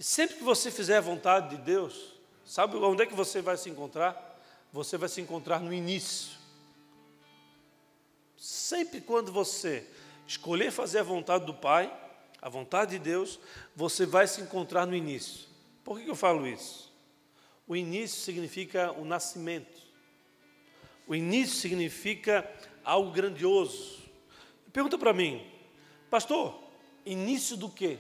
E 0.01 0.03
sempre 0.03 0.37
que 0.37 0.43
você 0.43 0.71
fizer 0.71 0.97
a 0.97 1.03
vontade 1.03 1.55
de 1.55 1.59
Deus, 1.59 2.15
sabe 2.47 2.79
onde 2.79 3.03
é 3.03 3.07
que 3.07 3.15
você 3.15 3.43
vai 3.43 3.59
se 3.59 3.69
encontrar? 3.69 4.41
Você 4.73 4.97
vai 4.97 5.11
se 5.11 5.21
encontrar 5.21 5.61
no 5.61 5.71
início. 5.71 6.39
Sempre 8.39 9.03
quando 9.03 9.31
você 9.31 9.87
escolher 10.27 10.71
fazer 10.71 11.01
a 11.01 11.03
vontade 11.03 11.45
do 11.45 11.53
Pai, 11.53 11.95
a 12.41 12.49
vontade 12.49 12.93
de 12.93 12.99
Deus, 13.01 13.39
você 13.77 14.07
vai 14.07 14.27
se 14.27 14.41
encontrar 14.41 14.87
no 14.87 14.97
início. 14.97 15.47
Por 15.89 15.99
que 15.99 16.11
eu 16.11 16.15
falo 16.15 16.47
isso? 16.47 16.93
O 17.67 17.75
início 17.75 18.21
significa 18.21 18.93
o 18.93 19.07
nascimento. 19.07 19.81
O 21.07 21.15
início 21.15 21.57
significa 21.57 22.47
algo 22.85 23.11
grandioso. 23.11 24.03
Pergunta 24.71 24.99
para 24.99 25.15
mim, 25.15 25.51
pastor, 26.11 26.69
Início 27.07 27.57
do 27.57 27.71
quê? 27.71 27.97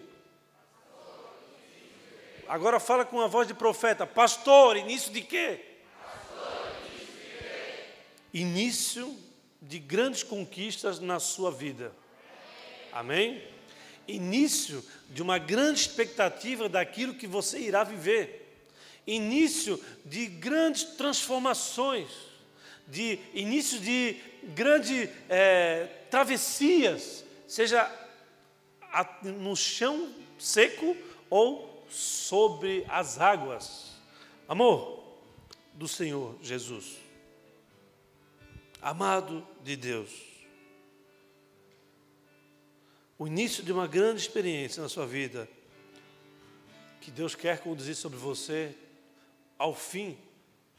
Agora 2.46 2.78
fala 2.78 3.06
com 3.06 3.22
a 3.22 3.26
voz 3.26 3.48
de 3.48 3.54
profeta. 3.54 4.06
Pastor, 4.06 4.76
início 4.76 5.10
de 5.10 5.22
quê? 5.22 5.64
Início 8.34 9.16
de 9.62 9.78
grandes 9.78 10.22
conquistas 10.22 11.00
na 11.00 11.18
sua 11.18 11.50
vida. 11.50 11.90
Amém? 12.92 13.42
Início 14.08 14.82
de 15.10 15.22
uma 15.22 15.38
grande 15.38 15.80
expectativa 15.80 16.68
daquilo 16.68 17.14
que 17.14 17.26
você 17.26 17.58
irá 17.58 17.84
viver. 17.84 18.46
Início 19.06 19.78
de 20.04 20.26
grandes 20.26 20.84
transformações. 20.84 22.08
De 22.86 23.18
início 23.34 23.78
de 23.78 24.16
grandes 24.54 25.10
é, 25.28 25.86
travessias, 26.10 27.22
seja 27.46 27.86
no 29.22 29.54
chão 29.54 30.14
seco 30.38 30.96
ou 31.28 31.84
sobre 31.90 32.84
as 32.88 33.20
águas. 33.20 33.92
Amor 34.48 35.04
do 35.74 35.86
Senhor 35.86 36.36
Jesus. 36.42 36.96
Amado 38.80 39.46
de 39.62 39.76
Deus. 39.76 40.27
O 43.18 43.26
início 43.26 43.64
de 43.64 43.72
uma 43.72 43.88
grande 43.88 44.20
experiência 44.20 44.80
na 44.80 44.88
sua 44.88 45.04
vida, 45.04 45.48
que 47.00 47.10
Deus 47.10 47.34
quer 47.34 47.58
conduzir 47.58 47.96
sobre 47.96 48.16
você, 48.16 48.74
ao 49.58 49.74
fim, 49.74 50.16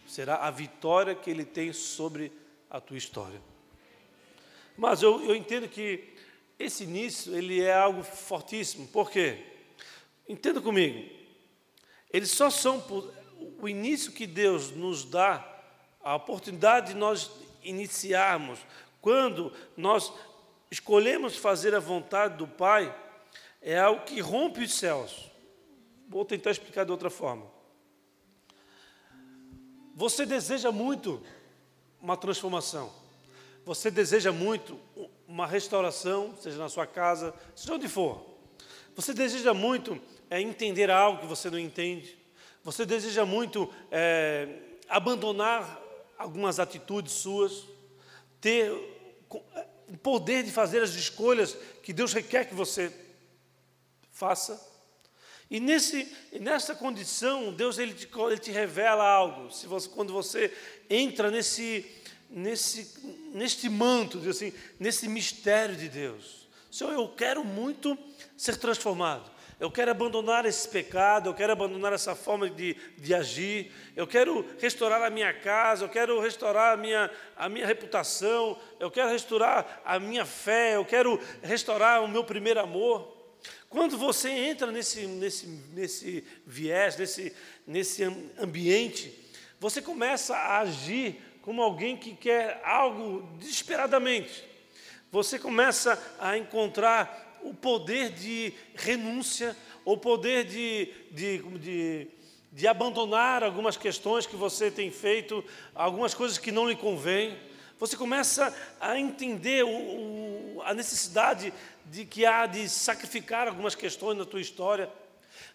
será 0.07 0.37
a 0.37 0.49
vitória 0.49 1.13
que 1.13 1.29
Ele 1.29 1.43
tem 1.43 1.73
sobre 1.73 2.31
a 2.69 2.79
tua 2.79 2.97
história. 2.97 3.41
Mas 4.77 5.01
eu, 5.01 5.21
eu 5.25 5.35
entendo 5.35 5.67
que 5.67 6.13
esse 6.57 6.85
início, 6.85 7.35
ele 7.35 7.61
é 7.61 7.73
algo 7.73 8.03
fortíssimo. 8.03 8.87
Por 8.87 9.11
quê? 9.11 9.43
Entenda 10.27 10.61
comigo. 10.61 11.09
Eles 12.11 12.31
só 12.31 12.49
são 12.49 12.81
o 13.61 13.67
início 13.67 14.11
que 14.11 14.25
Deus 14.25 14.71
nos 14.71 15.03
dá, 15.03 15.45
a 16.01 16.15
oportunidade 16.15 16.93
de 16.93 16.99
nós 16.99 17.29
iniciarmos, 17.63 18.59
quando 19.01 19.51
nós 19.75 20.13
escolhemos 20.71 21.37
fazer 21.37 21.73
a 21.73 21.79
vontade 21.79 22.37
do 22.37 22.47
Pai, 22.47 22.95
é 23.61 23.77
algo 23.77 24.03
que 24.05 24.19
rompe 24.19 24.63
os 24.63 24.73
céus. 24.73 25.29
Vou 26.07 26.25
tentar 26.25 26.51
explicar 26.51 26.85
de 26.85 26.91
outra 26.91 27.09
forma. 27.09 27.45
Você 29.95 30.25
deseja 30.25 30.71
muito 30.71 31.21
uma 32.01 32.15
transformação. 32.15 32.91
Você 33.65 33.91
deseja 33.91 34.31
muito 34.31 34.79
uma 35.27 35.45
restauração, 35.45 36.35
seja 36.37 36.57
na 36.57 36.69
sua 36.69 36.87
casa, 36.87 37.33
seja 37.55 37.73
onde 37.73 37.87
for. 37.87 38.25
Você 38.95 39.13
deseja 39.13 39.53
muito 39.53 40.01
é, 40.29 40.41
entender 40.41 40.89
algo 40.89 41.19
que 41.21 41.27
você 41.27 41.49
não 41.49 41.59
entende. 41.59 42.17
Você 42.63 42.85
deseja 42.85 43.25
muito 43.25 43.71
é, 43.91 44.47
abandonar 44.87 45.79
algumas 46.17 46.59
atitudes 46.59 47.13
suas, 47.13 47.65
ter 48.41 48.71
o 49.89 49.97
poder 49.97 50.43
de 50.43 50.51
fazer 50.51 50.81
as 50.81 50.91
escolhas 50.91 51.57
que 51.83 51.91
Deus 51.91 52.13
requer 52.13 52.45
que 52.45 52.53
você 52.53 52.91
faça. 54.11 54.69
E 55.49 55.59
nesse, 55.59 56.07
nessa 56.39 56.75
condição, 56.75 57.51
Deus 57.51 57.79
ele 57.79 57.93
te, 57.93 58.07
ele 58.27 58.37
te 58.37 58.51
revela 58.51 59.03
algo. 59.03 59.51
Se 59.51 59.65
você, 59.65 59.89
quando 59.89 60.13
você 60.13 60.53
entra 60.89 61.31
nesse, 61.31 61.85
nesse, 62.29 62.95
neste 63.33 63.67
manto, 63.67 64.19
assim, 64.29 64.53
nesse 64.79 65.07
mistério 65.07 65.75
de 65.75 65.89
Deus. 65.89 66.47
Senhor, 66.71 66.93
eu 66.93 67.07
quero 67.09 67.43
muito 67.43 67.97
ser 68.37 68.57
transformado. 68.57 69.29
Eu 69.59 69.69
quero 69.69 69.91
abandonar 69.91 70.45
esse 70.45 70.67
pecado, 70.67 71.29
eu 71.29 71.33
quero 71.33 71.51
abandonar 71.51 71.91
essa 71.91 72.15
forma 72.15 72.49
de, 72.49 72.77
de 72.97 73.13
agir, 73.13 73.71
eu 73.93 74.07
quero 74.07 74.45
restaurar 74.57 75.03
a 75.03 75.09
minha 75.09 75.33
casa, 75.33 75.83
eu 75.83 75.89
quero 75.89 76.19
restaurar 76.21 76.73
a 76.73 76.77
minha, 76.77 77.11
a 77.35 77.49
minha 77.49 77.67
reputação, 77.67 78.57
eu 78.79 78.89
quero 78.89 79.09
restaurar 79.09 79.81
a 79.83 79.99
minha 79.99 80.25
fé, 80.25 80.77
eu 80.77 80.85
quero 80.85 81.19
restaurar 81.43 82.01
o 82.01 82.07
meu 82.07 82.23
primeiro 82.23 82.61
amor. 82.61 83.17
Quando 83.69 83.97
você 83.97 84.29
entra 84.29 84.71
nesse, 84.71 85.05
nesse, 85.05 85.47
nesse 85.73 86.25
viés, 86.45 86.95
nesse, 86.95 87.35
nesse 87.67 88.03
ambiente, 88.39 89.13
você 89.59 89.81
começa 89.81 90.37
a 90.37 90.59
agir 90.59 91.21
como 91.41 91.61
alguém 91.61 91.97
que 91.97 92.15
quer 92.15 92.61
algo 92.63 93.29
desesperadamente. 93.37 94.47
Você 95.11 95.37
começa 95.37 96.01
a 96.19 96.37
encontrar 96.37 97.28
o 97.43 97.53
poder 97.53 98.11
de 98.11 98.53
renúncia, 98.75 99.55
o 99.85 99.97
poder 99.97 100.45
de, 100.45 100.91
de, 101.11 101.37
de, 101.59 102.07
de 102.51 102.67
abandonar 102.67 103.43
algumas 103.43 103.77
questões 103.77 104.25
que 104.25 104.35
você 104.35 104.69
tem 104.69 104.91
feito, 104.91 105.43
algumas 105.73 106.13
coisas 106.13 106.37
que 106.37 106.51
não 106.51 106.67
lhe 106.67 106.75
convêm. 106.75 107.37
Você 107.79 107.95
começa 107.95 108.53
a 108.79 108.99
entender 108.99 109.63
o, 109.63 109.69
o, 109.69 110.61
a 110.65 110.73
necessidade 110.73 111.53
de 111.85 112.05
que 112.05 112.25
há 112.25 112.45
de 112.45 112.67
sacrificar 112.67 113.47
algumas 113.47 113.73
questões 113.73 114.17
na 114.17 114.25
tua 114.25 114.41
história. 114.41 114.89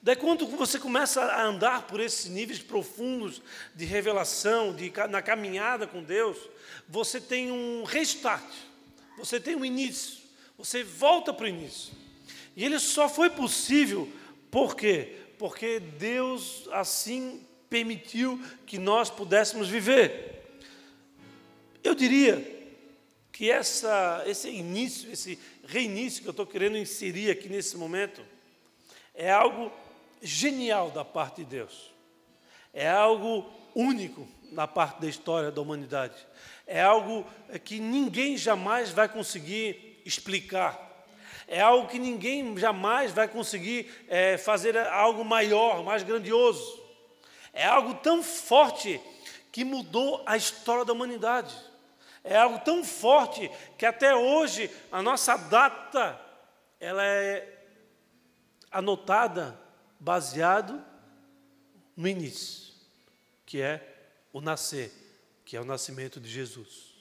Daí, 0.03 0.17
quando 0.17 0.47
você 0.47 0.79
começa 0.79 1.23
a 1.23 1.45
andar 1.45 1.87
por 1.87 2.01
esses 2.01 2.27
níveis 2.27 2.59
profundos 2.59 3.43
de 3.75 3.85
revelação, 3.85 4.75
de, 4.75 4.93
na 5.11 5.21
caminhada 5.23 5.87
com 5.87 6.03
Deus, 6.03 6.39
você 6.89 7.21
tem 7.21 7.51
um 7.51 7.85
restart, 7.85 8.45
você 9.17 9.39
tem 9.39 9.55
um 9.55 9.65
início, 9.65 10.24
você 10.57 10.83
volta 10.83 11.33
para 11.33 11.45
o 11.45 11.49
início. 11.49 11.93
E 12.57 12.65
ele 12.65 12.79
só 12.79 13.09
foi 13.09 13.31
possível, 13.31 14.11
por 14.51 14.77
quê? 14.77 15.17
Porque 15.39 15.81
Deus 15.81 16.69
assim 16.73 17.45
permitiu 17.69 18.41
que 18.67 18.79
nós 18.79 19.11
pudéssemos 19.11 19.69
viver. 19.69 20.43
Eu 21.83 21.95
diria 21.95 22.53
que 23.33 23.51
essa, 23.51 24.23
esse 24.27 24.49
início, 24.49 25.11
esse 25.11 25.39
reinício 25.67 26.23
que 26.23 26.29
eu 26.29 26.33
estou 26.33 26.47
querendo 26.47 26.79
inserir 26.79 27.31
aqui 27.31 27.49
nesse 27.49 27.77
momento, 27.77 28.25
é 29.13 29.31
algo 29.31 29.73
genial 30.23 30.91
da 30.91 31.05
parte 31.05 31.39
de 31.43 31.51
Deus. 31.51 31.93
É 32.73 32.89
algo 32.89 33.45
único 33.75 34.27
na 34.53 34.69
parte 34.69 35.01
da 35.01 35.09
história 35.09 35.51
da 35.51 35.61
humanidade. 35.61 36.15
É 36.65 36.81
algo 36.81 37.27
que 37.65 37.81
ninguém 37.81 38.37
jamais 38.37 38.91
vai 38.91 39.09
conseguir 39.09 39.84
explicar. 40.05 40.93
É 41.47 41.61
algo 41.61 41.89
que 41.89 41.99
ninguém 41.99 42.57
jamais 42.57 43.13
vai 43.13 43.29
conseguir 43.29 43.91
é, 44.09 44.39
fazer 44.39 44.77
algo 44.79 45.25
maior, 45.25 45.83
mais 45.83 46.03
grandioso. 46.03 46.83
É 47.53 47.67
algo 47.67 47.95
tão 47.95 48.23
forte 48.23 49.01
que 49.53 49.65
mudou 49.65 50.23
a 50.27 50.37
história 50.37 50.85
da 50.85 50.93
humanidade. 50.93 51.55
É 52.23 52.37
algo 52.37 52.59
tão 52.61 52.83
forte 52.83 53.51
que 53.77 53.85
até 53.85 54.15
hoje 54.15 54.71
a 54.91 55.03
nossa 55.03 55.37
data 55.37 56.19
ela 56.81 57.05
é 57.05 57.67
anotada 58.71 59.59
baseado 60.01 60.85
no 61.97 62.09
início, 62.09 62.75
que 63.47 63.61
é 63.61 64.17
o 64.33 64.41
nascer, 64.41 64.93
que 65.45 65.57
é 65.57 65.61
o 65.61 65.65
nascimento 65.65 66.19
de 66.19 66.29
Jesus. 66.29 66.94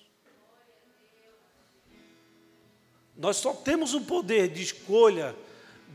Nós 3.15 3.37
só 3.37 3.53
temos 3.53 3.93
o 3.93 4.01
poder 4.01 4.49
de 4.49 4.63
escolha, 4.63 5.35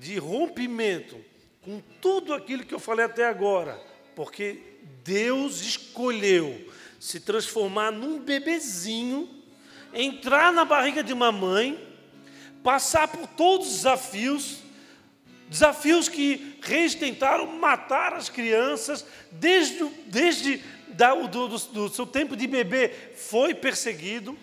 de 0.00 0.18
rompimento 0.18 1.16
com 1.62 1.82
tudo 2.00 2.32
aquilo 2.32 2.64
que 2.64 2.74
eu 2.74 2.78
falei 2.78 3.04
até 3.04 3.26
agora, 3.26 3.78
porque 4.14 4.60
Deus 5.04 5.60
escolheu 5.60 6.70
se 7.00 7.20
transformar 7.20 7.90
num 7.90 8.18
bebezinho, 8.18 9.28
entrar 9.92 10.52
na 10.52 10.64
barriga 10.64 11.02
de 11.02 11.12
uma 11.12 11.32
mãe, 11.32 11.78
passar 12.62 13.08
por 13.08 13.26
todos 13.26 13.66
os 13.66 13.74
desafios, 13.74 14.58
desafios 15.48 16.08
que 16.08 16.58
reis 16.62 16.94
tentaram 16.94 17.46
matar 17.46 18.14
as 18.14 18.28
crianças, 18.28 19.04
desde, 19.30 19.84
desde 20.06 20.62
da, 20.88 21.14
do, 21.14 21.48
do, 21.48 21.58
do 21.58 21.88
seu 21.88 22.06
tempo 22.06 22.36
de 22.36 22.46
bebê 22.46 22.90
foi 23.14 23.54
perseguido, 23.54 24.36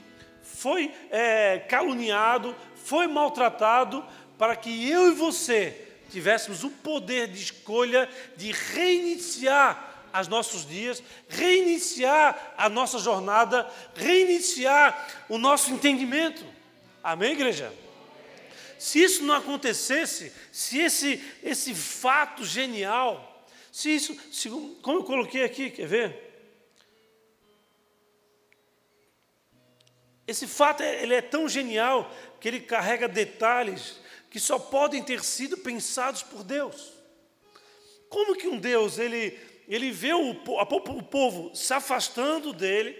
foi 0.65 0.91
é, 1.11 1.59
caluniado, 1.59 2.55
foi 2.73 3.05
maltratado, 3.05 4.03
para 4.35 4.55
que 4.55 4.89
eu 4.89 5.11
e 5.11 5.13
você 5.13 5.79
tivéssemos 6.09 6.63
o 6.63 6.71
poder 6.71 7.27
de 7.27 7.39
escolha 7.39 8.09
de 8.35 8.51
reiniciar 8.51 10.09
os 10.19 10.27
nossos 10.27 10.67
dias, 10.67 11.03
reiniciar 11.29 12.55
a 12.57 12.67
nossa 12.67 12.97
jornada, 12.97 13.69
reiniciar 13.93 15.07
o 15.29 15.37
nosso 15.37 15.71
entendimento. 15.71 16.43
Amém, 17.03 17.33
igreja? 17.33 17.71
Se 18.79 19.03
isso 19.03 19.23
não 19.23 19.35
acontecesse, 19.35 20.33
se 20.51 20.79
esse, 20.79 21.23
esse 21.43 21.75
fato 21.75 22.43
genial, 22.43 23.45
se 23.71 23.93
isso, 23.93 24.17
se, 24.31 24.49
como 24.81 24.97
eu 24.97 25.03
coloquei 25.03 25.43
aqui, 25.43 25.69
quer 25.69 25.85
ver? 25.85 26.24
Esse 30.27 30.47
fato 30.47 30.81
é, 30.81 31.03
ele 31.03 31.13
é 31.13 31.21
tão 31.21 31.47
genial 31.47 32.11
que 32.39 32.47
ele 32.47 32.59
carrega 32.59 33.07
detalhes 33.07 33.99
que 34.29 34.39
só 34.39 34.59
podem 34.59 35.01
ter 35.01 35.23
sido 35.23 35.57
pensados 35.57 36.23
por 36.23 36.43
Deus. 36.43 36.93
Como 38.09 38.35
que 38.35 38.47
um 38.47 38.59
Deus 38.59 38.97
ele 38.97 39.37
ele 39.67 39.91
vê 39.91 40.13
o, 40.13 40.31
o 40.31 41.03
povo 41.03 41.55
se 41.55 41.73
afastando 41.73 42.53
dele, 42.53 42.97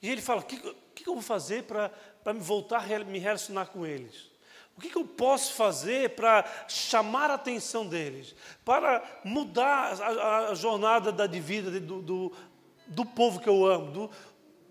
e 0.00 0.08
ele 0.08 0.22
fala: 0.22 0.40
o 0.40 0.44
que, 0.44 0.56
que 0.94 1.08
eu 1.08 1.14
vou 1.14 1.22
fazer 1.22 1.64
para 1.64 1.90
me 2.34 2.40
voltar 2.40 2.90
a 2.90 3.04
me 3.04 3.18
relacionar 3.18 3.66
com 3.66 3.86
eles? 3.86 4.30
O 4.76 4.80
que, 4.80 4.88
que 4.88 4.96
eu 4.96 5.04
posso 5.04 5.52
fazer 5.52 6.10
para 6.10 6.44
chamar 6.66 7.30
a 7.30 7.34
atenção 7.34 7.86
deles? 7.86 8.34
Para 8.64 9.02
mudar 9.22 10.00
a, 10.00 10.48
a 10.48 10.54
jornada 10.54 11.12
da 11.12 11.26
vida 11.26 11.70
do, 11.78 12.00
do, 12.00 12.32
do, 12.86 13.04
povo 13.04 13.38
que 13.38 13.48
eu 13.48 13.66
amo, 13.66 13.92
do, 13.92 14.10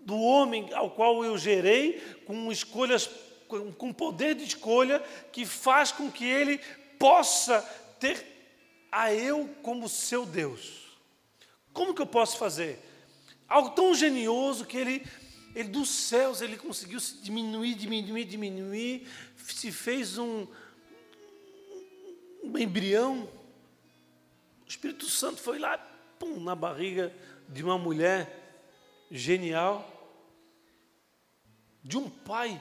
do 0.04 0.18
homem 0.18 0.72
ao 0.72 0.90
qual 0.90 1.24
eu 1.24 1.38
gerei, 1.38 2.00
com 2.26 2.50
escolhas, 2.50 3.08
com, 3.48 3.92
poder 3.92 4.34
de 4.34 4.44
escolha, 4.44 5.00
que 5.30 5.44
faz 5.44 5.92
com 5.92 6.10
que 6.10 6.24
ele 6.24 6.58
possa 6.98 7.60
ter 8.00 8.26
a 8.90 9.12
eu 9.12 9.48
como 9.62 9.88
seu 9.88 10.26
Deus. 10.26 10.82
Como 11.72 11.94
que 11.94 12.02
eu 12.02 12.06
posso 12.06 12.36
fazer? 12.36 12.78
Algo 13.48 13.70
tão 13.70 13.94
genioso 13.94 14.64
que 14.64 14.76
ele, 14.76 15.06
ele 15.54 15.68
dos 15.68 15.88
céus, 15.88 16.40
ele 16.40 16.56
conseguiu 16.56 17.00
se 17.00 17.18
diminuir, 17.18 17.74
diminuir, 17.74 18.24
diminuir, 18.24 19.08
se 19.36 19.70
fez 19.70 20.18
um, 20.18 20.46
um 22.42 22.58
embrião. 22.58 23.28
O 24.64 24.68
Espírito 24.68 25.06
Santo 25.06 25.40
foi 25.40 25.58
lá, 25.58 25.78
pum, 26.18 26.40
na 26.40 26.54
barriga 26.54 27.14
de 27.48 27.62
uma 27.62 27.78
mulher 27.78 28.41
genial, 29.12 29.86
de 31.84 31.98
um 31.98 32.08
pai 32.08 32.60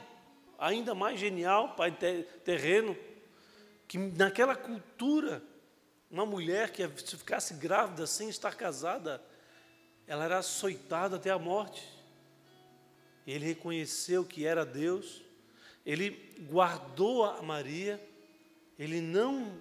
ainda 0.60 0.94
mais 0.94 1.20
genial, 1.20 1.76
pai 1.76 1.98
terreno, 2.44 2.96
que 3.88 3.98
naquela 3.98 4.56
cultura 4.56 5.42
uma 6.10 6.26
mulher 6.26 6.72
que 6.72 6.88
se 7.00 7.16
ficasse 7.16 7.54
grávida 7.54 8.06
sem 8.06 8.28
estar 8.28 8.54
casada, 8.56 9.24
ela 10.06 10.26
era 10.26 10.40
açoitada 10.40 11.16
até 11.16 11.30
a 11.30 11.40
morte. 11.40 11.88
Ele 13.26 13.46
reconheceu 13.46 14.26
que 14.26 14.46
era 14.46 14.66
Deus, 14.66 15.22
ele 15.86 16.36
guardou 16.52 17.24
a 17.24 17.42
Maria, 17.42 18.00
ele 18.78 19.00
não 19.00 19.58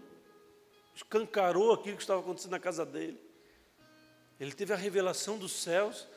escancarou 0.92 1.72
aquilo 1.72 1.96
que 1.96 2.02
estava 2.02 2.20
acontecendo 2.20 2.50
na 2.50 2.58
casa 2.58 2.84
dele. 2.84 3.18
Ele 4.40 4.52
teve 4.52 4.72
a 4.72 4.76
revelação 4.76 5.38
dos 5.38 5.52
céus, 5.52 6.08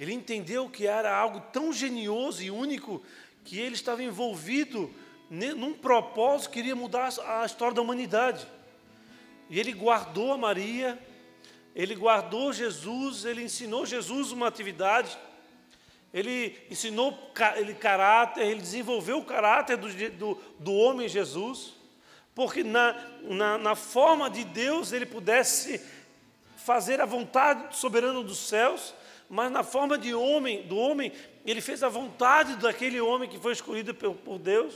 ele 0.00 0.14
entendeu 0.14 0.66
que 0.66 0.86
era 0.86 1.14
algo 1.14 1.40
tão 1.52 1.74
genioso 1.74 2.42
e 2.42 2.50
único 2.50 3.02
que 3.44 3.60
ele 3.60 3.74
estava 3.74 4.02
envolvido 4.02 4.90
num 5.28 5.74
propósito 5.74 6.50
que 6.50 6.58
iria 6.58 6.74
mudar 6.74 7.10
a 7.26 7.44
história 7.44 7.74
da 7.74 7.82
humanidade. 7.82 8.48
E 9.50 9.60
ele 9.60 9.74
guardou 9.74 10.32
a 10.32 10.38
Maria, 10.38 10.98
ele 11.76 11.94
guardou 11.94 12.50
Jesus, 12.50 13.26
ele 13.26 13.44
ensinou 13.44 13.84
Jesus 13.84 14.32
uma 14.32 14.48
atividade, 14.48 15.18
ele 16.14 16.56
ensinou 16.70 17.30
ele 17.56 17.74
caráter, 17.74 18.46
ele 18.46 18.62
desenvolveu 18.62 19.18
o 19.18 19.24
caráter 19.24 19.76
do, 19.76 19.88
do, 20.12 20.42
do 20.58 20.72
homem 20.72 21.10
Jesus, 21.10 21.74
porque 22.34 22.64
na, 22.64 22.96
na, 23.20 23.58
na 23.58 23.76
forma 23.76 24.30
de 24.30 24.44
Deus 24.44 24.92
ele 24.92 25.04
pudesse 25.04 25.78
fazer 26.56 27.02
a 27.02 27.06
vontade 27.06 27.76
soberana 27.76 28.22
dos 28.22 28.38
céus, 28.38 28.94
mas 29.30 29.52
na 29.52 29.62
forma 29.62 29.96
de 29.96 30.12
homem, 30.12 30.66
do 30.66 30.76
homem, 30.76 31.12
ele 31.46 31.60
fez 31.60 31.84
a 31.84 31.88
vontade 31.88 32.56
daquele 32.56 33.00
homem 33.00 33.30
que 33.30 33.38
foi 33.38 33.52
escolhido 33.52 33.94
por, 33.94 34.12
por 34.16 34.40
Deus. 34.40 34.74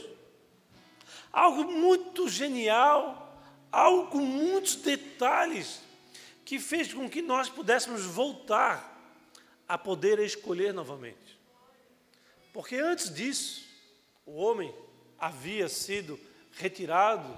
Algo 1.29 1.65
muito 1.65 2.29
genial, 2.29 3.37
algo 3.69 4.07
com 4.07 4.19
muitos 4.19 4.77
detalhes, 4.77 5.81
que 6.45 6.57
fez 6.57 6.93
com 6.93 7.09
que 7.09 7.21
nós 7.21 7.49
pudéssemos 7.49 8.05
voltar 8.05 8.95
a 9.67 9.77
poder 9.77 10.19
escolher 10.19 10.73
novamente. 10.73 11.37
Porque 12.53 12.77
antes 12.77 13.13
disso, 13.13 13.67
o 14.25 14.37
homem 14.37 14.73
havia 15.19 15.67
sido 15.67 16.17
retirado 16.53 17.37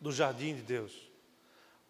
do 0.00 0.12
jardim 0.12 0.54
de 0.54 0.62
Deus. 0.62 1.03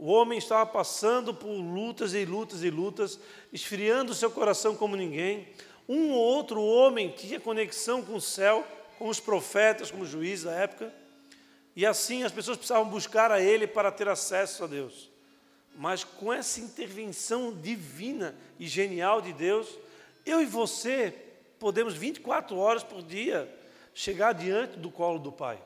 O 0.04 0.08
homem 0.08 0.36
estava 0.36 0.66
passando 0.66 1.32
por 1.32 1.48
lutas 1.48 2.12
e 2.12 2.26
lutas 2.26 2.62
e 2.62 2.68
lutas, 2.68 3.18
esfriando 3.50 4.12
seu 4.12 4.30
coração 4.30 4.76
como 4.76 4.96
ninguém. 4.96 5.48
Um 5.88 6.10
ou 6.10 6.18
outro 6.18 6.62
homem 6.62 7.08
tinha 7.08 7.40
conexão 7.40 8.02
com 8.02 8.16
o 8.16 8.20
céu, 8.20 8.66
com 8.98 9.08
os 9.08 9.18
profetas, 9.18 9.90
como 9.90 10.04
juízes 10.04 10.44
da 10.44 10.52
época, 10.52 10.92
e 11.74 11.86
assim 11.86 12.22
as 12.22 12.32
pessoas 12.32 12.58
precisavam 12.58 12.86
buscar 12.86 13.32
a 13.32 13.40
ele 13.40 13.66
para 13.66 13.90
ter 13.90 14.06
acesso 14.06 14.64
a 14.64 14.66
Deus. 14.66 15.10
Mas 15.74 16.04
com 16.04 16.30
essa 16.30 16.60
intervenção 16.60 17.50
divina 17.50 18.36
e 18.60 18.66
genial 18.66 19.22
de 19.22 19.32
Deus, 19.32 19.70
eu 20.26 20.42
e 20.42 20.44
você 20.44 21.14
podemos 21.58 21.94
24 21.94 22.54
horas 22.58 22.82
por 22.82 23.00
dia 23.00 23.48
chegar 23.94 24.34
diante 24.34 24.78
do 24.78 24.90
colo 24.90 25.18
do 25.18 25.32
Pai. 25.32 25.58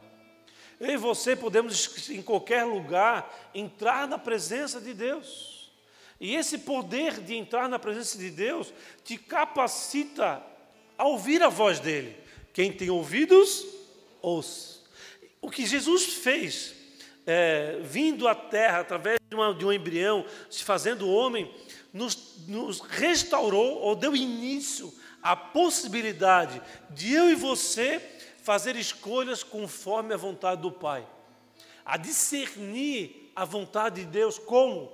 Eu 0.81 0.91
e 0.91 0.97
você 0.97 1.35
podemos, 1.35 2.09
em 2.09 2.23
qualquer 2.23 2.65
lugar, 2.65 3.51
entrar 3.55 4.07
na 4.07 4.19
presença 4.19 4.81
de 4.81 4.95
Deus. 4.95 5.71
E 6.21 6.35
esse 6.35 6.59
poder 6.59 7.21
de 7.21 7.35
entrar 7.35 7.69
na 7.69 7.79
presença 7.79 8.19
de 8.19 8.31
Deus 8.31 8.73
te 9.05 9.17
capacita 9.17 10.43
a 10.97 11.05
ouvir 11.05 11.43
a 11.43 11.49
voz 11.49 11.79
dele. 11.81 12.17
Quem 12.53 12.73
tem 12.73 12.91
ouvidos, 12.91 13.65
ouça. 14.21 14.79
O 15.41 15.51
que 15.51 15.65
Jesus 15.65 16.05
fez, 16.05 16.75
é, 17.27 17.79
vindo 17.83 18.27
à 18.27 18.35
terra 18.35 18.81
através 18.81 19.19
de, 19.29 19.35
uma, 19.35 19.55
de 19.55 19.65
um 19.65 19.73
embrião, 19.73 20.25
se 20.51 20.65
fazendo 20.65 21.09
homem, 21.09 21.53
nos, 21.93 22.47
nos 22.47 22.81
restaurou 22.81 23.79
ou 23.79 23.95
deu 23.95 24.15
início 24.17 24.93
à 25.23 25.37
possibilidade 25.37 26.61
de 26.91 27.13
eu 27.13 27.31
e 27.31 27.35
você 27.35 28.01
fazer 28.49 28.77
escolhas 28.77 29.43
conforme 29.43 30.15
a 30.15 30.17
vontade 30.17 30.63
do 30.63 30.73
Pai, 30.73 31.07
a 31.85 31.99
discernir 31.99 33.31
a 33.37 33.45
vontade 33.45 34.01
de 34.01 34.07
Deus 34.07 34.39
como? 34.39 34.91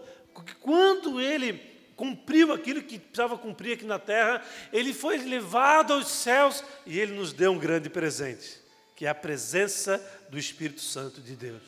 Quando 0.60 1.20
ele 1.20 1.52
cumpriu 1.94 2.52
aquilo 2.52 2.82
que 2.82 2.98
precisava 2.98 3.38
cumprir 3.38 3.74
aqui 3.74 3.84
na 3.84 4.00
terra, 4.00 4.44
ele 4.72 4.92
foi 4.92 5.18
levado 5.18 5.92
aos 5.92 6.08
céus 6.08 6.64
e 6.84 6.98
ele 6.98 7.12
nos 7.12 7.32
deu 7.32 7.52
um 7.52 7.58
grande 7.58 7.88
presente, 7.88 8.58
que 8.96 9.06
é 9.06 9.08
a 9.08 9.14
presença 9.14 10.04
do 10.28 10.36
Espírito 10.36 10.80
Santo 10.80 11.20
de 11.20 11.36
Deus. 11.36 11.62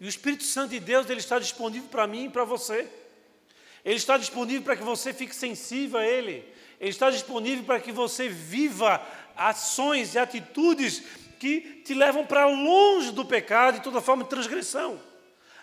E 0.00 0.06
o 0.06 0.08
Espírito 0.08 0.42
Santo 0.42 0.70
de 0.70 0.80
Deus 0.80 1.08
ele 1.08 1.20
está 1.20 1.38
disponível 1.38 1.88
para 1.88 2.08
mim 2.08 2.24
e 2.24 2.30
para 2.30 2.42
você. 2.42 2.88
Ele 3.84 3.94
está 3.94 4.18
disponível 4.18 4.62
para 4.62 4.74
que 4.74 4.82
você 4.82 5.12
fique 5.12 5.36
sensível 5.36 6.00
a 6.00 6.04
Ele. 6.04 6.44
Ele 6.80 6.90
está 6.90 7.10
disponível 7.10 7.62
para 7.62 7.78
que 7.78 7.92
você 7.92 8.26
viva 8.26 9.06
ações 9.40 10.14
e 10.14 10.18
atitudes 10.18 11.02
que 11.38 11.82
te 11.84 11.94
levam 11.94 12.26
para 12.26 12.44
longe 12.46 13.10
do 13.12 13.24
pecado 13.24 13.78
e 13.78 13.80
toda 13.80 14.02
forma 14.02 14.22
de 14.22 14.28
transgressão. 14.28 15.00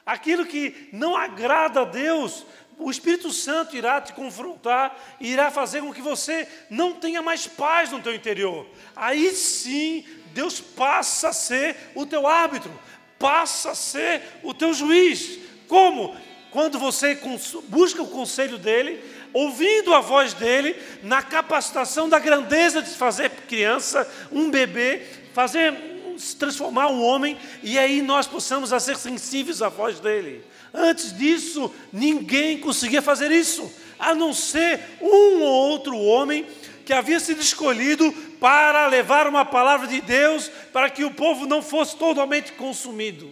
Aquilo 0.03 0.45
que 0.45 0.89
não 0.91 1.15
agrada 1.15 1.81
a 1.81 1.85
Deus, 1.85 2.43
o 2.79 2.89
Espírito 2.89 3.31
Santo 3.31 3.77
irá 3.77 4.01
te 4.01 4.13
confrontar 4.13 4.97
e 5.19 5.31
irá 5.31 5.51
fazer 5.51 5.81
com 5.81 5.93
que 5.93 6.01
você 6.01 6.47
não 6.69 6.93
tenha 6.93 7.21
mais 7.21 7.45
paz 7.45 7.91
no 7.91 8.01
teu 8.01 8.15
interior. 8.15 8.65
Aí 8.95 9.31
sim, 9.31 10.03
Deus 10.33 10.59
passa 10.59 11.29
a 11.29 11.33
ser 11.33 11.75
o 11.93 12.05
teu 12.05 12.25
árbitro, 12.25 12.71
passa 13.19 13.71
a 13.71 13.75
ser 13.75 14.23
o 14.41 14.55
teu 14.55 14.73
juiz. 14.73 15.37
Como? 15.67 16.15
quando 16.57 16.79
você 16.79 17.19
busca 17.67 18.01
o 18.01 18.07
conselho 18.07 18.57
dele, 18.57 19.03
ouvindo 19.33 19.93
a 19.93 19.99
voz 19.99 20.33
dele, 20.33 20.75
na 21.03 21.21
capacitação 21.21 22.07
da 22.07 22.19
grandeza 22.19 22.81
de 22.81 22.89
fazer 22.89 23.29
criança, 23.47 24.09
um 24.31 24.49
bebê, 24.49 25.01
fazer 25.33 25.73
se 26.17 26.35
transformar 26.35 26.87
um 26.87 27.03
homem, 27.03 27.37
e 27.61 27.77
aí 27.77 28.01
nós 28.01 28.25
possamos 28.25 28.69
ser 28.81 28.97
sensíveis 28.97 29.61
à 29.61 29.69
voz 29.69 29.99
dele. 29.99 30.43
Antes 30.73 31.15
disso, 31.15 31.71
ninguém 31.93 32.59
conseguia 32.59 33.01
fazer 33.01 33.31
isso, 33.31 33.71
a 33.99 34.15
não 34.15 34.33
ser 34.33 34.79
um 34.99 35.41
ou 35.41 35.69
outro 35.69 35.97
homem 35.97 36.45
que 36.85 36.93
havia 36.93 37.19
sido 37.19 37.41
escolhido 37.41 38.11
para 38.39 38.87
levar 38.87 39.27
uma 39.27 39.45
palavra 39.45 39.87
de 39.87 40.01
Deus 40.01 40.49
para 40.73 40.89
que 40.89 41.03
o 41.03 41.11
povo 41.11 41.45
não 41.45 41.61
fosse 41.61 41.95
totalmente 41.95 42.53
consumido 42.53 43.31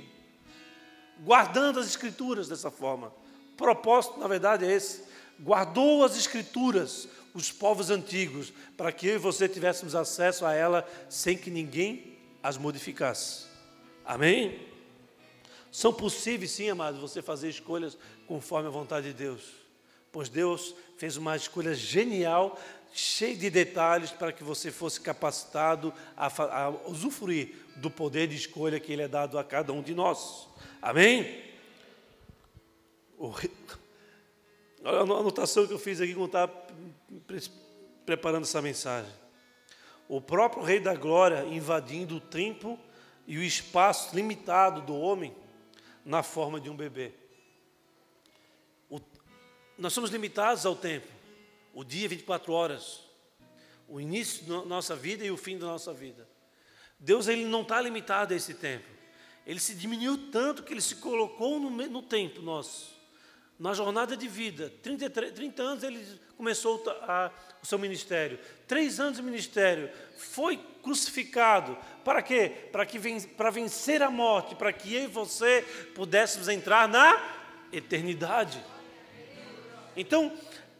guardando 1.19 1.79
as 1.79 1.87
Escrituras 1.87 2.47
dessa 2.47 2.69
forma. 2.69 3.07
O 3.53 3.57
propósito, 3.57 4.19
na 4.19 4.27
verdade, 4.27 4.65
é 4.65 4.71
esse: 4.71 5.03
guardou 5.39 6.03
as 6.03 6.17
Escrituras, 6.17 7.07
os 7.33 7.51
povos 7.51 7.89
antigos, 7.89 8.53
para 8.77 8.91
que 8.91 9.07
eu 9.07 9.15
e 9.15 9.19
você 9.19 9.47
tivéssemos 9.47 9.95
acesso 9.95 10.45
a 10.45 10.53
ela 10.53 10.87
sem 11.09 11.37
que 11.37 11.51
ninguém 11.51 12.17
as 12.41 12.57
modificasse. 12.57 13.45
Amém? 14.05 14.59
São 15.71 15.91
possíveis, 15.91 16.51
sim, 16.51 16.69
amados, 16.69 17.01
você 17.01 17.21
fazer 17.21 17.49
escolhas 17.49 17.97
conforme 18.27 18.67
a 18.67 18.71
vontade 18.71 19.07
de 19.07 19.13
Deus, 19.13 19.41
pois 20.11 20.29
Deus 20.29 20.73
fez 20.97 21.17
uma 21.17 21.35
escolha 21.35 21.73
genial, 21.73 22.57
cheia 22.93 23.35
de 23.35 23.49
detalhes, 23.49 24.11
para 24.11 24.31
que 24.31 24.41
você 24.41 24.71
fosse 24.71 25.01
capacitado 25.01 25.93
a, 26.15 26.27
a 26.27 26.69
usufruir 26.87 27.55
do 27.75 27.91
poder 27.91 28.27
de 28.27 28.37
escolha 28.37 28.79
que 28.79 28.93
Ele 28.93 29.01
é 29.01 29.07
dado 29.07 29.37
a 29.37 29.43
cada 29.43 29.73
um 29.73 29.81
de 29.81 29.93
nós. 29.93 30.47
Amém? 30.81 31.43
Olha 34.87 34.99
a 34.99 35.01
anotação 35.01 35.65
que 35.65 35.73
eu 35.73 35.79
fiz 35.79 35.99
aqui 35.99 36.13
quando 36.13 36.27
estava 36.27 36.53
preparando 38.05 38.43
essa 38.43 38.61
mensagem. 38.61 39.11
O 40.07 40.21
próprio 40.21 40.61
Rei 40.61 40.79
da 40.79 40.93
Glória 40.93 41.43
invadindo 41.45 42.17
o 42.17 42.19
tempo 42.21 42.79
e 43.25 43.35
o 43.35 43.41
espaço 43.41 44.15
limitado 44.15 44.81
do 44.81 44.95
homem 44.95 45.35
na 46.05 46.21
forma 46.21 46.61
de 46.61 46.69
um 46.69 46.75
bebê. 46.75 47.13
O, 48.87 49.01
nós 49.75 49.91
somos 49.91 50.11
limitados 50.11 50.67
ao 50.67 50.75
tempo, 50.75 51.07
o 51.73 51.83
dia 51.83 52.07
24 52.07 52.53
horas, 52.53 53.01
o 53.87 53.99
início 53.99 54.45
da 54.45 54.63
nossa 54.65 54.95
vida 54.95 55.25
e 55.25 55.31
o 55.31 55.37
fim 55.37 55.57
da 55.57 55.65
nossa 55.65 55.91
vida. 55.95 56.29
Deus 56.99 57.27
ele 57.27 57.43
não 57.45 57.63
está 57.63 57.81
limitado 57.81 58.35
a 58.35 58.37
esse 58.37 58.53
tempo. 58.53 58.85
Ele 59.47 59.59
se 59.59 59.73
diminuiu 59.73 60.29
tanto 60.31 60.61
que 60.61 60.71
ele 60.71 60.81
se 60.81 60.97
colocou 60.97 61.59
no, 61.59 61.71
no 61.71 62.03
tempo 62.03 62.39
nosso, 62.43 62.94
na 63.59 63.73
jornada 63.73 64.15
de 64.17 64.27
vida. 64.27 64.71
33, 64.81 65.31
30 65.31 65.63
anos 65.63 65.83
ele 65.83 66.05
começou 66.37 66.83
a, 67.01 67.31
o 67.63 67.65
seu 67.65 67.79
ministério. 67.79 68.39
Três 68.67 68.99
anos 68.99 69.17
de 69.17 69.23
ministério. 69.23 69.89
Foi 70.17 70.59
crucificado. 70.83 71.77
Para 72.03 72.21
quê? 72.21 72.51
Para, 72.71 72.85
que, 72.85 72.99
para 73.27 73.49
vencer 73.49 74.03
a 74.03 74.11
morte, 74.11 74.55
para 74.55 74.73
que 74.73 74.93
eu 74.93 75.03
e 75.03 75.07
você 75.07 75.61
pudéssemos 75.93 76.47
entrar 76.47 76.87
na 76.87 77.21
eternidade. 77.71 78.63
Então, 79.95 80.31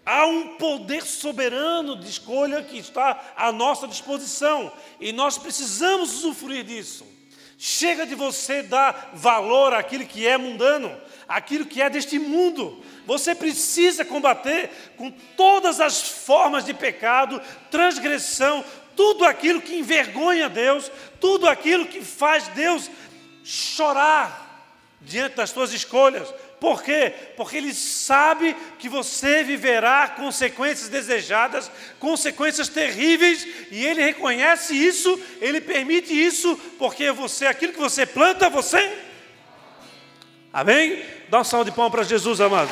há 0.05 0.25
um 0.25 0.57
poder 0.57 1.03
soberano 1.03 1.97
de 1.97 2.09
escolha 2.09 2.61
que 2.61 2.77
está 2.77 3.33
à 3.35 3.51
nossa 3.51 3.87
disposição. 3.87 4.71
E 4.99 5.11
nós 5.11 5.37
precisamos 5.37 6.13
usufruir 6.13 6.63
disso. 6.63 7.15
Chega 7.57 8.05
de 8.05 8.15
você 8.15 8.61
dar 8.61 9.11
valor 9.13 9.73
àquilo 9.73 10.05
que 10.05 10.27
é 10.27 10.37
mundano, 10.37 10.95
àquilo 11.27 11.65
que 11.65 11.81
é 11.81 11.89
deste 11.89 12.19
mundo. 12.19 12.83
Você 13.05 13.35
precisa 13.35 14.03
combater 14.03 14.69
com 14.97 15.11
todas 15.37 15.79
as 15.79 16.01
formas 16.01 16.65
de 16.65 16.73
pecado, 16.73 17.41
transgressão, 17.69 18.63
tudo 18.95 19.25
aquilo 19.25 19.61
que 19.61 19.75
envergonha 19.75 20.49
Deus, 20.49 20.91
tudo 21.19 21.47
aquilo 21.47 21.85
que 21.85 22.01
faz 22.01 22.47
Deus 22.49 22.89
chorar 23.43 24.45
diante 25.01 25.35
das 25.35 25.51
suas 25.51 25.71
escolhas. 25.71 26.33
Por 26.59 26.81
quê? 26.81 27.13
Porque 27.35 27.57
Ele 27.57 27.73
sabe 27.73 28.55
que 28.79 28.89
você 28.89 29.43
viverá 29.43 30.07
consequências 30.07 30.89
desejadas, 30.89 31.69
consequências 31.99 32.69
terríveis, 32.69 33.45
e 33.69 33.85
Ele 33.85 34.01
reconhece 34.01 34.73
isso, 34.73 35.19
Ele 35.41 35.61
permite 35.61 36.13
isso, 36.13 36.57
porque 36.79 37.11
você, 37.11 37.45
aquilo 37.45 37.73
que 37.73 37.79
você 37.79 38.05
planta, 38.05 38.49
você. 38.49 39.04
Amém? 40.55 41.03
Dá 41.27 41.41
um 41.41 41.43
salve 41.43 41.69
de 41.69 41.75
palmas 41.75 41.91
para 41.91 42.03
Jesus, 42.03 42.39
amado. 42.39 42.71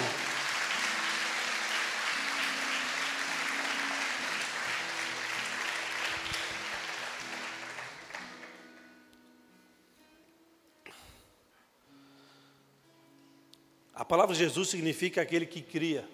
A 13.93 14.05
palavra 14.05 14.33
Jesus 14.33 14.69
significa 14.69 15.21
aquele 15.21 15.45
que 15.45 15.61
cria. 15.61 16.07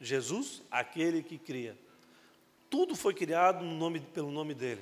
Jesus, 0.00 0.62
aquele 0.70 1.22
que 1.22 1.36
cria. 1.36 1.76
Tudo 2.70 2.96
foi 2.96 3.12
criado 3.12 3.62
no 3.62 3.74
nome, 3.74 4.00
pelo 4.00 4.30
nome 4.30 4.54
dele. 4.54 4.80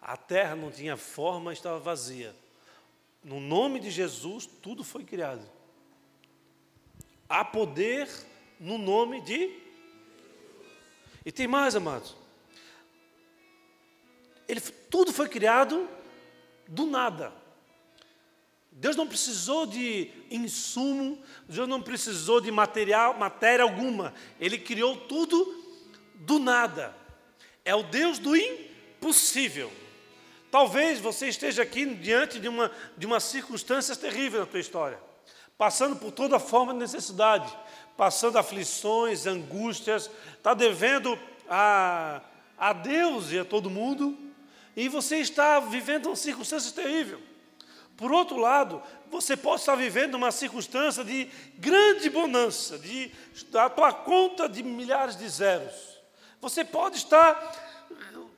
A 0.00 0.16
terra 0.16 0.54
não 0.54 0.70
tinha 0.70 0.96
forma, 0.96 1.52
estava 1.52 1.80
vazia. 1.80 2.32
No 3.22 3.38
nome 3.38 3.78
de 3.80 3.90
Jesus, 3.90 4.46
tudo 4.46 4.82
foi 4.82 5.04
criado. 5.04 5.42
Há 7.28 7.44
poder 7.44 8.08
no 8.58 8.78
nome 8.78 9.20
de. 9.20 9.56
E 11.24 11.30
tem 11.30 11.46
mais, 11.46 11.76
amados. 11.76 12.16
Ele, 14.48 14.60
tudo 14.60 15.12
foi 15.12 15.28
criado 15.28 15.88
do 16.66 16.86
nada. 16.86 17.32
Deus 18.72 18.96
não 18.96 19.06
precisou 19.06 19.66
de 19.66 20.10
insumo, 20.30 21.22
Deus 21.46 21.68
não 21.68 21.82
precisou 21.82 22.40
de 22.40 22.50
material, 22.50 23.18
matéria 23.18 23.62
alguma. 23.62 24.14
Ele 24.40 24.56
criou 24.56 24.96
tudo 24.96 25.62
do 26.14 26.38
nada. 26.38 26.96
É 27.64 27.74
o 27.74 27.82
Deus 27.82 28.18
do 28.18 28.34
impossível. 28.34 29.70
Talvez 30.50 30.98
você 30.98 31.28
esteja 31.28 31.62
aqui 31.62 31.86
diante 31.94 32.40
de 32.40 32.48
uma, 32.48 32.70
de 32.96 33.06
uma 33.06 33.20
circunstância 33.20 33.94
terrível 33.94 34.40
na 34.40 34.46
tua 34.46 34.58
história, 34.58 34.98
passando 35.56 35.96
por 35.96 36.10
toda 36.10 36.40
forma 36.40 36.72
de 36.72 36.80
necessidade, 36.80 37.56
passando 37.96 38.36
aflições, 38.36 39.26
angústias, 39.26 40.10
está 40.36 40.52
devendo 40.52 41.18
a, 41.48 42.20
a 42.58 42.72
Deus 42.72 43.30
e 43.30 43.38
a 43.38 43.44
todo 43.44 43.70
mundo, 43.70 44.18
e 44.76 44.88
você 44.88 45.18
está 45.18 45.60
vivendo 45.60 46.06
uma 46.06 46.16
circunstância 46.16 46.72
terrível. 46.72 47.20
Por 47.96 48.10
outro 48.10 48.38
lado, 48.38 48.82
você 49.10 49.36
pode 49.36 49.60
estar 49.60 49.74
vivendo 49.74 50.14
uma 50.14 50.32
circunstância 50.32 51.04
de 51.04 51.30
grande 51.58 52.08
bonança, 52.08 52.78
de 52.78 53.12
a 53.54 53.68
tua 53.68 53.92
conta 53.92 54.48
de 54.48 54.62
milhares 54.62 55.16
de 55.16 55.28
zeros. 55.28 55.98
Você 56.40 56.64
pode 56.64 56.96
estar 56.96 57.69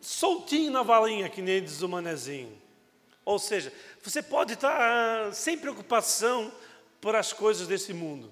soltinho 0.03 0.71
na 0.71 0.83
valinha, 0.83 1.31
que 1.31 1.41
nem 1.41 1.63
diz 1.63 1.81
o 1.81 1.89
manezinho. 1.89 2.61
Ou 3.25 3.39
seja, 3.39 3.73
você 4.03 4.23
pode 4.23 4.53
estar 4.53 4.77
ah, 4.79 5.33
sem 5.33 5.57
preocupação 5.57 6.53
por 7.01 7.17
as 7.17 7.33
coisas 7.33 7.67
desse 7.67 7.95
mundo. 7.95 8.31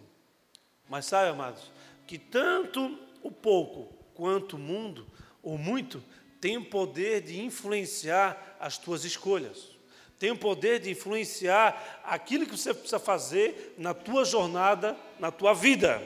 Mas 0.88 1.06
sabe, 1.06 1.30
amados, 1.30 1.70
que 2.06 2.18
tanto 2.18 2.98
o 3.22 3.30
pouco 3.30 3.94
quanto 4.12 4.56
o 4.56 4.58
mundo, 4.58 5.06
ou 5.42 5.56
muito, 5.56 6.04
tem 6.40 6.58
o 6.58 6.64
poder 6.66 7.22
de 7.22 7.40
influenciar 7.40 8.56
as 8.60 8.76
tuas 8.76 9.04
escolhas 9.04 9.80
tem 10.20 10.30
o 10.30 10.36
poder 10.36 10.80
de 10.80 10.90
influenciar 10.90 12.02
aquilo 12.04 12.44
que 12.44 12.54
você 12.54 12.74
precisa 12.74 12.98
fazer 12.98 13.74
na 13.78 13.94
tua 13.94 14.22
jornada, 14.22 14.94
na 15.18 15.30
tua 15.30 15.54
vida. 15.54 15.98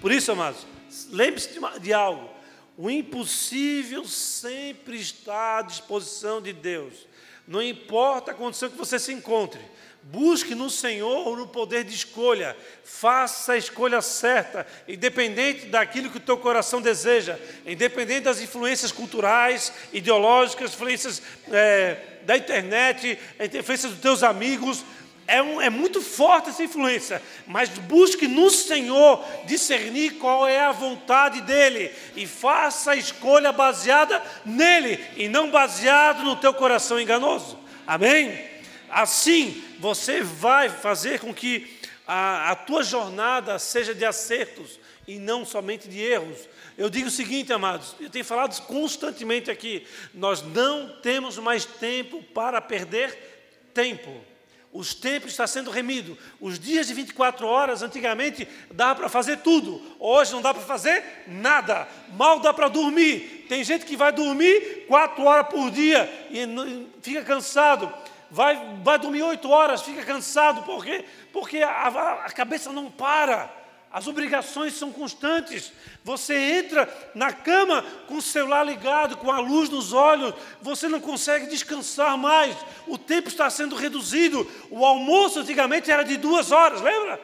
Por 0.00 0.10
isso, 0.10 0.32
amados, 0.32 0.66
lembre-se 1.10 1.52
de, 1.52 1.78
de 1.78 1.92
algo: 1.92 2.28
o 2.76 2.90
impossível 2.90 4.04
sempre 4.04 4.98
está 4.98 5.58
à 5.58 5.62
disposição 5.62 6.40
de 6.40 6.52
Deus. 6.52 7.06
Não 7.46 7.62
importa 7.62 8.30
a 8.30 8.34
condição 8.34 8.70
que 8.70 8.76
você 8.76 8.98
se 8.98 9.12
encontre, 9.12 9.60
Busque 10.04 10.52
no 10.52 10.68
Senhor 10.68 11.36
no 11.36 11.46
poder 11.46 11.84
de 11.84 11.94
escolha. 11.94 12.56
Faça 12.82 13.52
a 13.52 13.56
escolha 13.56 14.02
certa, 14.02 14.66
independente 14.88 15.66
daquilo 15.66 16.10
que 16.10 16.16
o 16.16 16.20
teu 16.20 16.36
coração 16.36 16.80
deseja, 16.82 17.38
independente 17.64 18.24
das 18.24 18.40
influências 18.40 18.90
culturais, 18.90 19.72
ideológicas, 19.92 20.72
influências 20.72 21.22
é, 21.52 21.98
da 22.24 22.36
internet, 22.36 23.16
influências 23.40 23.92
dos 23.92 24.00
teus 24.00 24.24
amigos. 24.24 24.84
É, 25.32 25.42
um, 25.42 25.62
é 25.62 25.70
muito 25.70 26.02
forte 26.02 26.50
essa 26.50 26.62
influência, 26.62 27.22
mas 27.46 27.70
busque 27.70 28.28
no 28.28 28.50
Senhor 28.50 29.24
discernir 29.46 30.18
qual 30.18 30.46
é 30.46 30.60
a 30.60 30.72
vontade 30.72 31.40
dEle 31.40 31.90
e 32.14 32.26
faça 32.26 32.90
a 32.90 32.96
escolha 32.96 33.50
baseada 33.50 34.22
nele 34.44 35.02
e 35.16 35.28
não 35.28 35.50
baseado 35.50 36.22
no 36.22 36.36
teu 36.36 36.52
coração 36.52 37.00
enganoso. 37.00 37.58
Amém? 37.86 38.46
Assim, 38.90 39.64
você 39.78 40.22
vai 40.22 40.68
fazer 40.68 41.18
com 41.18 41.32
que 41.32 41.78
a, 42.06 42.50
a 42.50 42.54
tua 42.54 42.82
jornada 42.82 43.58
seja 43.58 43.94
de 43.94 44.04
acertos 44.04 44.78
e 45.08 45.18
não 45.18 45.46
somente 45.46 45.88
de 45.88 45.98
erros. 45.98 46.46
Eu 46.76 46.90
digo 46.90 47.08
o 47.08 47.10
seguinte, 47.10 47.54
amados, 47.54 47.96
eu 47.98 48.10
tenho 48.10 48.24
falado 48.26 48.60
constantemente 48.66 49.50
aqui: 49.50 49.86
nós 50.12 50.42
não 50.42 50.90
temos 51.00 51.38
mais 51.38 51.64
tempo 51.64 52.22
para 52.34 52.60
perder 52.60 53.70
tempo. 53.72 54.31
Os 54.72 54.94
tempos 54.94 55.32
estão 55.32 55.46
sendo 55.46 55.70
remido. 55.70 56.16
Os 56.40 56.58
dias 56.58 56.86
de 56.86 56.94
24 56.94 57.46
horas, 57.46 57.82
antigamente, 57.82 58.48
dava 58.70 59.00
para 59.00 59.08
fazer 59.08 59.38
tudo. 59.38 59.82
Hoje 59.98 60.32
não 60.32 60.40
dá 60.40 60.54
para 60.54 60.62
fazer 60.62 61.04
nada. 61.26 61.86
Mal 62.14 62.40
dá 62.40 62.54
para 62.54 62.68
dormir. 62.68 63.46
Tem 63.48 63.62
gente 63.62 63.84
que 63.84 63.96
vai 63.96 64.12
dormir 64.12 64.86
quatro 64.88 65.24
horas 65.24 65.48
por 65.48 65.70
dia 65.70 66.10
e 66.30 66.86
fica 67.02 67.22
cansado 67.22 67.92
vai, 68.32 68.78
vai 68.82 68.98
dormir 68.98 69.22
oito 69.22 69.50
horas, 69.50 69.82
fica 69.82 70.02
cansado, 70.02 70.62
por 70.62 70.82
quê? 70.82 71.04
Porque 71.32 71.58
a, 71.58 72.24
a 72.24 72.32
cabeça 72.32 72.72
não 72.72 72.90
para, 72.90 73.52
as 73.92 74.06
obrigações 74.06 74.72
são 74.72 74.90
constantes. 74.90 75.70
Você 76.02 76.34
entra 76.34 76.88
na 77.14 77.32
cama 77.32 77.84
com 78.08 78.14
o 78.14 78.22
celular 78.22 78.64
ligado, 78.64 79.18
com 79.18 79.30
a 79.30 79.38
luz 79.38 79.68
nos 79.68 79.92
olhos, 79.92 80.34
você 80.62 80.88
não 80.88 81.00
consegue 81.00 81.46
descansar 81.46 82.16
mais, 82.16 82.56
o 82.86 82.96
tempo 82.96 83.28
está 83.28 83.50
sendo 83.50 83.76
reduzido. 83.76 84.50
O 84.70 84.84
almoço 84.84 85.40
antigamente 85.40 85.90
era 85.90 86.02
de 86.02 86.16
duas 86.16 86.50
horas, 86.50 86.80
lembra? 86.80 87.20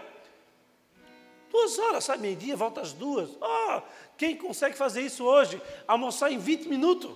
Duas 1.51 1.79
horas, 1.79 2.05
sai 2.05 2.19
meio-dia, 2.19 2.55
volta 2.55 2.83
às 2.83 2.93
duas. 2.93 3.31
Oh, 3.41 3.81
quem 4.19 4.37
consegue 4.37 4.77
fazer 4.77 5.01
isso 5.01 5.25
hoje? 5.25 5.61
Almoçar 5.87 6.31
em 6.31 6.39
20 6.39 6.69
minutos. 6.69 7.11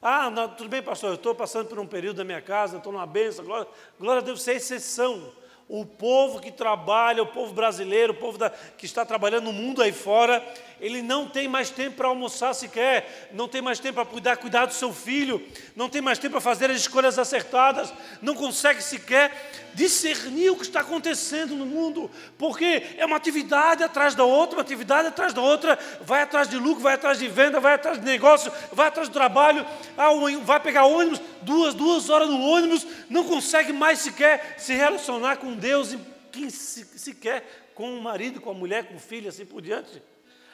Ah, 0.00 0.30
não, 0.30 0.48
tudo 0.48 0.70
bem, 0.70 0.82
pastor, 0.82 1.10
eu 1.10 1.16
estou 1.16 1.34
passando 1.34 1.66
por 1.66 1.78
um 1.78 1.86
período 1.86 2.16
da 2.16 2.24
minha 2.24 2.40
casa, 2.40 2.78
estou 2.78 2.92
numa 2.92 3.06
benção, 3.06 3.44
glória, 3.44 3.68
glória 3.98 4.22
a 4.22 4.24
Deus, 4.24 4.40
você 4.40 4.52
é 4.52 4.56
exceção. 4.56 5.32
O 5.68 5.84
povo 5.84 6.40
que 6.40 6.50
trabalha, 6.50 7.22
o 7.22 7.26
povo 7.26 7.52
brasileiro, 7.52 8.14
o 8.14 8.16
povo 8.16 8.38
da, 8.38 8.50
que 8.50 8.86
está 8.86 9.04
trabalhando 9.04 9.44
no 9.44 9.52
mundo 9.52 9.82
aí 9.82 9.92
fora, 9.92 10.42
ele 10.80 11.02
não 11.02 11.26
tem 11.26 11.48
mais 11.48 11.70
tempo 11.70 11.96
para 11.96 12.08
almoçar 12.08 12.54
sequer, 12.54 13.28
não 13.32 13.48
tem 13.48 13.60
mais 13.60 13.78
tempo 13.78 13.94
para 13.94 14.04
cuidar, 14.04 14.36
cuidar 14.36 14.66
do 14.66 14.74
seu 14.74 14.92
filho, 14.92 15.42
não 15.74 15.88
tem 15.88 16.00
mais 16.00 16.18
tempo 16.18 16.32
para 16.32 16.40
fazer 16.40 16.70
as 16.70 16.78
escolhas 16.78 17.18
acertadas, 17.18 17.92
não 18.22 18.34
consegue 18.34 18.82
sequer 18.82 19.30
discernir 19.74 20.50
o 20.50 20.56
que 20.56 20.62
está 20.62 20.80
acontecendo 20.80 21.54
no 21.54 21.66
mundo, 21.66 22.10
porque 22.36 22.84
é 22.96 23.04
uma 23.06 23.16
atividade 23.16 23.82
atrás 23.82 24.14
da 24.14 24.24
outra, 24.24 24.56
uma 24.56 24.62
atividade 24.62 25.08
atrás 25.08 25.32
da 25.32 25.40
outra, 25.40 25.78
vai 26.00 26.22
atrás 26.22 26.48
de 26.48 26.56
lucro, 26.56 26.82
vai 26.82 26.94
atrás 26.94 27.18
de 27.18 27.28
venda, 27.28 27.60
vai 27.60 27.74
atrás 27.74 27.98
de 27.98 28.04
negócio, 28.04 28.52
vai 28.72 28.88
atrás 28.88 29.08
do 29.08 29.12
trabalho, 29.12 29.64
ah, 29.96 30.08
vai 30.42 30.60
pegar 30.60 30.84
ônibus, 30.84 31.20
duas, 31.42 31.74
duas 31.74 32.10
horas 32.10 32.28
no 32.28 32.40
ônibus, 32.40 32.86
não 33.08 33.24
consegue 33.24 33.72
mais 33.72 34.00
sequer 34.00 34.56
se 34.58 34.74
relacionar 34.74 35.36
com 35.36 35.54
Deus, 35.54 35.92
e 35.92 36.50
sequer 36.50 37.70
com 37.74 37.96
o 37.96 38.02
marido, 38.02 38.40
com 38.40 38.50
a 38.50 38.54
mulher, 38.54 38.84
com 38.84 38.96
o 38.96 39.00
filho, 39.00 39.28
assim 39.28 39.46
por 39.46 39.62
diante. 39.62 40.02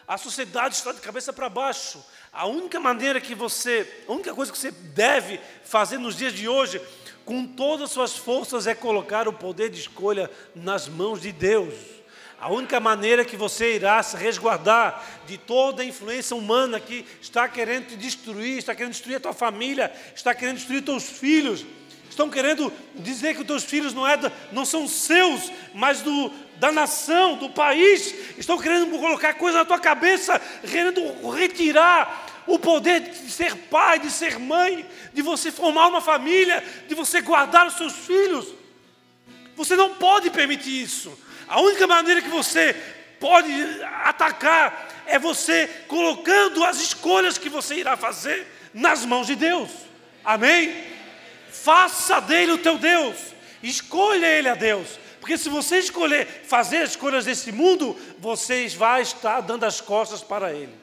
A 0.07 0.18
sociedade 0.18 0.74
está 0.74 0.92
de 0.92 1.00
cabeça 1.00 1.32
para 1.32 1.48
baixo. 1.48 2.05
A 2.32 2.46
única 2.46 2.78
maneira 2.78 3.20
que 3.20 3.34
você, 3.34 4.05
a 4.07 4.12
única 4.12 4.34
coisa 4.34 4.52
que 4.52 4.59
você 4.59 4.70
deve 4.70 5.40
fazer 5.64 5.98
nos 5.98 6.16
dias 6.16 6.32
de 6.32 6.46
hoje, 6.46 6.80
com 7.24 7.46
todas 7.46 7.84
as 7.84 7.90
suas 7.90 8.16
forças, 8.16 8.66
é 8.66 8.74
colocar 8.74 9.26
o 9.26 9.32
poder 9.32 9.70
de 9.70 9.80
escolha 9.80 10.30
nas 10.55 10.88
mãos 10.88 11.22
de 11.22 11.32
Deus. 11.32 11.72
A 12.38 12.50
única 12.50 12.78
maneira 12.78 13.24
que 13.24 13.36
você 13.36 13.76
irá 13.76 14.02
se 14.02 14.18
resguardar 14.18 15.02
de 15.26 15.38
toda 15.38 15.82
a 15.82 15.86
influência 15.86 16.36
humana 16.36 16.78
que 16.78 17.07
está 17.22 17.48
querendo 17.48 17.86
te 17.86 17.96
destruir, 17.96 18.59
está 18.59 18.74
querendo 18.74 18.92
destruir 18.92 19.16
a 19.16 19.20
tua 19.20 19.32
família, 19.32 19.90
está 20.14 20.34
querendo 20.34 20.57
destruir 20.57 20.82
teus 20.82 21.05
filhos, 21.05 21.64
estão 22.14 22.30
querendo 22.30 22.72
dizer 22.94 23.34
que 23.34 23.40
os 23.40 23.46
teus 23.46 23.64
filhos 23.64 23.92
não, 23.92 24.06
é, 24.06 24.18
não 24.52 24.64
são 24.64 24.86
seus, 24.88 25.50
mas 25.74 26.00
do, 26.00 26.30
da 26.56 26.70
nação, 26.70 27.36
do 27.36 27.50
país, 27.50 28.14
estão 28.38 28.56
querendo 28.56 28.96
colocar 28.98 29.34
coisa 29.34 29.58
na 29.58 29.64
tua 29.64 29.78
cabeça, 29.78 30.40
querendo 30.62 31.02
retirar 31.30 32.44
o 32.46 32.58
poder 32.58 33.00
de 33.00 33.30
ser 33.30 33.56
pai, 33.56 33.98
de 33.98 34.10
ser 34.10 34.38
mãe, 34.38 34.86
de 35.12 35.22
você 35.22 35.50
formar 35.50 35.88
uma 35.88 36.00
família, 36.00 36.62
de 36.86 36.94
você 36.94 37.20
guardar 37.20 37.66
os 37.66 37.74
seus 37.74 37.92
filhos. 37.92 38.46
Você 39.56 39.74
não 39.76 39.94
pode 39.94 40.30
permitir 40.30 40.82
isso. 40.82 41.16
A 41.48 41.60
única 41.60 41.86
maneira 41.86 42.22
que 42.22 42.28
você 42.28 42.74
pode 43.18 43.52
atacar 44.04 45.04
é 45.06 45.18
você 45.18 45.68
colocando 45.88 46.64
as 46.64 46.80
escolhas 46.80 47.38
que 47.38 47.48
você 47.48 47.76
irá 47.76 47.96
fazer 47.96 48.46
nas 48.72 49.04
mãos 49.04 49.26
de 49.26 49.34
Deus. 49.34 49.70
Amém? 50.24 50.93
Faça 51.64 52.20
dele 52.20 52.52
o 52.52 52.58
teu 52.58 52.76
Deus. 52.76 53.16
Escolha 53.62 54.26
ele 54.26 54.50
a 54.50 54.54
Deus. 54.54 54.98
Porque 55.18 55.38
se 55.38 55.48
você 55.48 55.78
escolher 55.78 56.26
fazer 56.44 56.82
as 56.82 56.90
escolhas 56.90 57.24
desse 57.24 57.50
mundo, 57.50 57.96
você 58.18 58.68
vai 58.68 59.00
estar 59.00 59.40
dando 59.40 59.64
as 59.64 59.80
costas 59.80 60.22
para 60.22 60.52
ele. 60.52 60.74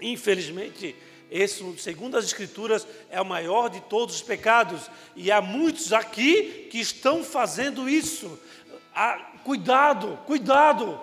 Infelizmente, 0.00 0.96
esse, 1.30 1.62
segundo 1.76 2.16
as 2.16 2.24
Escrituras, 2.24 2.86
é 3.10 3.20
o 3.20 3.26
maior 3.26 3.68
de 3.68 3.82
todos 3.82 4.14
os 4.14 4.22
pecados. 4.22 4.90
E 5.14 5.30
há 5.30 5.42
muitos 5.42 5.92
aqui 5.92 6.68
que 6.70 6.80
estão 6.80 7.22
fazendo 7.22 7.90
isso. 7.90 8.40
Ah, 8.94 9.18
cuidado, 9.44 10.18
cuidado. 10.24 10.98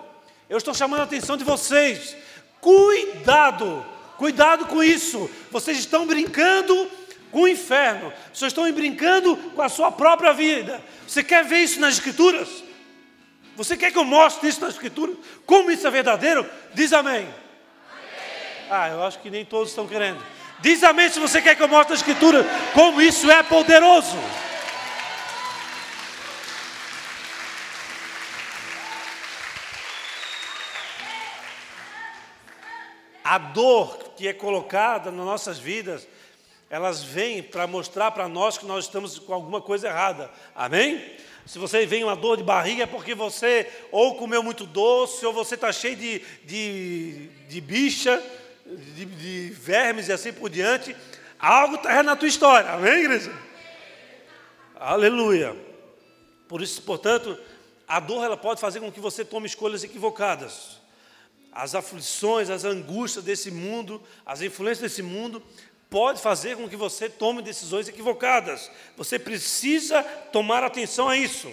Eu 0.48 0.58
estou 0.58 0.74
chamando 0.74 1.02
a 1.02 1.04
atenção 1.04 1.36
de 1.36 1.44
vocês. 1.44 2.16
Cuidado, 2.60 3.86
cuidado 4.18 4.66
com 4.66 4.82
isso. 4.82 5.30
Vocês 5.52 5.78
estão 5.78 6.08
brincando 6.08 6.90
com 7.30 7.42
o 7.42 7.48
inferno. 7.48 8.12
Vocês 8.32 8.50
estão 8.50 8.70
brincando 8.72 9.36
com 9.36 9.62
a 9.62 9.68
sua 9.68 9.90
própria 9.90 10.32
vida. 10.32 10.82
Você 11.06 11.22
quer 11.22 11.44
ver 11.44 11.58
isso 11.58 11.80
nas 11.80 11.94
Escrituras? 11.94 12.48
Você 13.56 13.76
quer 13.76 13.92
que 13.92 13.98
eu 13.98 14.04
mostre 14.04 14.48
isso 14.48 14.60
nas 14.60 14.74
Escrituras? 14.74 15.16
Como 15.46 15.70
isso 15.70 15.86
é 15.86 15.90
verdadeiro? 15.90 16.48
Diz 16.74 16.92
amém. 16.92 17.28
Ah, 18.70 18.88
eu 18.88 19.02
acho 19.02 19.18
que 19.18 19.30
nem 19.30 19.44
todos 19.44 19.70
estão 19.70 19.86
querendo. 19.86 20.22
Diz 20.60 20.82
amém 20.84 21.08
se 21.08 21.18
você 21.18 21.40
quer 21.40 21.56
que 21.56 21.62
eu 21.62 21.68
mostre 21.68 21.92
nas 21.92 22.00
Escrituras 22.00 22.46
como 22.72 23.00
isso 23.00 23.30
é 23.30 23.42
poderoso. 23.42 24.16
A 33.24 33.38
dor 33.38 34.14
que 34.16 34.26
é 34.26 34.32
colocada 34.32 35.10
nas 35.10 35.24
nossas 35.24 35.58
vidas 35.58 36.06
elas 36.70 37.02
vêm 37.02 37.42
para 37.42 37.66
mostrar 37.66 38.12
para 38.12 38.28
nós 38.28 38.56
que 38.56 38.64
nós 38.64 38.84
estamos 38.84 39.18
com 39.18 39.34
alguma 39.34 39.60
coisa 39.60 39.88
errada. 39.88 40.30
Amém? 40.54 41.04
Se 41.44 41.58
você 41.58 41.84
vem 41.84 42.04
uma 42.04 42.14
dor 42.14 42.36
de 42.36 42.44
barriga 42.44 42.84
é 42.84 42.86
porque 42.86 43.12
você 43.12 43.68
ou 43.90 44.14
comeu 44.14 44.40
muito 44.40 44.64
doce, 44.64 45.26
ou 45.26 45.32
você 45.32 45.56
está 45.56 45.72
cheio 45.72 45.96
de, 45.96 46.22
de, 46.44 47.28
de 47.48 47.60
bicha, 47.60 48.22
de, 48.64 49.04
de, 49.04 49.50
vermes 49.50 50.06
e 50.06 50.12
assim 50.12 50.32
por 50.32 50.48
diante. 50.48 50.94
Algo 51.40 51.74
está 51.74 52.04
na 52.04 52.14
tua 52.14 52.28
história. 52.28 52.70
Amém, 52.70 53.00
igreja? 53.00 53.32
Aleluia. 54.76 55.56
Por 56.46 56.62
isso, 56.62 56.80
portanto, 56.82 57.36
a 57.88 57.98
dor 57.98 58.22
ela 58.22 58.36
pode 58.36 58.60
fazer 58.60 58.78
com 58.78 58.92
que 58.92 59.00
você 59.00 59.24
tome 59.24 59.46
escolhas 59.46 59.82
equivocadas. 59.82 60.78
As 61.50 61.74
aflições, 61.74 62.48
as 62.48 62.64
angústias 62.64 63.24
desse 63.24 63.50
mundo, 63.50 64.00
as 64.24 64.40
influências 64.40 64.88
desse 64.88 65.02
mundo 65.02 65.42
pode 65.90 66.22
fazer 66.22 66.56
com 66.56 66.68
que 66.68 66.76
você 66.76 67.08
tome 67.08 67.42
decisões 67.42 67.88
equivocadas. 67.88 68.70
Você 68.96 69.18
precisa 69.18 70.02
tomar 70.02 70.62
atenção 70.62 71.08
a 71.08 71.16
isso. 71.16 71.52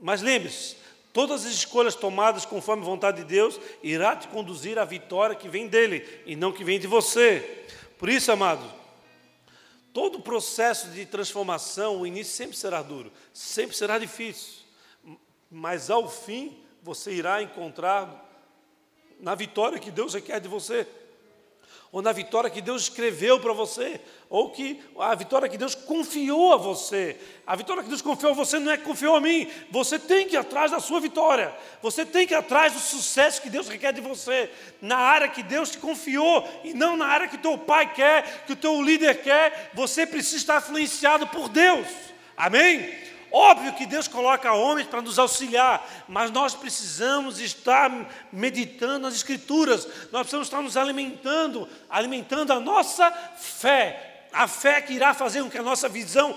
Mas 0.00 0.20
lembre-se, 0.20 0.76
todas 1.12 1.46
as 1.46 1.52
escolhas 1.52 1.94
tomadas 1.94 2.44
conforme 2.44 2.82
a 2.82 2.86
vontade 2.86 3.18
de 3.18 3.24
Deus 3.24 3.60
irá 3.82 4.16
te 4.16 4.26
conduzir 4.28 4.76
à 4.78 4.84
vitória 4.84 5.36
que 5.36 5.48
vem 5.48 5.68
dele 5.68 6.04
e 6.26 6.34
não 6.34 6.52
que 6.52 6.64
vem 6.64 6.80
de 6.80 6.88
você. 6.88 7.64
Por 7.96 8.08
isso, 8.08 8.32
amado, 8.32 8.64
todo 9.92 10.16
o 10.16 10.22
processo 10.22 10.88
de 10.88 11.06
transformação, 11.06 12.00
o 12.00 12.06
início 12.06 12.34
sempre 12.34 12.56
será 12.56 12.82
duro, 12.82 13.12
sempre 13.32 13.76
será 13.76 13.98
difícil, 13.98 14.64
mas 15.50 15.90
ao 15.90 16.08
fim 16.08 16.58
você 16.82 17.12
irá 17.12 17.42
encontrar 17.42 18.29
na 19.20 19.34
vitória 19.34 19.78
que 19.78 19.90
Deus 19.90 20.14
requer 20.14 20.40
de 20.40 20.48
você, 20.48 20.86
ou 21.92 22.00
na 22.00 22.12
vitória 22.12 22.48
que 22.48 22.60
Deus 22.60 22.82
escreveu 22.82 23.40
para 23.40 23.52
você, 23.52 24.00
ou 24.28 24.50
que 24.50 24.80
a 24.96 25.12
vitória 25.16 25.48
que 25.48 25.58
Deus 25.58 25.74
confiou 25.74 26.52
a 26.52 26.56
você. 26.56 27.16
A 27.44 27.56
vitória 27.56 27.82
que 27.82 27.88
Deus 27.88 28.00
confiou 28.00 28.30
a 28.30 28.34
você 28.34 28.60
não 28.60 28.70
é 28.70 28.76
que 28.76 28.84
confiou 28.84 29.16
a 29.16 29.20
mim. 29.20 29.50
Você 29.72 29.98
tem 29.98 30.28
que 30.28 30.34
ir 30.34 30.38
atrás 30.38 30.70
da 30.70 30.78
sua 30.78 31.00
vitória. 31.00 31.52
Você 31.82 32.06
tem 32.06 32.28
que 32.28 32.32
ir 32.32 32.36
atrás 32.36 32.72
do 32.74 32.78
sucesso 32.78 33.42
que 33.42 33.50
Deus 33.50 33.68
requer 33.68 33.92
de 33.92 34.00
você, 34.00 34.48
na 34.80 34.98
área 34.98 35.26
que 35.26 35.42
Deus 35.42 35.70
te 35.70 35.78
confiou 35.78 36.48
e 36.62 36.72
não 36.72 36.96
na 36.96 37.06
área 37.06 37.26
que 37.26 37.34
o 37.34 37.40
teu 37.40 37.58
pai 37.58 37.92
quer, 37.92 38.44
que 38.46 38.52
o 38.52 38.56
teu 38.56 38.80
líder 38.80 39.20
quer. 39.22 39.72
Você 39.74 40.06
precisa 40.06 40.36
estar 40.36 40.58
influenciado 40.58 41.26
por 41.26 41.48
Deus. 41.48 41.88
Amém? 42.36 43.09
Óbvio 43.32 43.74
que 43.74 43.86
Deus 43.86 44.08
coloca 44.08 44.52
homens 44.52 44.88
para 44.88 45.00
nos 45.00 45.18
auxiliar, 45.18 45.88
mas 46.08 46.30
nós 46.30 46.54
precisamos 46.54 47.38
estar 47.38 47.90
meditando 48.32 49.00
nas 49.00 49.14
Escrituras, 49.14 49.86
nós 50.10 50.22
precisamos 50.22 50.48
estar 50.48 50.60
nos 50.60 50.76
alimentando, 50.76 51.68
alimentando 51.88 52.52
a 52.52 52.58
nossa 52.58 53.10
fé, 53.36 54.26
a 54.32 54.48
fé 54.48 54.80
que 54.80 54.92
irá 54.92 55.14
fazer 55.14 55.42
com 55.42 55.50
que 55.50 55.58
a 55.58 55.62
nossa 55.62 55.88
visão 55.88 56.36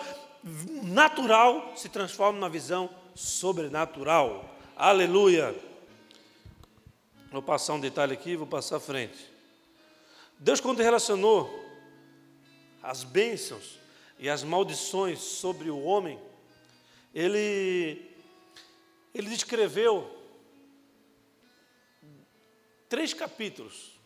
natural 0.84 1.74
se 1.76 1.90
transforme 1.90 2.40
numa 2.40 2.50
visão 2.50 2.90
sobrenatural. 3.16 4.46
Aleluia! 4.76 5.56
Vou 7.32 7.42
passar 7.42 7.74
um 7.74 7.80
detalhe 7.80 8.14
aqui, 8.14 8.36
vou 8.36 8.46
passar 8.46 8.76
à 8.76 8.80
frente. 8.80 9.32
Deus, 10.38 10.60
quando 10.60 10.84
relacionou 10.84 11.50
as 12.84 13.04
bênçãos 13.04 13.80
e 14.20 14.30
as 14.30 14.44
maldições 14.44 15.20
sobre 15.20 15.72
o 15.72 15.82
homem, 15.82 16.20
ele, 17.14 18.12
ele 19.14 19.30
descreveu 19.30 20.10
três 22.90 23.14
capítulos 23.14 24.00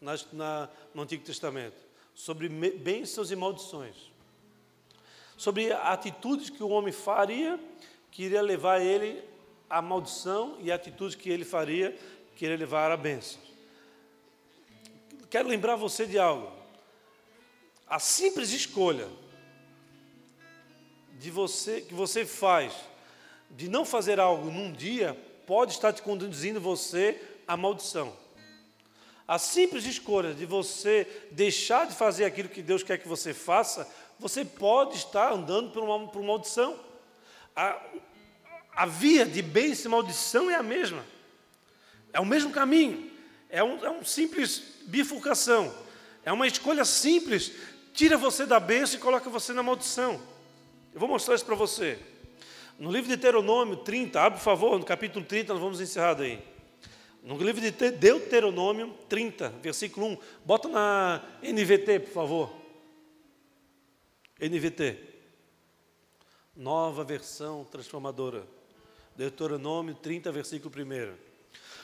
na, 0.00 0.14
na, 0.32 0.68
no 0.94 1.02
Antigo 1.02 1.24
Testamento 1.24 1.76
sobre 2.14 2.48
bênçãos 2.48 3.30
e 3.30 3.36
maldições, 3.36 3.96
sobre 5.36 5.72
atitudes 5.72 6.48
que 6.48 6.62
o 6.62 6.68
homem 6.68 6.92
faria 6.92 7.58
que 8.10 8.22
iria 8.22 8.40
levar 8.40 8.80
ele 8.80 9.24
à 9.68 9.82
maldição 9.82 10.56
e 10.60 10.70
atitudes 10.70 11.16
que 11.16 11.28
ele 11.28 11.44
faria 11.44 11.98
que 12.36 12.44
iria 12.44 12.56
levar 12.56 12.92
à 12.92 12.96
bênção. 12.96 13.40
Quero 15.28 15.48
lembrar 15.48 15.74
você 15.74 16.06
de 16.06 16.16
algo. 16.16 16.52
A 17.88 17.98
simples 17.98 18.50
escolha 18.50 19.08
de 21.18 21.30
você 21.30 21.80
que 21.80 21.94
você 21.94 22.24
faz 22.24 22.72
de 23.50 23.68
não 23.68 23.84
fazer 23.84 24.18
algo 24.18 24.50
num 24.50 24.72
dia 24.72 25.16
pode 25.46 25.72
estar 25.72 25.92
te 25.92 26.02
conduzindo 26.02 26.60
você 26.60 27.20
à 27.46 27.56
maldição. 27.56 28.16
A 29.26 29.38
simples 29.38 29.86
escolha 29.86 30.34
de 30.34 30.44
você 30.44 31.06
deixar 31.30 31.86
de 31.86 31.94
fazer 31.94 32.24
aquilo 32.24 32.48
que 32.48 32.62
Deus 32.62 32.82
quer 32.82 32.98
que 32.98 33.08
você 33.08 33.32
faça, 33.32 33.88
você 34.18 34.44
pode 34.44 34.96
estar 34.96 35.32
andando 35.32 35.70
por 35.70 35.82
uma, 35.82 36.08
por 36.08 36.18
uma 36.18 36.28
maldição. 36.28 36.78
A, 37.56 37.80
a 38.74 38.86
via 38.86 39.24
de 39.24 39.40
bênção 39.40 39.86
e 39.86 39.90
maldição 39.90 40.50
é 40.50 40.56
a 40.56 40.62
mesma. 40.62 41.04
É 42.12 42.20
o 42.20 42.26
mesmo 42.26 42.50
caminho. 42.50 43.10
É 43.48 43.62
um, 43.62 43.84
é 43.84 43.90
um 43.90 44.04
simples 44.04 44.62
bifurcação. 44.86 45.72
É 46.24 46.32
uma 46.32 46.46
escolha 46.46 46.84
simples. 46.84 47.52
Tira 47.92 48.18
você 48.18 48.44
da 48.44 48.60
bênção 48.60 48.98
e 48.98 49.02
coloca 49.02 49.30
você 49.30 49.52
na 49.52 49.62
maldição. 49.62 50.20
Eu 50.94 51.00
vou 51.00 51.08
mostrar 51.08 51.34
isso 51.34 51.44
para 51.44 51.56
você. 51.56 51.98
No 52.78 52.88
livro 52.88 53.10
de 53.10 53.16
Deuteronômio 53.16 53.78
30, 53.78 54.20
abre 54.20 54.38
por 54.38 54.44
favor, 54.44 54.78
no 54.78 54.84
capítulo 54.84 55.24
30, 55.24 55.52
nós 55.52 55.60
vamos 55.60 55.80
encerrar 55.80 56.14
daí. 56.14 56.40
No 57.20 57.36
livro 57.36 57.60
de 57.60 57.72
Deuteronômio 57.90 58.94
30, 59.08 59.48
versículo 59.60 60.06
1. 60.06 60.18
Bota 60.44 60.68
na 60.68 61.20
NVT, 61.42 61.98
por 61.98 62.12
favor. 62.12 62.54
NVT. 64.40 64.98
Nova 66.54 67.02
versão 67.02 67.64
transformadora. 67.64 68.46
Deuteronômio 69.16 69.96
30, 69.96 70.30
versículo 70.30 70.72
1. 70.72 71.12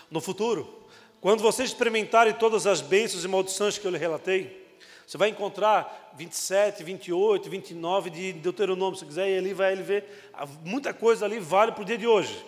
No 0.09 0.21
futuro, 0.21 0.87
quando 1.21 1.41
vocês 1.41 1.71
experimentarem 1.71 2.35
todas 2.35 2.65
as 2.65 2.81
bênçãos 2.81 3.25
e 3.25 3.29
maldições 3.29 3.77
que 3.77 3.85
eu 3.85 3.91
lhe 3.91 3.99
relatei, 3.99 4.70
você 5.11 5.19
vai 5.19 5.29
encontrar 5.29 6.13
27, 6.17 6.85
28, 6.85 7.51
29 7.51 8.11
de 8.11 8.33
Deuteronômio. 8.35 8.97
Se 8.97 9.05
quiser 9.05 9.29
ir 9.29 9.39
ali, 9.39 9.53
vai 9.53 9.73
ali 9.73 9.83
ver. 9.83 10.31
Muita 10.65 10.95
coisa 10.95 11.25
ali 11.25 11.41
vale 11.41 11.73
para 11.73 11.83
o 11.83 11.85
dia 11.85 11.99
de 11.99 12.07
hoje. 12.07 12.47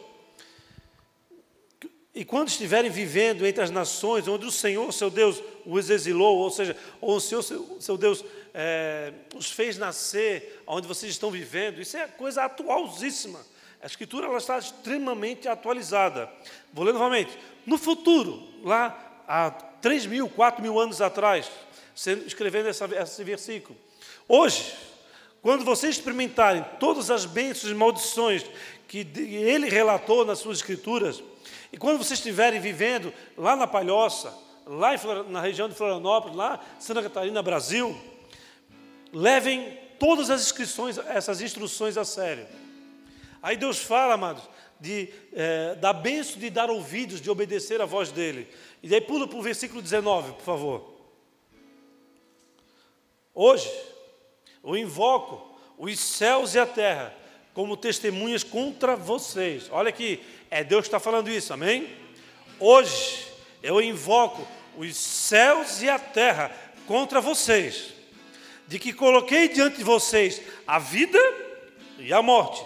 E 2.14 2.24
quando 2.24 2.46
estiverem 2.46 2.88
vivendo 2.88 3.44
entre 3.44 3.64
as 3.64 3.70
nações, 3.72 4.28
onde 4.28 4.46
o 4.46 4.50
Senhor, 4.52 4.92
seu 4.92 5.10
Deus, 5.10 5.42
os 5.66 5.90
exilou, 5.90 6.38
ou 6.38 6.50
seja, 6.50 6.76
ou 7.00 7.16
o 7.16 7.20
Senhor, 7.20 7.42
seu 7.80 7.96
Deus, 7.98 8.24
é, 8.54 9.12
os 9.34 9.50
fez 9.50 9.76
nascer, 9.76 10.62
onde 10.64 10.86
vocês 10.86 11.10
estão 11.10 11.32
vivendo, 11.32 11.80
isso 11.80 11.96
é 11.96 12.06
coisa 12.06 12.44
atualzíssima. 12.44 13.40
A 13.82 13.86
escritura 13.86 14.28
ela 14.28 14.38
está 14.38 14.56
extremamente 14.56 15.48
atualizada. 15.48 16.30
Vou 16.72 16.84
ler 16.84 16.92
novamente. 16.92 17.36
No 17.66 17.76
futuro, 17.76 18.40
lá 18.62 19.24
há 19.26 19.50
3 19.50 20.06
mil, 20.06 20.28
4 20.28 20.62
mil 20.62 20.78
anos 20.78 21.00
atrás, 21.00 21.50
escrevendo 21.94 22.68
essa, 22.68 22.88
esse 23.00 23.24
versículo. 23.24 23.78
Hoje, 24.28 24.74
quando 25.42 25.64
vocês 25.64 25.96
experimentarem 25.96 26.64
todas 26.78 27.10
as 27.10 27.24
bênçãos 27.24 27.72
e 27.72 27.74
maldições 27.74 28.44
que 28.86 28.98
ele 29.16 29.68
relatou 29.68 30.24
nas 30.24 30.38
suas 30.38 30.58
escrituras, 30.58 31.22
e 31.72 31.76
quando 31.76 31.98
vocês 31.98 32.18
estiverem 32.18 32.60
vivendo 32.60 33.12
lá 33.36 33.56
na 33.56 33.66
Palhoça, 33.66 34.32
lá 34.66 34.92
na 35.28 35.40
região 35.40 35.68
de 35.68 35.74
Florianópolis, 35.74 36.36
lá 36.36 36.60
em 36.78 36.80
Santa 36.80 37.02
Catarina, 37.02 37.42
Brasil, 37.42 37.98
levem 39.12 39.78
todas 39.98 40.30
as 40.30 40.42
inscrições, 40.42 40.98
essas 40.98 41.40
instruções 41.40 41.96
a 41.96 42.04
sério. 42.04 42.46
Aí 43.42 43.56
Deus 43.56 43.78
fala, 43.78 44.14
amados, 44.14 44.42
de, 44.80 45.08
é, 45.32 45.74
da 45.76 45.92
benção 45.92 46.38
de 46.38 46.50
dar 46.50 46.70
ouvidos, 46.70 47.20
de 47.20 47.30
obedecer 47.30 47.80
à 47.80 47.86
voz 47.86 48.12
dele. 48.12 48.48
E 48.82 48.88
daí 48.88 49.00
pula 49.00 49.26
para 49.26 49.38
o 49.38 49.42
versículo 49.42 49.80
19, 49.80 50.32
por 50.32 50.42
favor. 50.42 50.91
Hoje, 53.34 53.70
eu 54.62 54.76
invoco 54.76 55.56
os 55.78 55.98
céus 55.98 56.54
e 56.54 56.58
a 56.58 56.66
terra 56.66 57.14
como 57.54 57.78
testemunhas 57.78 58.44
contra 58.44 58.94
vocês. 58.94 59.68
Olha 59.70 59.88
aqui, 59.88 60.22
é 60.50 60.62
Deus 60.62 60.82
que 60.82 60.88
está 60.88 61.00
falando 61.00 61.30
isso, 61.30 61.52
amém? 61.52 61.88
Hoje, 62.60 63.26
eu 63.62 63.80
invoco 63.80 64.46
os 64.76 64.94
céus 64.96 65.80
e 65.80 65.88
a 65.88 65.98
terra 65.98 66.50
contra 66.86 67.22
vocês, 67.22 67.94
de 68.68 68.78
que 68.78 68.92
coloquei 68.92 69.48
diante 69.48 69.78
de 69.78 69.84
vocês 69.84 70.42
a 70.66 70.78
vida 70.78 71.18
e 71.98 72.12
a 72.12 72.20
morte, 72.20 72.62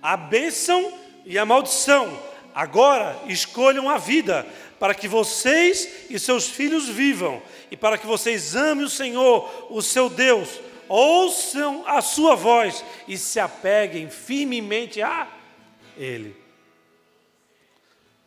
a 0.00 0.16
bênção 0.16 0.92
e 1.24 1.36
a 1.36 1.44
maldição. 1.44 2.16
Agora 2.54 3.20
escolham 3.26 3.90
a 3.90 3.98
vida, 3.98 4.46
para 4.78 4.94
que 4.94 5.08
vocês 5.08 6.06
e 6.08 6.18
seus 6.18 6.48
filhos 6.48 6.88
vivam, 6.88 7.42
e 7.70 7.76
para 7.76 7.98
que 7.98 8.06
vocês 8.06 8.54
amem 8.54 8.84
o 8.84 8.90
Senhor, 8.90 9.66
o 9.70 9.82
seu 9.82 10.08
Deus, 10.08 10.48
ouçam 10.88 11.84
a 11.86 12.00
sua 12.00 12.34
voz 12.34 12.84
e 13.08 13.18
se 13.18 13.40
apeguem 13.40 14.08
firmemente 14.08 15.02
a 15.02 15.26
Ele. 15.96 16.36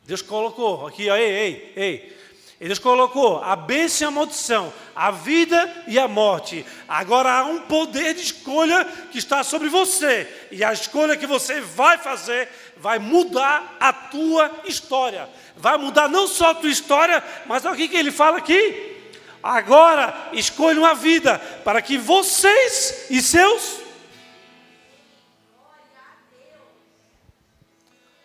Deus 0.06 0.22
colocou 0.22 0.88
aqui, 0.88 1.10
ó, 1.10 1.16
ei, 1.16 1.32
ei, 1.32 1.74
ei, 1.76 2.18
ele 2.60 2.76
colocou 2.76 3.42
a 3.42 3.56
bênção 3.56 4.06
e 4.06 4.08
a 4.08 4.12
maldição, 4.12 4.74
a 4.94 5.12
vida 5.12 5.84
e 5.88 5.98
a 5.98 6.10
morte. 6.10 6.66
Agora 6.90 7.32
há 7.32 7.46
um 7.46 7.62
poder 7.62 8.14
de 8.14 8.22
escolha 8.22 8.84
que 9.12 9.18
está 9.18 9.44
sobre 9.44 9.70
você. 9.70 10.28
E 10.52 10.62
a 10.62 10.74
escolha 10.74 11.16
que 11.16 11.26
você 11.26 11.62
vai 11.62 11.98
fazer 11.98 12.50
vai 12.76 13.00
mudar 13.00 13.78
a 13.80 13.94
tua 13.94 14.52
história. 14.66 15.30
Vai 15.56 15.78
mudar 15.78 16.10
não 16.10 16.28
só 16.28 16.50
a 16.50 16.56
tua 16.56 16.70
história, 16.70 17.24
mas 17.46 17.64
o 17.64 17.74
que 17.74 17.96
ele 17.96 18.12
fala 18.12 18.40
aqui. 18.40 18.99
Agora 19.42 20.32
escolham 20.34 20.86
a 20.86 20.94
vida 20.94 21.40
para 21.64 21.82
que 21.82 21.98
vocês 21.98 23.10
e 23.10 23.22
seus. 23.22 23.80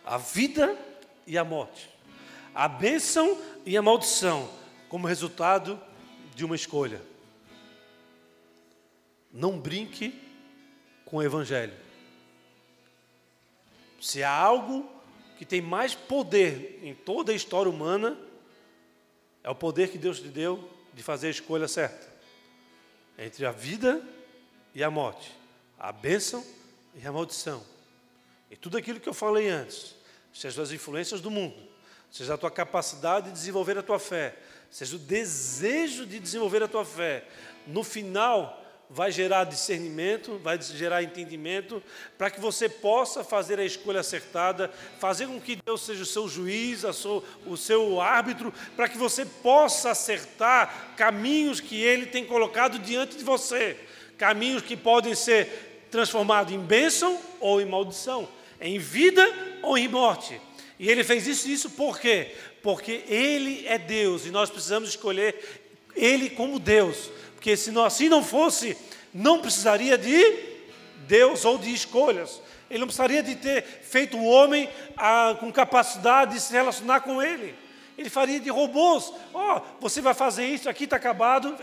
A 0.05 0.17
vida 0.17 0.77
e 1.25 1.37
a 1.37 1.43
morte. 1.43 1.89
A 2.53 2.67
bênção 2.67 3.39
e 3.65 3.75
a 3.75 3.81
maldição 3.81 4.49
como 4.89 5.07
resultado 5.07 5.81
de 6.35 6.45
uma 6.45 6.55
escolha. 6.55 7.01
Não 9.31 9.59
brinque 9.59 10.21
com 11.05 11.17
o 11.17 11.23
Evangelho. 11.23 11.73
Se 13.99 14.21
há 14.21 14.31
algo 14.31 14.89
que 15.37 15.45
tem 15.45 15.61
mais 15.61 15.95
poder 15.95 16.79
em 16.83 16.93
toda 16.93 17.31
a 17.31 17.35
história 17.35 17.69
humana, 17.69 18.17
é 19.43 19.49
o 19.49 19.55
poder 19.55 19.89
que 19.89 19.97
Deus 19.97 20.19
te 20.19 20.27
deu 20.27 20.74
de 20.95 21.03
fazer 21.03 21.27
a 21.27 21.31
escolha 21.31 21.67
certa 21.67 22.15
entre 23.17 23.45
a 23.45 23.51
vida 23.51 24.01
e 24.73 24.83
a 24.83 24.89
morte, 24.89 25.31
a 25.77 25.91
bênção 25.91 26.43
e 26.95 27.05
a 27.05 27.11
maldição. 27.11 27.63
E 28.49 28.55
tudo 28.55 28.77
aquilo 28.77 28.99
que 28.99 29.07
eu 29.07 29.13
falei 29.13 29.49
antes, 29.49 29.95
seja 30.33 30.61
as 30.61 30.71
influências 30.71 31.21
do 31.21 31.29
mundo, 31.29 31.55
seja 32.11 32.33
a 32.33 32.37
tua 32.37 32.51
capacidade 32.51 33.27
de 33.27 33.33
desenvolver 33.33 33.77
a 33.77 33.83
tua 33.83 33.99
fé, 33.99 34.37
seja 34.71 34.95
o 34.95 34.99
desejo 34.99 36.05
de 36.05 36.19
desenvolver 36.19 36.63
a 36.63 36.67
tua 36.67 36.85
fé, 36.85 37.27
no 37.67 37.83
final 37.83 38.64
vai 38.89 39.11
gerar 39.11 39.45
discernimento, 39.45 40.39
vai 40.43 40.61
gerar 40.61 41.03
entendimento, 41.03 41.81
para 42.17 42.29
que 42.29 42.39
você 42.39 42.69
possa 42.69 43.23
fazer 43.23 43.59
a 43.59 43.65
escolha 43.65 43.99
acertada, 43.99 44.71
fazer 44.99 45.27
com 45.27 45.39
que 45.39 45.55
Deus 45.55 45.85
seja 45.85 46.03
o 46.03 46.05
seu 46.05 46.27
juiz, 46.27 46.85
sua, 46.93 47.23
o 47.45 47.57
seu 47.57 47.99
árbitro, 47.99 48.53
para 48.75 48.87
que 48.87 48.97
você 48.97 49.25
possa 49.25 49.91
acertar 49.91 50.93
caminhos 50.95 51.59
que 51.59 51.81
Ele 51.81 52.05
tem 52.05 52.25
colocado 52.25 52.79
diante 52.79 53.17
de 53.17 53.23
você, 53.23 53.77
caminhos 54.17 54.61
que 54.61 54.77
podem 54.77 55.15
ser 55.15 55.87
transformados 55.89 56.53
em 56.53 56.59
bênção 56.59 57.19
ou 57.39 57.61
em 57.61 57.65
maldição, 57.65 58.27
em 58.59 58.77
vida 58.77 59.25
ou 59.61 59.77
em 59.77 59.87
morte. 59.87 60.39
E 60.77 60.89
ele 60.89 61.03
fez 61.03 61.25
isso, 61.25 61.47
isso 61.47 61.69
por 61.69 61.99
quê? 61.99 62.35
Porque 62.61 63.03
ele 63.07 63.65
é 63.65 63.77
Deus 63.77 64.25
e 64.25 64.31
nós 64.31 64.49
precisamos 64.49 64.89
escolher 64.89 65.63
ele 65.95 66.29
como 66.29 66.59
Deus. 66.59 67.09
Porque 67.45 67.57
se 67.57 67.69
não, 67.69 67.85
assim 67.85 68.09
não 68.09 68.23
fosse, 68.23 68.75
não 69.13 69.39
precisaria 69.39 69.99
de 69.99 70.35
Deus 71.07 71.45
ou 71.45 71.59
de 71.59 71.71
escolhas. 71.71 72.41
Ele 72.67 72.79
não 72.79 72.87
precisaria 72.87 73.21
de 73.21 73.35
ter 73.35 73.63
feito 73.83 74.17
o 74.17 74.25
homem 74.25 74.67
ah, 74.97 75.37
com 75.39 75.51
capacidade 75.51 76.33
de 76.33 76.39
se 76.39 76.51
relacionar 76.51 77.01
com 77.01 77.21
ele. 77.21 77.53
Ele 77.95 78.09
faria 78.09 78.39
de 78.39 78.49
robôs. 78.49 79.13
Ó, 79.31 79.57
oh, 79.57 79.61
você 79.79 80.01
vai 80.01 80.15
fazer 80.15 80.47
isso, 80.47 80.67
aqui 80.67 80.85
está 80.85 80.95
acabado. 80.95 81.55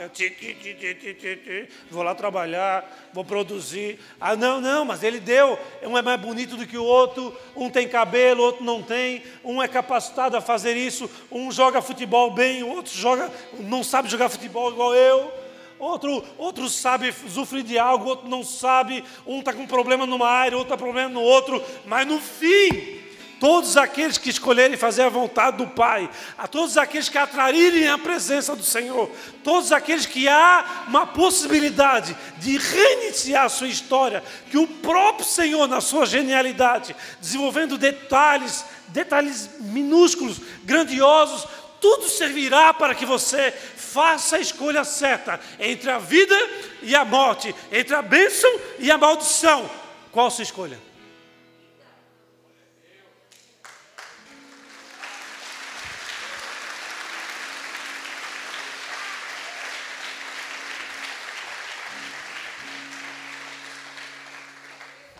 Vou 1.90 2.04
lá 2.04 2.14
trabalhar, 2.14 3.10
vou 3.12 3.24
produzir. 3.24 3.98
Ah, 4.20 4.36
não, 4.36 4.60
não, 4.60 4.84
mas 4.84 5.02
ele 5.02 5.18
deu. 5.18 5.58
Um 5.82 5.98
é 5.98 6.02
mais 6.02 6.20
bonito 6.20 6.56
do 6.56 6.64
que 6.64 6.78
o 6.78 6.84
outro, 6.84 7.36
um 7.56 7.68
tem 7.68 7.88
cabelo, 7.88 8.44
outro 8.44 8.64
não 8.64 8.84
tem, 8.84 9.24
um 9.42 9.60
é 9.60 9.66
capacitado 9.66 10.36
a 10.36 10.40
fazer 10.40 10.76
isso, 10.76 11.10
um 11.28 11.50
joga 11.50 11.82
futebol 11.82 12.30
bem, 12.30 12.62
o 12.62 12.68
outro 12.68 12.96
joga, 12.96 13.28
não 13.58 13.82
sabe 13.82 14.08
jogar 14.08 14.28
futebol 14.28 14.70
igual 14.70 14.94
eu. 14.94 15.41
Outro, 15.82 16.24
outro 16.38 16.68
sabe 16.68 17.12
sofrer 17.28 17.64
de 17.64 17.76
algo, 17.76 18.08
outro 18.08 18.28
não 18.28 18.44
sabe, 18.44 19.02
um 19.26 19.40
está 19.40 19.52
com 19.52 19.66
problema 19.66 20.06
numa 20.06 20.28
área, 20.28 20.56
outro 20.56 20.72
está 20.72 20.76
com 20.76 20.84
problema 20.84 21.10
no 21.10 21.20
outro, 21.20 21.60
mas 21.84 22.06
no 22.06 22.20
fim, 22.20 23.00
todos 23.40 23.76
aqueles 23.76 24.16
que 24.16 24.30
escolherem 24.30 24.76
fazer 24.76 25.02
a 25.02 25.08
vontade 25.08 25.56
do 25.56 25.66
Pai, 25.66 26.08
a 26.38 26.46
todos 26.46 26.78
aqueles 26.78 27.08
que 27.08 27.18
atraírem 27.18 27.88
a 27.88 27.98
presença 27.98 28.54
do 28.54 28.62
Senhor, 28.62 29.10
todos 29.42 29.72
aqueles 29.72 30.06
que 30.06 30.28
há 30.28 30.84
uma 30.86 31.04
possibilidade 31.04 32.16
de 32.38 32.58
reiniciar 32.58 33.46
a 33.46 33.48
sua 33.48 33.66
história, 33.66 34.22
que 34.52 34.58
o 34.58 34.68
próprio 34.68 35.26
Senhor, 35.26 35.66
na 35.66 35.80
sua 35.80 36.06
genialidade, 36.06 36.94
desenvolvendo 37.20 37.76
detalhes, 37.76 38.64
detalhes 38.86 39.50
minúsculos, 39.58 40.40
grandiosos, 40.62 41.44
tudo 41.80 42.08
servirá 42.08 42.72
para 42.72 42.94
que 42.94 43.04
você 43.04 43.52
faça 43.92 44.36
a 44.36 44.40
escolha 44.40 44.84
certa 44.84 45.38
entre 45.60 45.90
a 45.90 45.98
vida 45.98 46.34
e 46.80 46.96
a 46.96 47.04
morte, 47.04 47.54
entre 47.70 47.94
a 47.94 48.00
bênção 48.00 48.50
e 48.78 48.90
a 48.90 48.96
maldição. 48.96 49.70
Qual 50.10 50.26
a 50.26 50.30
sua 50.30 50.44
escolha? 50.44 50.78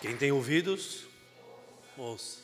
Quem 0.01 0.17
tem 0.17 0.33
ouvidos, 0.33 1.05
ouça. 1.97 2.41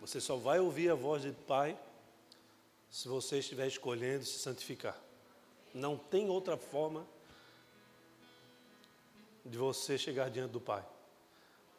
Você 0.00 0.20
só 0.20 0.36
vai 0.36 0.58
ouvir 0.58 0.90
a 0.90 0.94
voz 0.94 1.22
do 1.24 1.32
Pai 1.32 1.76
se 2.90 3.08
você 3.08 3.38
estiver 3.38 3.66
escolhendo 3.66 4.24
se 4.24 4.38
santificar. 4.38 4.98
Não 5.74 5.96
tem 5.96 6.28
outra 6.28 6.56
forma 6.56 7.06
de 9.44 9.58
você 9.58 9.98
chegar 9.98 10.30
diante 10.30 10.52
do 10.52 10.60
Pai. 10.60 10.84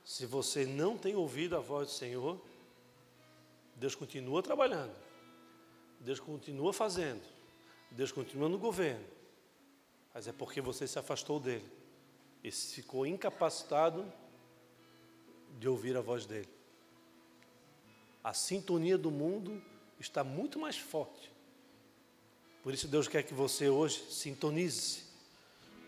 Se 0.03 0.25
você 0.25 0.65
não 0.65 0.97
tem 0.97 1.15
ouvido 1.15 1.55
a 1.55 1.59
voz 1.59 1.87
do 1.87 1.93
Senhor, 1.93 2.39
Deus 3.75 3.95
continua 3.95 4.41
trabalhando, 4.41 4.95
Deus 5.99 6.19
continua 6.19 6.73
fazendo, 6.73 7.21
Deus 7.91 8.11
continua 8.11 8.49
no 8.49 8.57
governo, 8.57 9.05
mas 10.13 10.27
é 10.27 10.31
porque 10.31 10.61
você 10.61 10.87
se 10.87 10.97
afastou 10.97 11.39
dele 11.39 11.69
e 12.43 12.51
ficou 12.51 13.05
incapacitado 13.05 14.11
de 15.59 15.67
ouvir 15.67 15.95
a 15.95 16.01
voz 16.01 16.25
dele. 16.25 16.49
A 18.23 18.33
sintonia 18.33 18.97
do 18.97 19.11
mundo 19.11 19.61
está 19.99 20.23
muito 20.23 20.59
mais 20.59 20.77
forte. 20.77 21.31
Por 22.63 22.73
isso 22.73 22.87
Deus 22.87 23.07
quer 23.07 23.23
que 23.23 23.33
você 23.33 23.69
hoje 23.69 24.03
sintonize 24.09 25.03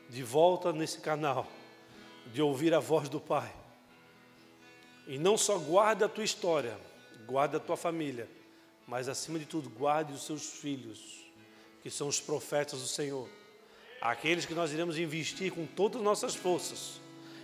de 0.10 0.24
volta 0.24 0.74
nesse 0.74 1.00
canal, 1.00 1.48
de 2.34 2.42
ouvir 2.42 2.74
a 2.74 2.80
voz 2.80 3.08
do 3.08 3.20
Pai. 3.20 3.54
E 5.08 5.18
não 5.18 5.38
só 5.38 5.58
guarde 5.58 6.04
a 6.04 6.10
tua 6.10 6.24
história, 6.24 6.78
guarde 7.26 7.56
a 7.56 7.60
tua 7.60 7.78
família, 7.78 8.28
mas 8.88 9.08
acima 9.08 9.40
de 9.40 9.46
tudo, 9.46 9.70
guarde 9.70 10.14
os 10.14 10.26
seus 10.26 10.46
filhos, 10.46 11.26
que 11.82 11.90
são 11.90 12.08
os 12.08 12.20
profetas 12.20 12.82
do 12.82 12.88
Senhor. 12.88 13.28
Aqueles 14.02 14.46
que 14.46 14.54
nós 14.54 14.72
iremos 14.72 14.98
investir 14.98 15.52
com 15.52 15.66
todas 15.66 15.98
as 15.98 16.04
nossas 16.04 16.36
forças. 16.36 17.00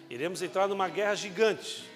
Iremos 0.09 0.41
entrar 0.41 0.67
numa 0.67 0.89
guerra 0.89 1.15
gigante, 1.15 1.87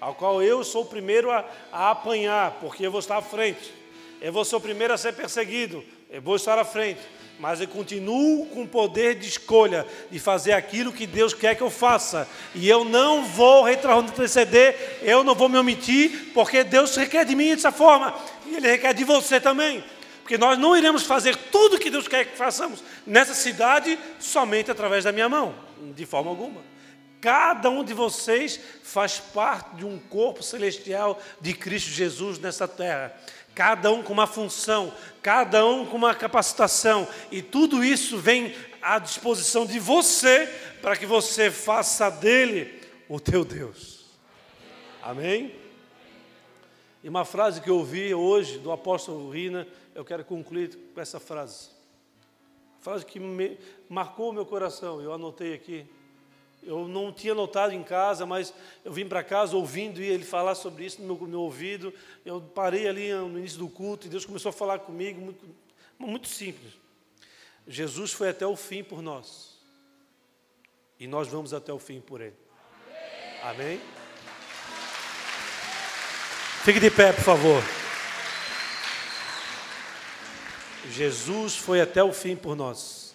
ao 0.00 0.14
qual 0.14 0.42
eu 0.42 0.64
sou 0.64 0.82
o 0.82 0.86
primeiro 0.86 1.30
a, 1.30 1.48
a 1.70 1.90
apanhar, 1.90 2.58
porque 2.60 2.86
eu 2.86 2.90
vou 2.90 3.00
estar 3.00 3.16
à 3.16 3.22
frente. 3.22 3.79
Eu 4.20 4.32
vou 4.32 4.44
ser 4.44 4.56
o 4.56 4.60
primeiro 4.60 4.92
a 4.92 4.98
ser 4.98 5.12
perseguido, 5.12 5.84
eu 6.10 6.20
vou 6.20 6.36
estar 6.36 6.58
à 6.58 6.64
frente 6.64 7.00
mas 7.40 7.58
eu 7.58 7.66
continuo 7.66 8.44
com 8.48 8.64
o 8.64 8.68
poder 8.68 9.14
de 9.14 9.26
escolha 9.26 9.86
de 10.10 10.18
fazer 10.18 10.52
aquilo 10.52 10.92
que 10.92 11.06
Deus 11.06 11.32
quer 11.32 11.56
que 11.56 11.62
eu 11.62 11.70
faça. 11.70 12.28
E 12.54 12.68
eu 12.68 12.84
não 12.84 13.24
vou 13.24 13.64
retroceder, 13.64 14.98
eu 15.00 15.24
não 15.24 15.34
vou 15.34 15.48
me 15.48 15.56
omitir, 15.56 16.32
porque 16.34 16.62
Deus 16.62 16.94
requer 16.94 17.24
de 17.24 17.34
mim 17.34 17.54
dessa 17.54 17.72
forma, 17.72 18.14
e 18.46 18.56
Ele 18.56 18.70
requer 18.70 18.92
de 18.92 19.04
você 19.04 19.40
também. 19.40 19.82
Porque 20.20 20.36
nós 20.36 20.58
não 20.58 20.76
iremos 20.76 21.04
fazer 21.04 21.34
tudo 21.34 21.78
que 21.78 21.90
Deus 21.90 22.06
quer 22.06 22.26
que 22.26 22.36
façamos 22.36 22.84
nessa 23.06 23.32
cidade 23.32 23.98
somente 24.18 24.70
através 24.70 25.04
da 25.04 25.10
minha 25.10 25.28
mão, 25.28 25.54
de 25.96 26.04
forma 26.04 26.28
alguma. 26.28 26.60
Cada 27.22 27.70
um 27.70 27.82
de 27.82 27.94
vocês 27.94 28.60
faz 28.82 29.18
parte 29.18 29.76
de 29.76 29.84
um 29.84 29.98
corpo 29.98 30.42
celestial 30.42 31.20
de 31.40 31.54
Cristo 31.54 31.88
Jesus 31.90 32.38
nessa 32.38 32.68
terra 32.68 33.14
cada 33.54 33.90
um 33.92 34.02
com 34.02 34.12
uma 34.12 34.26
função, 34.26 34.92
cada 35.22 35.66
um 35.66 35.84
com 35.84 35.96
uma 35.96 36.14
capacitação, 36.14 37.06
e 37.30 37.42
tudo 37.42 37.84
isso 37.84 38.18
vem 38.18 38.54
à 38.80 38.98
disposição 38.98 39.66
de 39.66 39.78
você 39.78 40.46
para 40.80 40.96
que 40.96 41.06
você 41.06 41.50
faça 41.50 42.10
dele 42.10 42.80
o 43.08 43.20
teu 43.20 43.44
Deus. 43.44 44.06
Amém? 45.02 45.54
E 47.02 47.08
uma 47.08 47.24
frase 47.24 47.60
que 47.60 47.70
eu 47.70 47.76
ouvi 47.76 48.14
hoje 48.14 48.58
do 48.58 48.70
apóstolo 48.70 49.30
Rina, 49.30 49.66
eu 49.94 50.04
quero 50.04 50.24
concluir 50.24 50.76
com 50.94 51.00
essa 51.00 51.18
frase. 51.18 51.70
frase 52.80 53.04
que 53.06 53.18
me 53.18 53.58
marcou 53.88 54.30
o 54.30 54.32
meu 54.32 54.44
coração, 54.44 55.00
eu 55.00 55.12
anotei 55.12 55.54
aqui. 55.54 55.86
Eu 56.62 56.86
não 56.86 57.12
tinha 57.12 57.34
notado 57.34 57.72
em 57.72 57.82
casa, 57.82 58.26
mas 58.26 58.52
eu 58.84 58.92
vim 58.92 59.06
para 59.06 59.24
casa 59.24 59.56
ouvindo 59.56 60.00
ele 60.00 60.24
falar 60.24 60.54
sobre 60.54 60.84
isso 60.84 61.00
no 61.00 61.14
meu, 61.14 61.26
meu, 61.26 61.40
ouvido. 61.40 61.92
Eu 62.24 62.40
parei 62.40 62.86
ali 62.86 63.12
no 63.12 63.38
início 63.38 63.58
do 63.58 63.68
culto 63.68 64.06
e 64.06 64.10
Deus 64.10 64.26
começou 64.26 64.50
a 64.50 64.52
falar 64.52 64.80
comigo, 64.80 65.20
muito, 65.20 65.46
muito 65.98 66.28
simples. 66.28 66.74
Jesus 67.66 68.12
foi 68.12 68.28
até 68.28 68.46
o 68.46 68.56
fim 68.56 68.82
por 68.84 69.00
nós. 69.00 69.58
E 70.98 71.06
nós 71.06 71.28
vamos 71.28 71.54
até 71.54 71.72
o 71.72 71.78
fim 71.78 72.00
por 72.00 72.20
ele. 72.20 72.36
Amém? 73.42 73.80
Fique 76.62 76.78
de 76.78 76.90
pé, 76.90 77.10
por 77.10 77.24
favor. 77.24 77.62
Jesus 80.90 81.56
foi 81.56 81.80
até 81.80 82.04
o 82.04 82.12
fim 82.12 82.36
por 82.36 82.54
nós. 82.54 83.14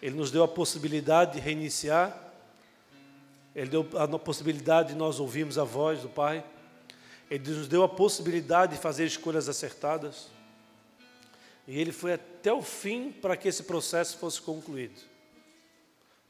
Ele 0.00 0.16
nos 0.16 0.32
deu 0.32 0.42
a 0.42 0.48
possibilidade 0.48 1.34
de 1.34 1.40
reiniciar 1.40 2.31
ele 3.54 3.68
deu 3.68 3.86
a 3.98 4.18
possibilidade 4.18 4.90
de 4.90 4.94
nós 4.94 5.20
ouvirmos 5.20 5.58
a 5.58 5.64
voz 5.64 6.00
do 6.00 6.08
Pai. 6.08 6.44
Ele 7.30 7.50
nos 7.50 7.68
deu 7.68 7.82
a 7.82 7.88
possibilidade 7.88 8.76
de 8.76 8.80
fazer 8.80 9.04
escolhas 9.04 9.48
acertadas. 9.48 10.28
E 11.68 11.78
ele 11.78 11.92
foi 11.92 12.14
até 12.14 12.52
o 12.52 12.62
fim 12.62 13.12
para 13.12 13.36
que 13.36 13.48
esse 13.48 13.64
processo 13.64 14.16
fosse 14.16 14.40
concluído. 14.40 14.98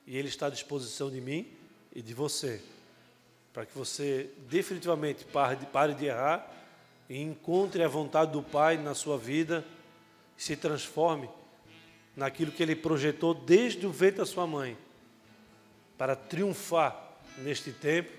E 0.07 0.17
ele 0.17 0.29
está 0.29 0.47
à 0.47 0.51
disposição 0.51 1.11
de 1.11 1.21
mim 1.21 1.47
e 1.95 2.03
de 2.03 2.13
você, 2.13 2.61
para 3.53 3.65
que 3.65 3.77
você 3.77 4.31
definitivamente 4.49 5.25
pare 5.25 5.57
de, 5.57 5.67
pare 5.67 5.95
de 5.95 6.07
errar 6.07 6.51
e 7.09 7.21
encontre 7.21 7.85
a 7.85 7.89
vontade 7.89 8.33
do 8.33 8.43
Pai 8.43 8.77
na 8.77 8.95
sua 8.95 9.17
vida 9.17 9.65
e 10.37 10.43
se 10.43 10.57
transforme 10.57 11.31
naquilo 12.17 12.51
que 12.51 12.63
ele 12.63 12.75
projetou 12.75 13.33
desde 13.33 13.87
o 13.87 13.93
ventre 13.93 14.19
da 14.19 14.27
sua 14.27 14.47
mãe, 14.47 14.77
para 15.97 16.17
triunfar 16.17 17.12
neste 17.39 17.73
tempo 17.73 18.11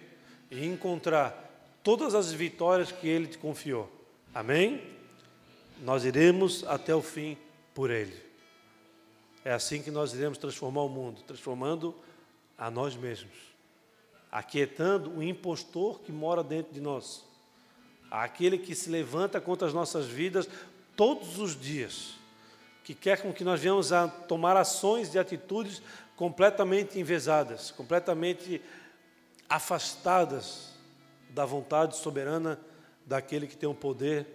e 0.49 0.65
encontrar 0.65 1.43
todas 1.83 2.15
as 2.15 2.31
vitórias 2.31 2.91
que 2.91 3.07
Ele 3.07 3.27
te 3.27 3.37
confiou. 3.37 3.91
Amém? 4.33 4.81
Nós 5.81 6.05
iremos 6.05 6.63
até 6.65 6.95
o 6.95 7.01
fim 7.01 7.37
por 7.73 7.89
Ele. 7.89 8.15
É 9.43 9.51
assim 9.51 9.81
que 9.81 9.91
nós 9.91 10.13
iremos 10.13 10.37
transformar 10.37 10.83
o 10.83 10.89
mundo, 10.89 11.21
transformando 11.27 11.93
a 12.57 12.71
nós 12.71 12.95
mesmos, 12.95 13.35
aquietando 14.31 15.11
o 15.17 15.21
impostor 15.21 15.99
que 15.99 16.11
mora 16.11 16.43
dentro 16.43 16.73
de 16.73 16.79
nós, 16.79 17.25
aquele 18.09 18.57
que 18.57 18.73
se 18.73 18.89
levanta 18.89 19.41
contra 19.41 19.67
as 19.67 19.73
nossas 19.73 20.05
vidas 20.05 20.47
todos 20.95 21.39
os 21.39 21.59
dias, 21.59 22.13
que 22.83 22.93
quer 22.93 23.21
com 23.21 23.33
que 23.33 23.43
nós 23.43 23.59
venhamos 23.59 23.91
a 23.91 24.07
tomar 24.07 24.55
ações 24.55 25.13
e 25.13 25.19
atitudes 25.19 25.81
completamente 26.15 26.99
envesadas, 26.99 27.71
completamente 27.71 28.61
afastadas 29.53 30.73
da 31.29 31.45
vontade 31.45 31.95
soberana 31.95 32.59
daquele 33.05 33.45
que 33.45 33.55
tem 33.55 33.69
o 33.69 33.75
poder 33.75 34.25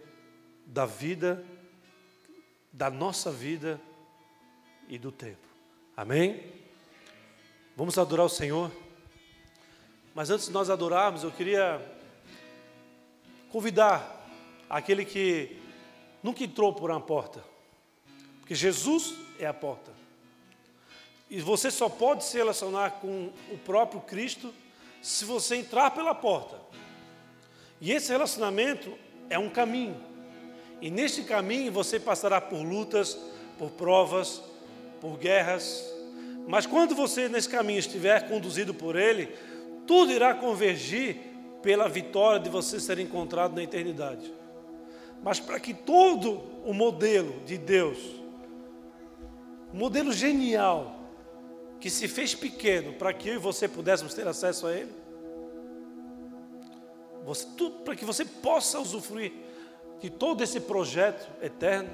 da 0.65 0.87
vida, 0.87 1.45
da 2.73 2.89
nossa 2.89 3.33
vida 3.33 3.81
e 4.89 4.97
do 4.97 5.11
tempo. 5.11 5.49
Amém? 5.97 6.41
Vamos 7.77 7.99
adorar 7.99 8.27
o 8.27 8.29
Senhor. 8.29 8.71
Mas 10.15 10.31
antes 10.31 10.47
de 10.47 10.53
nós 10.53 10.71
adorarmos, 10.71 11.25
eu 11.25 11.33
queria 11.33 11.85
convidar 13.51 14.25
aquele 14.71 15.05
que 15.05 15.61
nunca 16.23 16.45
entrou 16.45 16.73
por 16.73 16.93
uma 16.93 17.01
porta, 17.01 17.43
porque 18.39 18.55
Jesus 18.55 19.17
é 19.37 19.47
a 19.49 19.55
porta. 19.55 19.91
E 21.29 21.41
você 21.41 21.73
só 21.73 21.89
pode 21.89 22.23
se 22.23 22.37
relacionar 22.37 23.01
com 23.01 23.33
o 23.51 23.59
próprio 23.59 24.01
Cristo 24.01 24.55
se 25.09 25.25
você 25.25 25.57
entrar 25.57 25.93
pela 25.93 26.15
porta. 26.15 26.57
E 27.81 27.93
esse 27.93 28.13
relacionamento 28.13 28.93
é 29.31 29.39
um 29.39 29.49
caminho. 29.49 29.97
E 30.83 30.91
neste 30.91 31.23
caminho 31.23 31.73
você 31.73 31.99
passará 31.99 32.43
por 32.43 32.61
lutas, 32.63 33.19
por 33.57 33.71
provas, 33.71 34.43
por 35.01 35.17
guerras. 35.17 35.83
Mas 36.47 36.67
quando 36.67 36.95
você 36.95 37.27
nesse 37.27 37.49
caminho 37.49 37.79
estiver 37.79 38.29
conduzido 38.29 38.75
por 38.75 38.97
Ele, 38.97 39.35
tudo 39.87 40.13
irá 40.13 40.35
convergir 40.35 41.17
pela 41.63 41.89
vitória 41.89 42.41
de 42.41 42.51
você 42.51 42.79
ser 42.79 42.99
encontrado 42.99 43.55
na 43.55 43.63
eternidade. 43.63 44.31
Mas 45.23 45.41
para 45.41 45.59
que 45.59 45.73
todo 45.73 46.43
o 46.67 46.75
modelo 46.75 47.41
de 47.47 47.57
Deus, 47.57 47.99
modelo 49.73 50.13
genial, 50.13 50.98
que 51.81 51.91
se 51.91 52.09
fez 52.09 52.35
pequeno 52.35 52.93
para 52.95 53.13
que 53.13 53.29
eu 53.29 53.35
e 53.35 53.39
você 53.39 53.69
pudéssemos 53.69 54.15
ter 54.15 54.27
acesso 54.27 54.67
a 54.67 54.73
Ele. 54.75 54.93
Você, 57.25 57.47
tudo 57.57 57.81
para 57.81 57.95
que 57.95 58.05
você 58.05 58.25
possa 58.25 58.81
usufruir 58.81 59.33
de 60.01 60.11
todo 60.11 60.43
esse 60.43 60.61
projeto 60.61 61.29
eterno, 61.43 61.91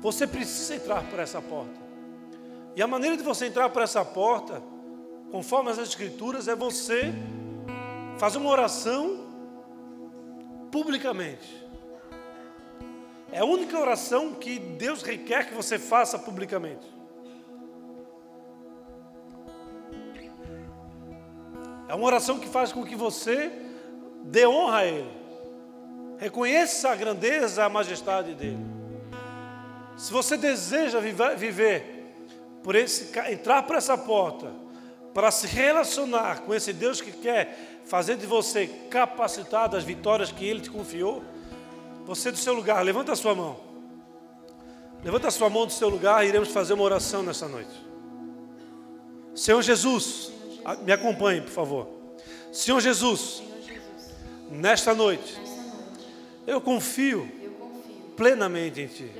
você 0.00 0.26
precisa 0.26 0.74
entrar 0.74 1.08
por 1.08 1.18
essa 1.18 1.40
porta. 1.40 1.78
E 2.74 2.82
a 2.82 2.86
maneira 2.86 3.16
de 3.16 3.22
você 3.22 3.46
entrar 3.46 3.68
por 3.70 3.82
essa 3.82 4.04
porta, 4.04 4.62
conforme 5.30 5.70
as 5.70 5.78
Escrituras, 5.78 6.48
é 6.48 6.54
você 6.54 7.12
fazer 8.18 8.38
uma 8.38 8.50
oração 8.50 9.28
publicamente. 10.70 11.60
É 13.32 13.40
a 13.40 13.44
única 13.44 13.78
oração 13.78 14.34
que 14.34 14.58
Deus 14.58 15.02
requer 15.02 15.48
que 15.48 15.54
você 15.54 15.78
faça 15.78 16.18
publicamente. 16.18 16.99
É 21.90 21.94
uma 21.94 22.06
oração 22.06 22.38
que 22.38 22.46
faz 22.46 22.70
com 22.72 22.84
que 22.84 22.94
você 22.94 23.50
dê 24.22 24.46
honra 24.46 24.78
a 24.78 24.86
Ele, 24.86 25.10
reconheça 26.18 26.88
a 26.88 26.94
grandeza, 26.94 27.64
a 27.64 27.68
majestade 27.68 28.32
dEle. 28.32 28.64
Se 29.96 30.12
você 30.12 30.36
deseja 30.36 31.00
viver, 31.00 32.14
por 32.62 32.76
esse, 32.76 33.10
entrar 33.28 33.64
por 33.64 33.74
essa 33.74 33.98
porta, 33.98 34.52
para 35.12 35.32
se 35.32 35.48
relacionar 35.48 36.42
com 36.42 36.54
esse 36.54 36.72
Deus 36.72 37.00
que 37.00 37.10
quer 37.10 37.80
fazer 37.84 38.16
de 38.16 38.24
você 38.24 38.68
capacitado 38.88 39.76
às 39.76 39.82
vitórias 39.82 40.30
que 40.30 40.46
Ele 40.46 40.60
te 40.60 40.70
confiou, 40.70 41.24
você 42.06 42.30
do 42.30 42.38
seu 42.38 42.54
lugar, 42.54 42.84
levanta 42.84 43.10
a 43.10 43.16
sua 43.16 43.34
mão. 43.34 43.58
Levanta 45.02 45.26
a 45.26 45.32
sua 45.32 45.50
mão 45.50 45.66
do 45.66 45.72
seu 45.72 45.88
lugar 45.88 46.24
e 46.24 46.28
iremos 46.28 46.50
fazer 46.50 46.74
uma 46.74 46.84
oração 46.84 47.24
nessa 47.24 47.48
noite. 47.48 47.84
Senhor 49.34 49.60
Jesus, 49.60 50.38
me 50.84 50.92
acompanhe, 50.92 51.40
por 51.40 51.50
favor. 51.50 51.88
Senhor 52.52 52.80
Jesus, 52.80 53.42
nesta 54.50 54.94
noite, 54.94 55.36
eu 56.46 56.60
confio 56.60 57.30
plenamente 58.16 58.80
em 58.80 58.86
Ti. 58.86 59.10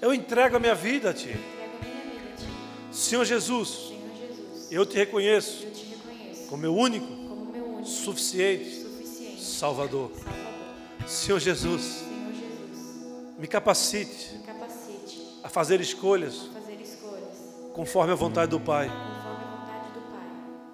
Eu 0.00 0.12
entrego 0.12 0.56
a 0.56 0.60
minha 0.60 0.74
vida 0.74 1.10
a 1.10 1.14
Ti. 1.14 1.36
Senhor 2.90 3.24
Jesus, 3.24 3.92
eu 4.70 4.84
te 4.84 4.96
reconheço 4.96 5.66
como 6.48 6.62
meu 6.62 6.74
único, 6.74 7.84
suficiente 7.84 8.82
Salvador. 9.38 10.10
Senhor 11.06 11.38
Jesus, 11.38 12.04
me 13.38 13.46
capacite 13.46 14.40
a 15.42 15.48
fazer 15.48 15.80
escolhas 15.80 16.50
conforme 17.72 18.12
a 18.12 18.16
vontade 18.16 18.50
do 18.50 18.60
Pai 18.60 18.90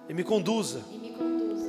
e 0.08 0.14
me 0.14 0.24
conduza 0.24 0.82
e 0.90 0.98
me 0.98 1.10
conduza 1.10 1.66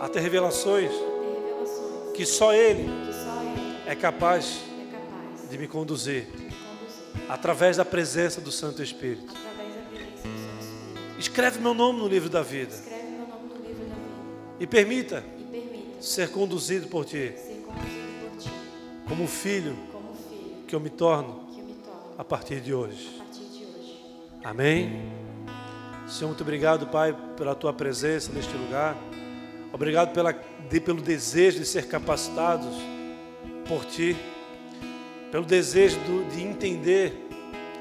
a 0.00 0.08
ter 0.08 0.20
revelações 0.20 0.90
a 0.90 0.94
ter 0.94 1.00
revelações 1.00 2.12
que 2.16 2.26
só 2.26 2.54
Ele 2.54 2.84
que 3.06 3.12
só 3.12 3.42
Ele 3.42 3.76
é 3.86 3.94
capaz 3.94 4.46
é 4.46 4.92
capaz 4.92 5.50
de 5.50 5.58
me 5.58 5.68
conduzir 5.68 6.24
de 6.24 6.30
me 6.32 6.50
conduzir 6.50 7.28
através 7.28 7.76
da 7.76 7.84
presença 7.84 8.40
do 8.40 8.50
Santo 8.50 8.82
Espírito. 8.82 9.26
do. 9.26 11.18
Escreve 11.18 11.60
meu 11.60 11.74
nome 11.74 12.00
no 12.00 12.08
livro 12.08 12.28
da 12.28 12.42
vida 12.42 12.74
Escreve 12.74 13.02
meu 13.10 13.26
nome 13.26 13.48
no 13.48 13.66
livro 13.66 13.84
da 13.84 13.94
vida 13.94 14.56
e 14.58 14.66
permita 14.66 15.24
e 15.38 15.42
permita 15.44 16.02
ser 16.02 16.30
conduzido 16.30 16.88
por 16.88 17.04
Ti 17.04 17.32
ser 17.36 17.64
conduzido 17.66 18.26
por 18.30 18.36
Ti 18.38 18.50
como 19.08 19.26
filho 19.28 19.76
como 19.92 20.14
filho 20.14 20.64
que 20.66 20.74
eu 20.74 20.80
me 20.80 20.90
torno 20.90 21.46
que 21.52 21.60
eu 21.60 21.64
me 21.64 21.74
torno 21.74 22.14
a 22.18 22.24
partir 22.24 22.60
de 22.60 22.74
hoje. 22.74 23.14
a 23.14 23.24
partir 23.24 23.44
de 23.44 23.64
hoje. 23.64 24.00
Amém? 24.42 25.21
Senhor, 26.12 26.28
muito 26.28 26.42
obrigado, 26.42 26.86
Pai, 26.86 27.16
pela 27.36 27.54
tua 27.54 27.72
presença 27.72 28.30
neste 28.32 28.54
lugar. 28.54 28.94
Obrigado 29.72 30.12
pela, 30.12 30.32
de, 30.68 30.78
pelo 30.78 31.00
desejo 31.00 31.58
de 31.58 31.64
ser 31.64 31.88
capacitados 31.88 32.74
por 33.66 33.86
Ti, 33.86 34.14
pelo 35.30 35.46
desejo 35.46 35.98
do- 36.00 36.28
de 36.30 36.42
entender 36.42 37.14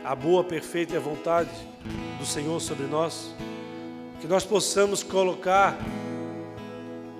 a 0.05 0.15
boa, 0.15 0.43
perfeita 0.45 0.93
e 0.93 0.97
a 0.97 1.01
vontade 1.01 1.49
do 2.17 2.25
Senhor 2.25 2.61
sobre 2.61 2.85
nós. 2.85 3.35
Que 4.21 4.27
nós 4.27 4.45
possamos 4.45 5.03
colocar 5.03 5.77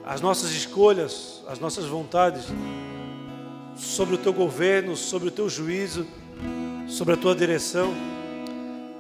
as 0.06 0.22
nossas 0.22 0.52
escolhas, 0.52 1.44
as 1.50 1.60
nossas 1.60 1.86
vontades 1.86 2.46
sobre 3.76 4.16
o 4.16 4.18
Teu 4.18 4.32
governo, 4.32 4.96
sobre 4.96 5.28
o 5.28 5.32
Teu 5.32 5.50
juízo, 5.50 6.08
sobre 6.88 7.16
a 7.16 7.18
Tua 7.18 7.36
direção 7.36 7.94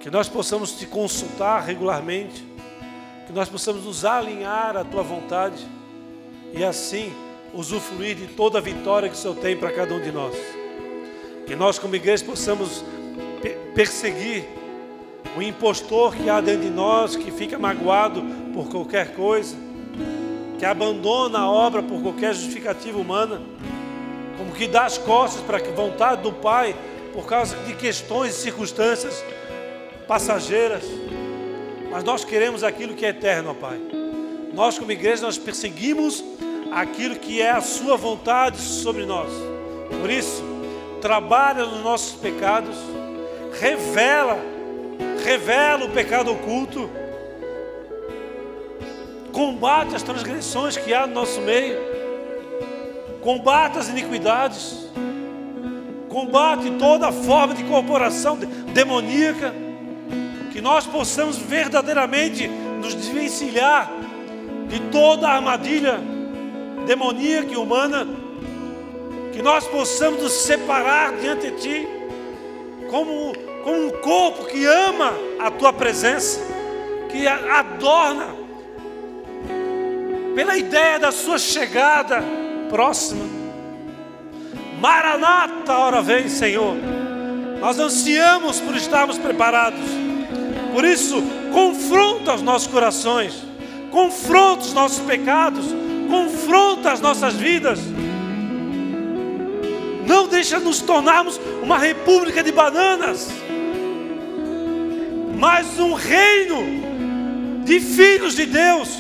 que 0.01 0.09
nós 0.09 0.27
possamos 0.27 0.71
te 0.73 0.85
consultar 0.85 1.63
regularmente, 1.63 2.43
que 3.27 3.33
nós 3.33 3.47
possamos 3.47 3.85
nos 3.85 4.03
alinhar 4.03 4.75
à 4.75 4.83
tua 4.83 5.03
vontade 5.03 5.65
e 6.53 6.63
assim 6.63 7.13
usufruir 7.53 8.15
de 8.15 8.27
toda 8.27 8.57
a 8.57 8.61
vitória 8.61 9.07
que 9.07 9.15
o 9.15 9.17
Senhor 9.17 9.35
tem 9.35 9.55
para 9.55 9.71
cada 9.71 9.93
um 9.93 10.01
de 10.01 10.11
nós. 10.11 10.35
Que 11.45 11.55
nós, 11.55 11.77
como 11.77 11.95
igreja, 11.95 12.25
possamos 12.25 12.83
pe- 13.41 13.57
perseguir 13.75 14.45
o 15.37 15.41
impostor 15.41 16.15
que 16.15 16.29
há 16.29 16.41
dentro 16.41 16.63
de 16.63 16.69
nós, 16.69 17.15
que 17.15 17.31
fica 17.31 17.59
magoado 17.59 18.23
por 18.53 18.69
qualquer 18.69 19.13
coisa, 19.13 19.55
que 20.57 20.65
abandona 20.65 21.39
a 21.39 21.49
obra 21.49 21.83
por 21.83 22.01
qualquer 22.01 22.33
justificativa 22.33 22.97
humana, 22.97 23.41
como 24.37 24.51
que 24.51 24.67
dá 24.67 24.85
as 24.85 24.97
costas 24.97 25.41
para 25.43 25.57
a 25.57 25.71
vontade 25.73 26.21
do 26.23 26.33
Pai 26.33 26.75
por 27.13 27.25
causa 27.27 27.55
de 27.63 27.75
questões 27.75 28.35
e 28.35 28.41
circunstâncias 28.41 29.23
passageiras, 30.11 30.83
mas 31.89 32.03
nós 32.03 32.25
queremos 32.25 32.65
aquilo 32.65 32.93
que 32.93 33.05
é 33.05 33.09
eterno, 33.09 33.51
ó 33.51 33.53
Pai. 33.53 33.79
Nós, 34.53 34.77
como 34.77 34.91
igreja, 34.91 35.21
nós 35.21 35.37
perseguimos 35.37 36.21
aquilo 36.69 37.15
que 37.15 37.41
é 37.41 37.51
a 37.51 37.61
Sua 37.61 37.95
vontade 37.95 38.57
sobre 38.59 39.05
nós. 39.05 39.29
Por 40.01 40.09
isso, 40.09 40.43
trabalha 40.99 41.63
nos 41.65 41.81
nossos 41.81 42.19
pecados, 42.19 42.75
revela, 43.57 44.37
revela 45.23 45.85
o 45.85 45.91
pecado 45.91 46.29
oculto, 46.33 46.89
combate 49.31 49.95
as 49.95 50.03
transgressões 50.03 50.75
que 50.75 50.93
há 50.93 51.07
no 51.07 51.13
nosso 51.13 51.39
meio, 51.39 51.77
combate 53.21 53.77
as 53.77 53.87
iniquidades, 53.87 54.89
combate 56.09 56.69
toda 56.71 57.13
forma 57.13 57.53
de 57.53 57.63
corporação 57.63 58.37
de- 58.37 58.45
demoníaca, 58.45 59.70
que 60.51 60.61
nós 60.61 60.85
possamos 60.85 61.37
verdadeiramente 61.37 62.47
nos 62.47 62.93
desvencilhar 62.93 63.89
de 64.67 64.79
toda 64.91 65.27
a 65.27 65.35
armadilha 65.35 65.99
demoníaca 66.85 67.51
e 67.51 67.55
humana, 67.55 68.07
que 69.31 69.41
nós 69.41 69.65
possamos 69.67 70.21
nos 70.21 70.33
separar 70.33 71.13
diante 71.13 71.51
de 71.51 71.57
Ti, 71.57 71.87
como, 72.89 73.33
como 73.63 73.87
um 73.87 73.89
corpo 74.01 74.45
que 74.45 74.65
ama 74.65 75.13
a 75.39 75.49
Tua 75.49 75.71
presença, 75.71 76.41
que 77.09 77.25
adorna 77.27 78.27
pela 80.35 80.57
ideia 80.57 80.99
da 80.99 81.11
Sua 81.11 81.39
chegada 81.39 82.21
próxima. 82.69 83.23
Maranata, 84.81 85.77
hora 85.77 86.01
vem, 86.01 86.27
Senhor. 86.27 86.75
Nós 87.59 87.79
ansiamos 87.79 88.59
por 88.59 88.75
estarmos 88.75 89.17
preparados. 89.17 90.10
Por 90.71 90.85
isso, 90.85 91.21
confronta 91.51 92.33
os 92.33 92.41
nossos 92.41 92.67
corações, 92.67 93.33
confronta 93.91 94.61
os 94.61 94.73
nossos 94.73 94.99
pecados, 94.99 95.65
confronta 96.09 96.91
as 96.91 97.01
nossas 97.01 97.33
vidas. 97.35 97.79
Não 100.07 100.27
deixa 100.27 100.59
nos 100.59 100.81
tornarmos 100.81 101.39
uma 101.61 101.77
república 101.77 102.43
de 102.43 102.51
bananas, 102.51 103.29
mas 105.37 105.79
um 105.79 105.93
reino 105.93 106.81
de 107.63 107.79
filhos 107.79 108.35
de 108.35 108.45
Deus, 108.45 108.97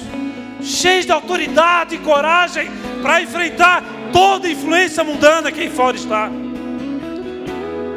cheios 0.61 1.05
de 1.05 1.11
autoridade 1.11 1.95
e 1.95 1.99
coragem 1.99 2.69
para 3.01 3.21
enfrentar 3.21 3.83
toda 4.11 4.49
influência 4.49 5.03
mundana 5.03 5.51
que 5.51 5.61
aí 5.61 5.69
fora 5.69 5.95
está. 5.95 6.29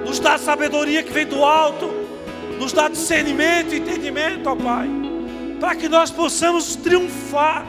Nos 0.07 0.19
dá 0.19 0.39
sabedoria 0.39 1.03
que 1.03 1.13
vem 1.13 1.27
do 1.27 1.45
alto, 1.45 2.04
nos 2.59 2.73
dá 2.73 2.89
discernimento 2.89 3.75
e 3.75 3.79
entendimento, 3.79 4.49
ó 4.49 4.57
Pai, 4.57 4.89
para 5.61 5.75
que 5.75 5.89
nós 5.89 6.11
possamos 6.11 6.77
triunfar 6.77 7.67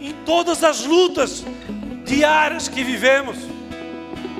em 0.00 0.12
todas 0.24 0.62
as 0.62 0.84
lutas 0.84 1.44
diárias 2.04 2.68
que 2.68 2.82
vivemos. 2.82 3.36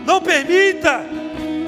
Não 0.06 0.20
permita, 0.20 1.04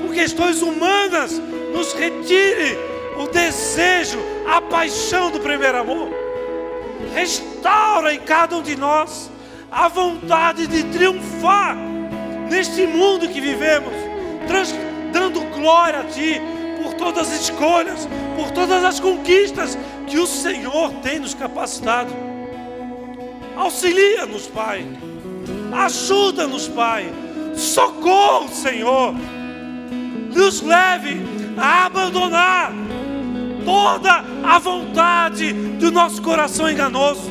por 0.01 0.15
questões 0.15 0.63
humanas, 0.63 1.41
nos 1.73 1.93
retire 1.93 2.79
o 3.19 3.27
desejo, 3.29 4.19
a 4.49 4.61
paixão 4.61 5.31
do 5.31 5.41
primeiro 5.41 5.79
amor. 5.79 6.09
Restaura 7.15 8.15
em 8.15 8.21
cada 8.21 8.57
um 8.57 8.63
de 8.63 8.77
nós 8.77 9.31
a 9.71 9.89
vontade 9.89 10.67
de 10.67 10.85
triunfar 10.85 11.77
neste 12.49 12.87
mundo 12.87 13.29
que 13.29 13.41
vivemos, 13.41 13.93
dando 15.13 15.41
glória 15.55 16.01
a 16.01 16.05
Ti 16.05 16.41
todas 17.01 17.33
as 17.33 17.41
escolhas, 17.41 18.07
por 18.37 18.51
todas 18.51 18.85
as 18.85 19.01
conquistas 19.01 19.77
que 20.07 20.19
o 20.19 20.27
Senhor 20.27 20.93
tem 21.03 21.19
nos 21.19 21.33
capacitado. 21.33 22.13
Auxilia-nos, 23.57 24.47
Pai. 24.47 24.87
Ajuda-nos, 25.73 26.69
Pai. 26.69 27.11
Socorro, 27.57 28.51
Senhor. 28.51 29.15
Nos 30.35 30.61
leve 30.61 31.23
a 31.57 31.87
abandonar 31.87 32.71
toda 33.65 34.23
a 34.45 34.59
vontade 34.59 35.53
do 35.53 35.91
nosso 35.91 36.21
coração 36.23 36.71
enganoso, 36.71 37.31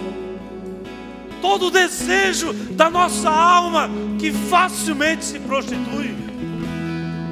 todo 1.42 1.68
o 1.68 1.72
desejo 1.72 2.54
da 2.72 2.90
nossa 2.90 3.30
alma 3.30 3.90
que 4.20 4.32
facilmente 4.32 5.24
se 5.26 5.40
prostitui. 5.40 6.29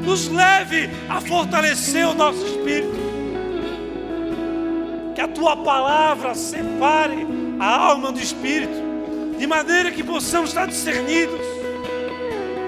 Nos 0.08 0.30
leve 0.30 0.90
a 1.10 1.20
fortalecer 1.20 2.08
o 2.08 2.14
nosso 2.14 2.46
espírito. 2.46 2.96
Que 5.14 5.20
a 5.20 5.28
tua 5.28 5.58
palavra 5.58 6.34
separe 6.34 7.28
a 7.60 7.76
alma 7.76 8.14
do 8.14 8.20
espírito, 8.22 8.72
de 9.38 9.46
maneira 9.46 9.92
que 9.92 10.02
possamos 10.02 10.52
estar 10.52 10.66
discernidos, 10.66 11.42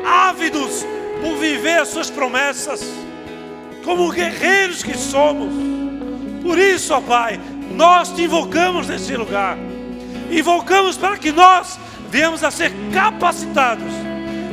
ávidos 0.05 0.85
por 1.21 1.37
viver 1.37 1.79
as 1.79 1.87
suas 1.87 2.09
promessas, 2.09 2.83
como 3.85 4.11
guerreiros 4.11 4.83
que 4.83 4.97
somos. 4.97 5.53
Por 6.43 6.59
isso, 6.59 6.93
ó 6.93 6.99
Pai, 6.99 7.39
nós 7.71 8.11
te 8.11 8.23
invocamos 8.23 8.89
nesse 8.89 9.15
lugar. 9.15 9.57
Invocamos 10.29 10.97
para 10.97 11.17
que 11.17 11.31
nós 11.31 11.79
venhamos 12.09 12.43
a 12.43 12.51
ser 12.51 12.73
capacitados 12.93 13.93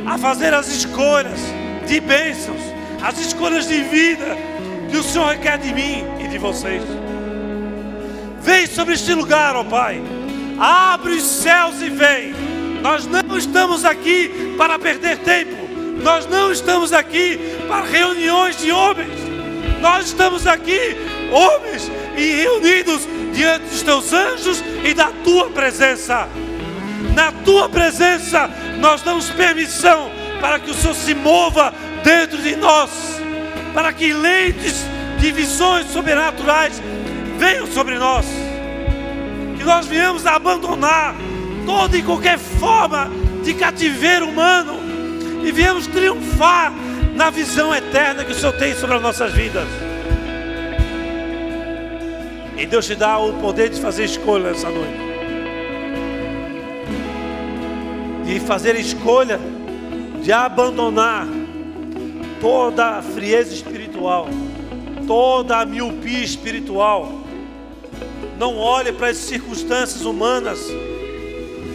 a 0.05 0.17
fazer 0.17 0.53
as 0.53 0.69
escolhas 0.69 1.41
de 1.85 1.99
bênçãos, 1.99 2.76
as 3.01 3.19
escolhas 3.19 3.67
de 3.67 3.81
vida 3.83 4.37
que 4.89 4.97
o 4.97 5.03
Senhor 5.03 5.27
requer 5.27 5.57
de 5.57 5.73
mim 5.73 6.05
e 6.19 6.27
de 6.27 6.37
vocês. 6.37 6.81
Vem 8.41 8.65
sobre 8.65 8.93
este 8.93 9.13
lugar, 9.13 9.55
ó 9.55 9.63
Pai. 9.63 10.01
Abre 10.57 11.13
os 11.13 11.23
céus 11.23 11.81
e 11.81 11.89
vem. 11.89 12.33
Nós 12.81 13.05
não 13.05 13.37
estamos 13.37 13.83
aqui 13.85 14.55
para 14.57 14.79
perder 14.79 15.17
tempo. 15.19 15.67
Nós 16.01 16.25
não 16.27 16.51
estamos 16.51 16.93
aqui 16.93 17.39
para 17.67 17.85
reuniões 17.85 18.57
de 18.57 18.71
homens. 18.71 19.19
Nós 19.81 20.07
estamos 20.07 20.47
aqui, 20.47 20.95
homens, 21.31 21.91
e 22.15 22.41
reunidos 22.41 23.07
diante 23.33 23.65
dos 23.65 23.83
teus 23.83 24.13
anjos 24.13 24.63
e 24.83 24.93
da 24.93 25.11
tua 25.23 25.49
presença. 25.49 26.27
Na 27.13 27.31
tua 27.31 27.69
presença 27.69 28.49
nós 28.79 29.01
damos 29.01 29.29
permissão 29.29 30.09
para 30.39 30.59
que 30.59 30.71
o 30.71 30.73
Senhor 30.73 30.95
se 30.95 31.13
mova 31.13 31.73
dentro 32.03 32.37
de 32.37 32.55
nós, 32.55 32.89
para 33.73 33.91
que 33.93 34.13
lentes 34.13 34.85
de 35.19 35.31
visões 35.31 35.87
sobrenaturais 35.87 36.81
venham 37.37 37.67
sobre 37.67 37.97
nós, 37.97 38.25
que 39.57 39.63
nós 39.63 39.85
viemos 39.85 40.25
a 40.25 40.35
abandonar 40.35 41.15
toda 41.65 41.97
e 41.97 42.03
qualquer 42.03 42.37
forma 42.37 43.09
de 43.43 43.53
cativeiro 43.53 44.27
humano 44.27 44.79
e 45.43 45.51
viemos 45.51 45.87
triunfar 45.87 46.73
na 47.15 47.29
visão 47.29 47.73
eterna 47.73 48.23
que 48.23 48.31
o 48.31 48.35
Senhor 48.35 48.53
tem 48.53 48.75
sobre 48.75 48.95
as 48.95 49.01
nossas 49.01 49.33
vidas. 49.33 49.67
E 52.57 52.65
Deus 52.65 52.85
te 52.85 52.95
dá 52.95 53.17
o 53.19 53.33
poder 53.33 53.69
de 53.69 53.79
fazer 53.79 54.05
escolha 54.05 54.49
essa 54.49 54.69
noite. 54.69 54.97
De 58.25 58.39
fazer 58.39 58.75
escolha 58.75 59.39
de 60.21 60.31
abandonar 60.31 61.27
toda 62.39 62.97
a 62.97 63.01
frieza 63.01 63.53
espiritual, 63.53 64.27
toda 65.05 65.57
a 65.57 65.65
miopia 65.65 66.23
espiritual. 66.23 67.11
Não 68.37 68.57
olhe 68.57 68.91
para 68.91 69.07
as 69.07 69.17
circunstâncias 69.17 70.05
humanas 70.05 70.59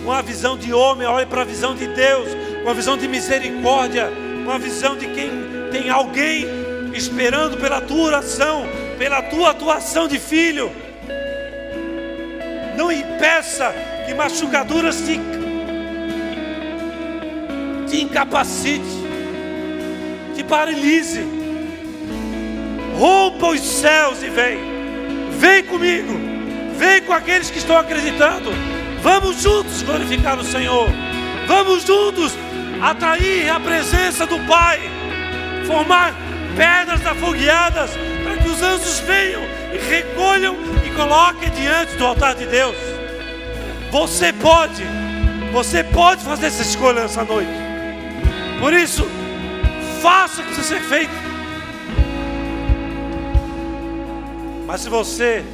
com 0.05 0.13
a 0.13 0.23
visão 0.23 0.57
de 0.57 0.73
homem, 0.73 1.07
olhe 1.07 1.27
para 1.27 1.43
a 1.43 1.45
visão 1.45 1.75
de 1.75 1.87
Deus, 1.87 2.29
com 2.63 2.71
a 2.71 2.75
visão 2.75 2.97
de 2.97 3.09
misericórdia, 3.09 4.11
com 4.45 4.51
a 4.51 4.59
visão 4.59 4.97
de 4.97 5.07
quem 5.07 5.31
tem 5.71 5.91
alguém 5.91 6.47
esperando 6.95 7.57
pela 7.57 7.81
tua 7.81 8.05
oração, 8.05 8.65
pela 8.99 9.23
tua 9.23 9.51
atuação 9.51 10.07
de 10.07 10.19
filho. 10.19 10.71
Não 12.77 12.91
impeça 12.91 13.73
que 14.07 14.15
machucaduras 14.15 14.97
te, 15.03 15.21
te 17.89 18.03
incapacite, 18.03 19.02
te 20.35 20.43
paralise. 20.45 21.25
Rompa 22.99 23.49
os 23.49 23.61
céus 23.61 24.23
e 24.23 24.29
vem. 24.29 24.59
Vem 25.39 25.65
comigo. 25.65 26.13
Vem 26.77 27.03
com 27.03 27.13
aqueles 27.13 27.51
que 27.51 27.59
estão 27.59 27.77
acreditando. 27.77 28.51
Vamos 29.03 29.43
juntos 29.43 29.83
glorificar 29.83 30.39
o 30.39 30.45
Senhor. 30.45 30.89
Vamos 31.47 31.85
juntos 31.85 32.33
atrair 32.81 33.49
a 33.51 33.61
presença 33.61 34.27
do 34.27 34.39
Pai. 34.47 34.81
Formar 35.67 36.15
pedras 36.57 37.05
afogueadas 37.07 37.91
para 38.23 38.37
que 38.37 38.49
os 38.49 38.63
anjos 38.63 39.01
venham 39.01 39.43
e 39.73 39.79
recolham 39.79 40.57
e 40.87 40.91
coloquem 40.91 41.51
diante 41.51 41.97
do 41.97 42.07
altar 42.07 42.35
de 42.35 42.47
Deus. 42.47 42.77
Você 43.91 44.33
pode, 44.33 44.83
você 45.53 45.85
pode 45.85 46.25
fazer 46.25 46.47
essa 46.47 46.63
escolha 46.63 47.03
nessa 47.03 47.25
noite. 47.25 47.51
Por 48.61 48.73
isso, 48.73 49.07
faça 50.03 50.41
o 50.41 50.45
que 50.45 50.53
precisa 50.53 50.81
ser 50.81 50.83
feito. 50.83 51.13
Mas 54.67 54.81
se 54.81 54.89
você 54.89 55.45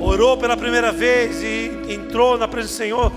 orou 0.00 0.36
pela 0.36 0.56
primeira 0.56 0.92
vez 0.92 1.42
e 1.42 1.92
entrou 1.92 2.38
na 2.38 2.46
presença 2.46 2.74
do 2.74 2.76
Senhor 2.76 3.12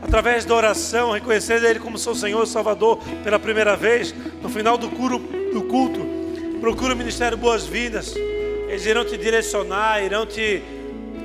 através 0.00 0.46
da 0.46 0.54
oração, 0.54 1.10
reconhecendo 1.10 1.66
Ele 1.66 1.78
como 1.78 1.98
seu 1.98 2.14
Senhor 2.14 2.42
e 2.42 2.46
Salvador 2.46 2.98
pela 3.22 3.38
primeira 3.38 3.76
vez, 3.76 4.14
no 4.40 4.48
final 4.48 4.78
do 4.78 4.88
culto, 4.88 5.18
do 5.52 5.62
culto 5.64 6.00
procura 6.60 6.94
o 6.94 6.96
Ministério 6.96 7.36
Boas-Vindas. 7.36 8.14
Eles 8.68 8.86
irão 8.86 9.04
te 9.04 9.18
direcionar, 9.18 10.02
irão 10.02 10.24
te 10.24 10.62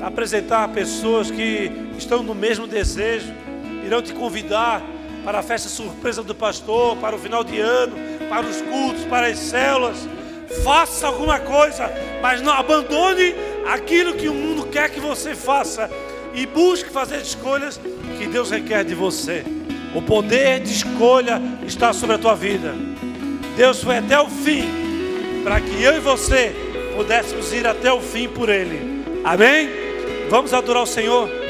apresentar 0.02 0.68
pessoas 0.70 1.32
que 1.32 1.72
estão 1.98 2.22
no 2.24 2.36
mesmo 2.36 2.68
desejo, 2.68 3.34
irão 3.86 4.02
te 4.02 4.14
convidar 4.14 4.84
para 5.24 5.40
a 5.40 5.44
festa 5.44 5.70
surpresa 5.70 6.22
do 6.22 6.36
pastor, 6.36 6.98
para 6.98 7.16
o 7.16 7.20
final 7.20 7.44
de 7.44 7.60
ano, 7.60 8.15
para 8.30 8.46
os 8.46 8.62
cultos, 8.62 9.06
para 9.06 9.28
as 9.28 9.40
células. 9.40 10.08
Faça 10.64 11.08
alguma 11.08 11.40
coisa, 11.40 11.92
mas 12.22 12.42
não 12.42 12.54
abandone 12.54 13.36
aquilo 13.68 14.14
que 14.14 14.30
o 14.30 14.34
mundo 14.34 14.68
quer 14.68 14.90
que 14.90 15.00
você 15.00 15.36
faça 15.36 15.90
e 16.34 16.46
busque 16.46 16.90
fazer 16.90 17.18
escolhas 17.18 17.80
que 18.18 18.28
Deus 18.28 18.52
requer 18.52 18.84
de 18.84 18.94
você. 18.94 19.44
O 19.96 20.02
poder 20.02 20.60
de 20.60 20.72
escolha 20.72 21.42
está 21.66 21.94
sobre 21.94 22.16
a 22.16 22.20
tua 22.20 22.36
vida. 22.36 22.74
Deus 23.56 23.82
foi 23.82 23.98
até 23.98 24.20
o 24.20 24.30
fim 24.30 24.86
para 25.44 25.62
que 25.62 25.82
eu 25.82 25.96
e 25.96 26.00
você 26.00 26.54
pudéssemos 26.96 27.54
ir 27.54 27.66
até 27.66 27.92
o 27.92 28.02
fim 28.02 28.28
por 28.28 28.50
Ele. 28.50 29.04
Amém? 29.24 29.70
Vamos 30.30 30.54
adorar 30.54 30.84
o 30.84 30.88
Senhor. 30.88 31.45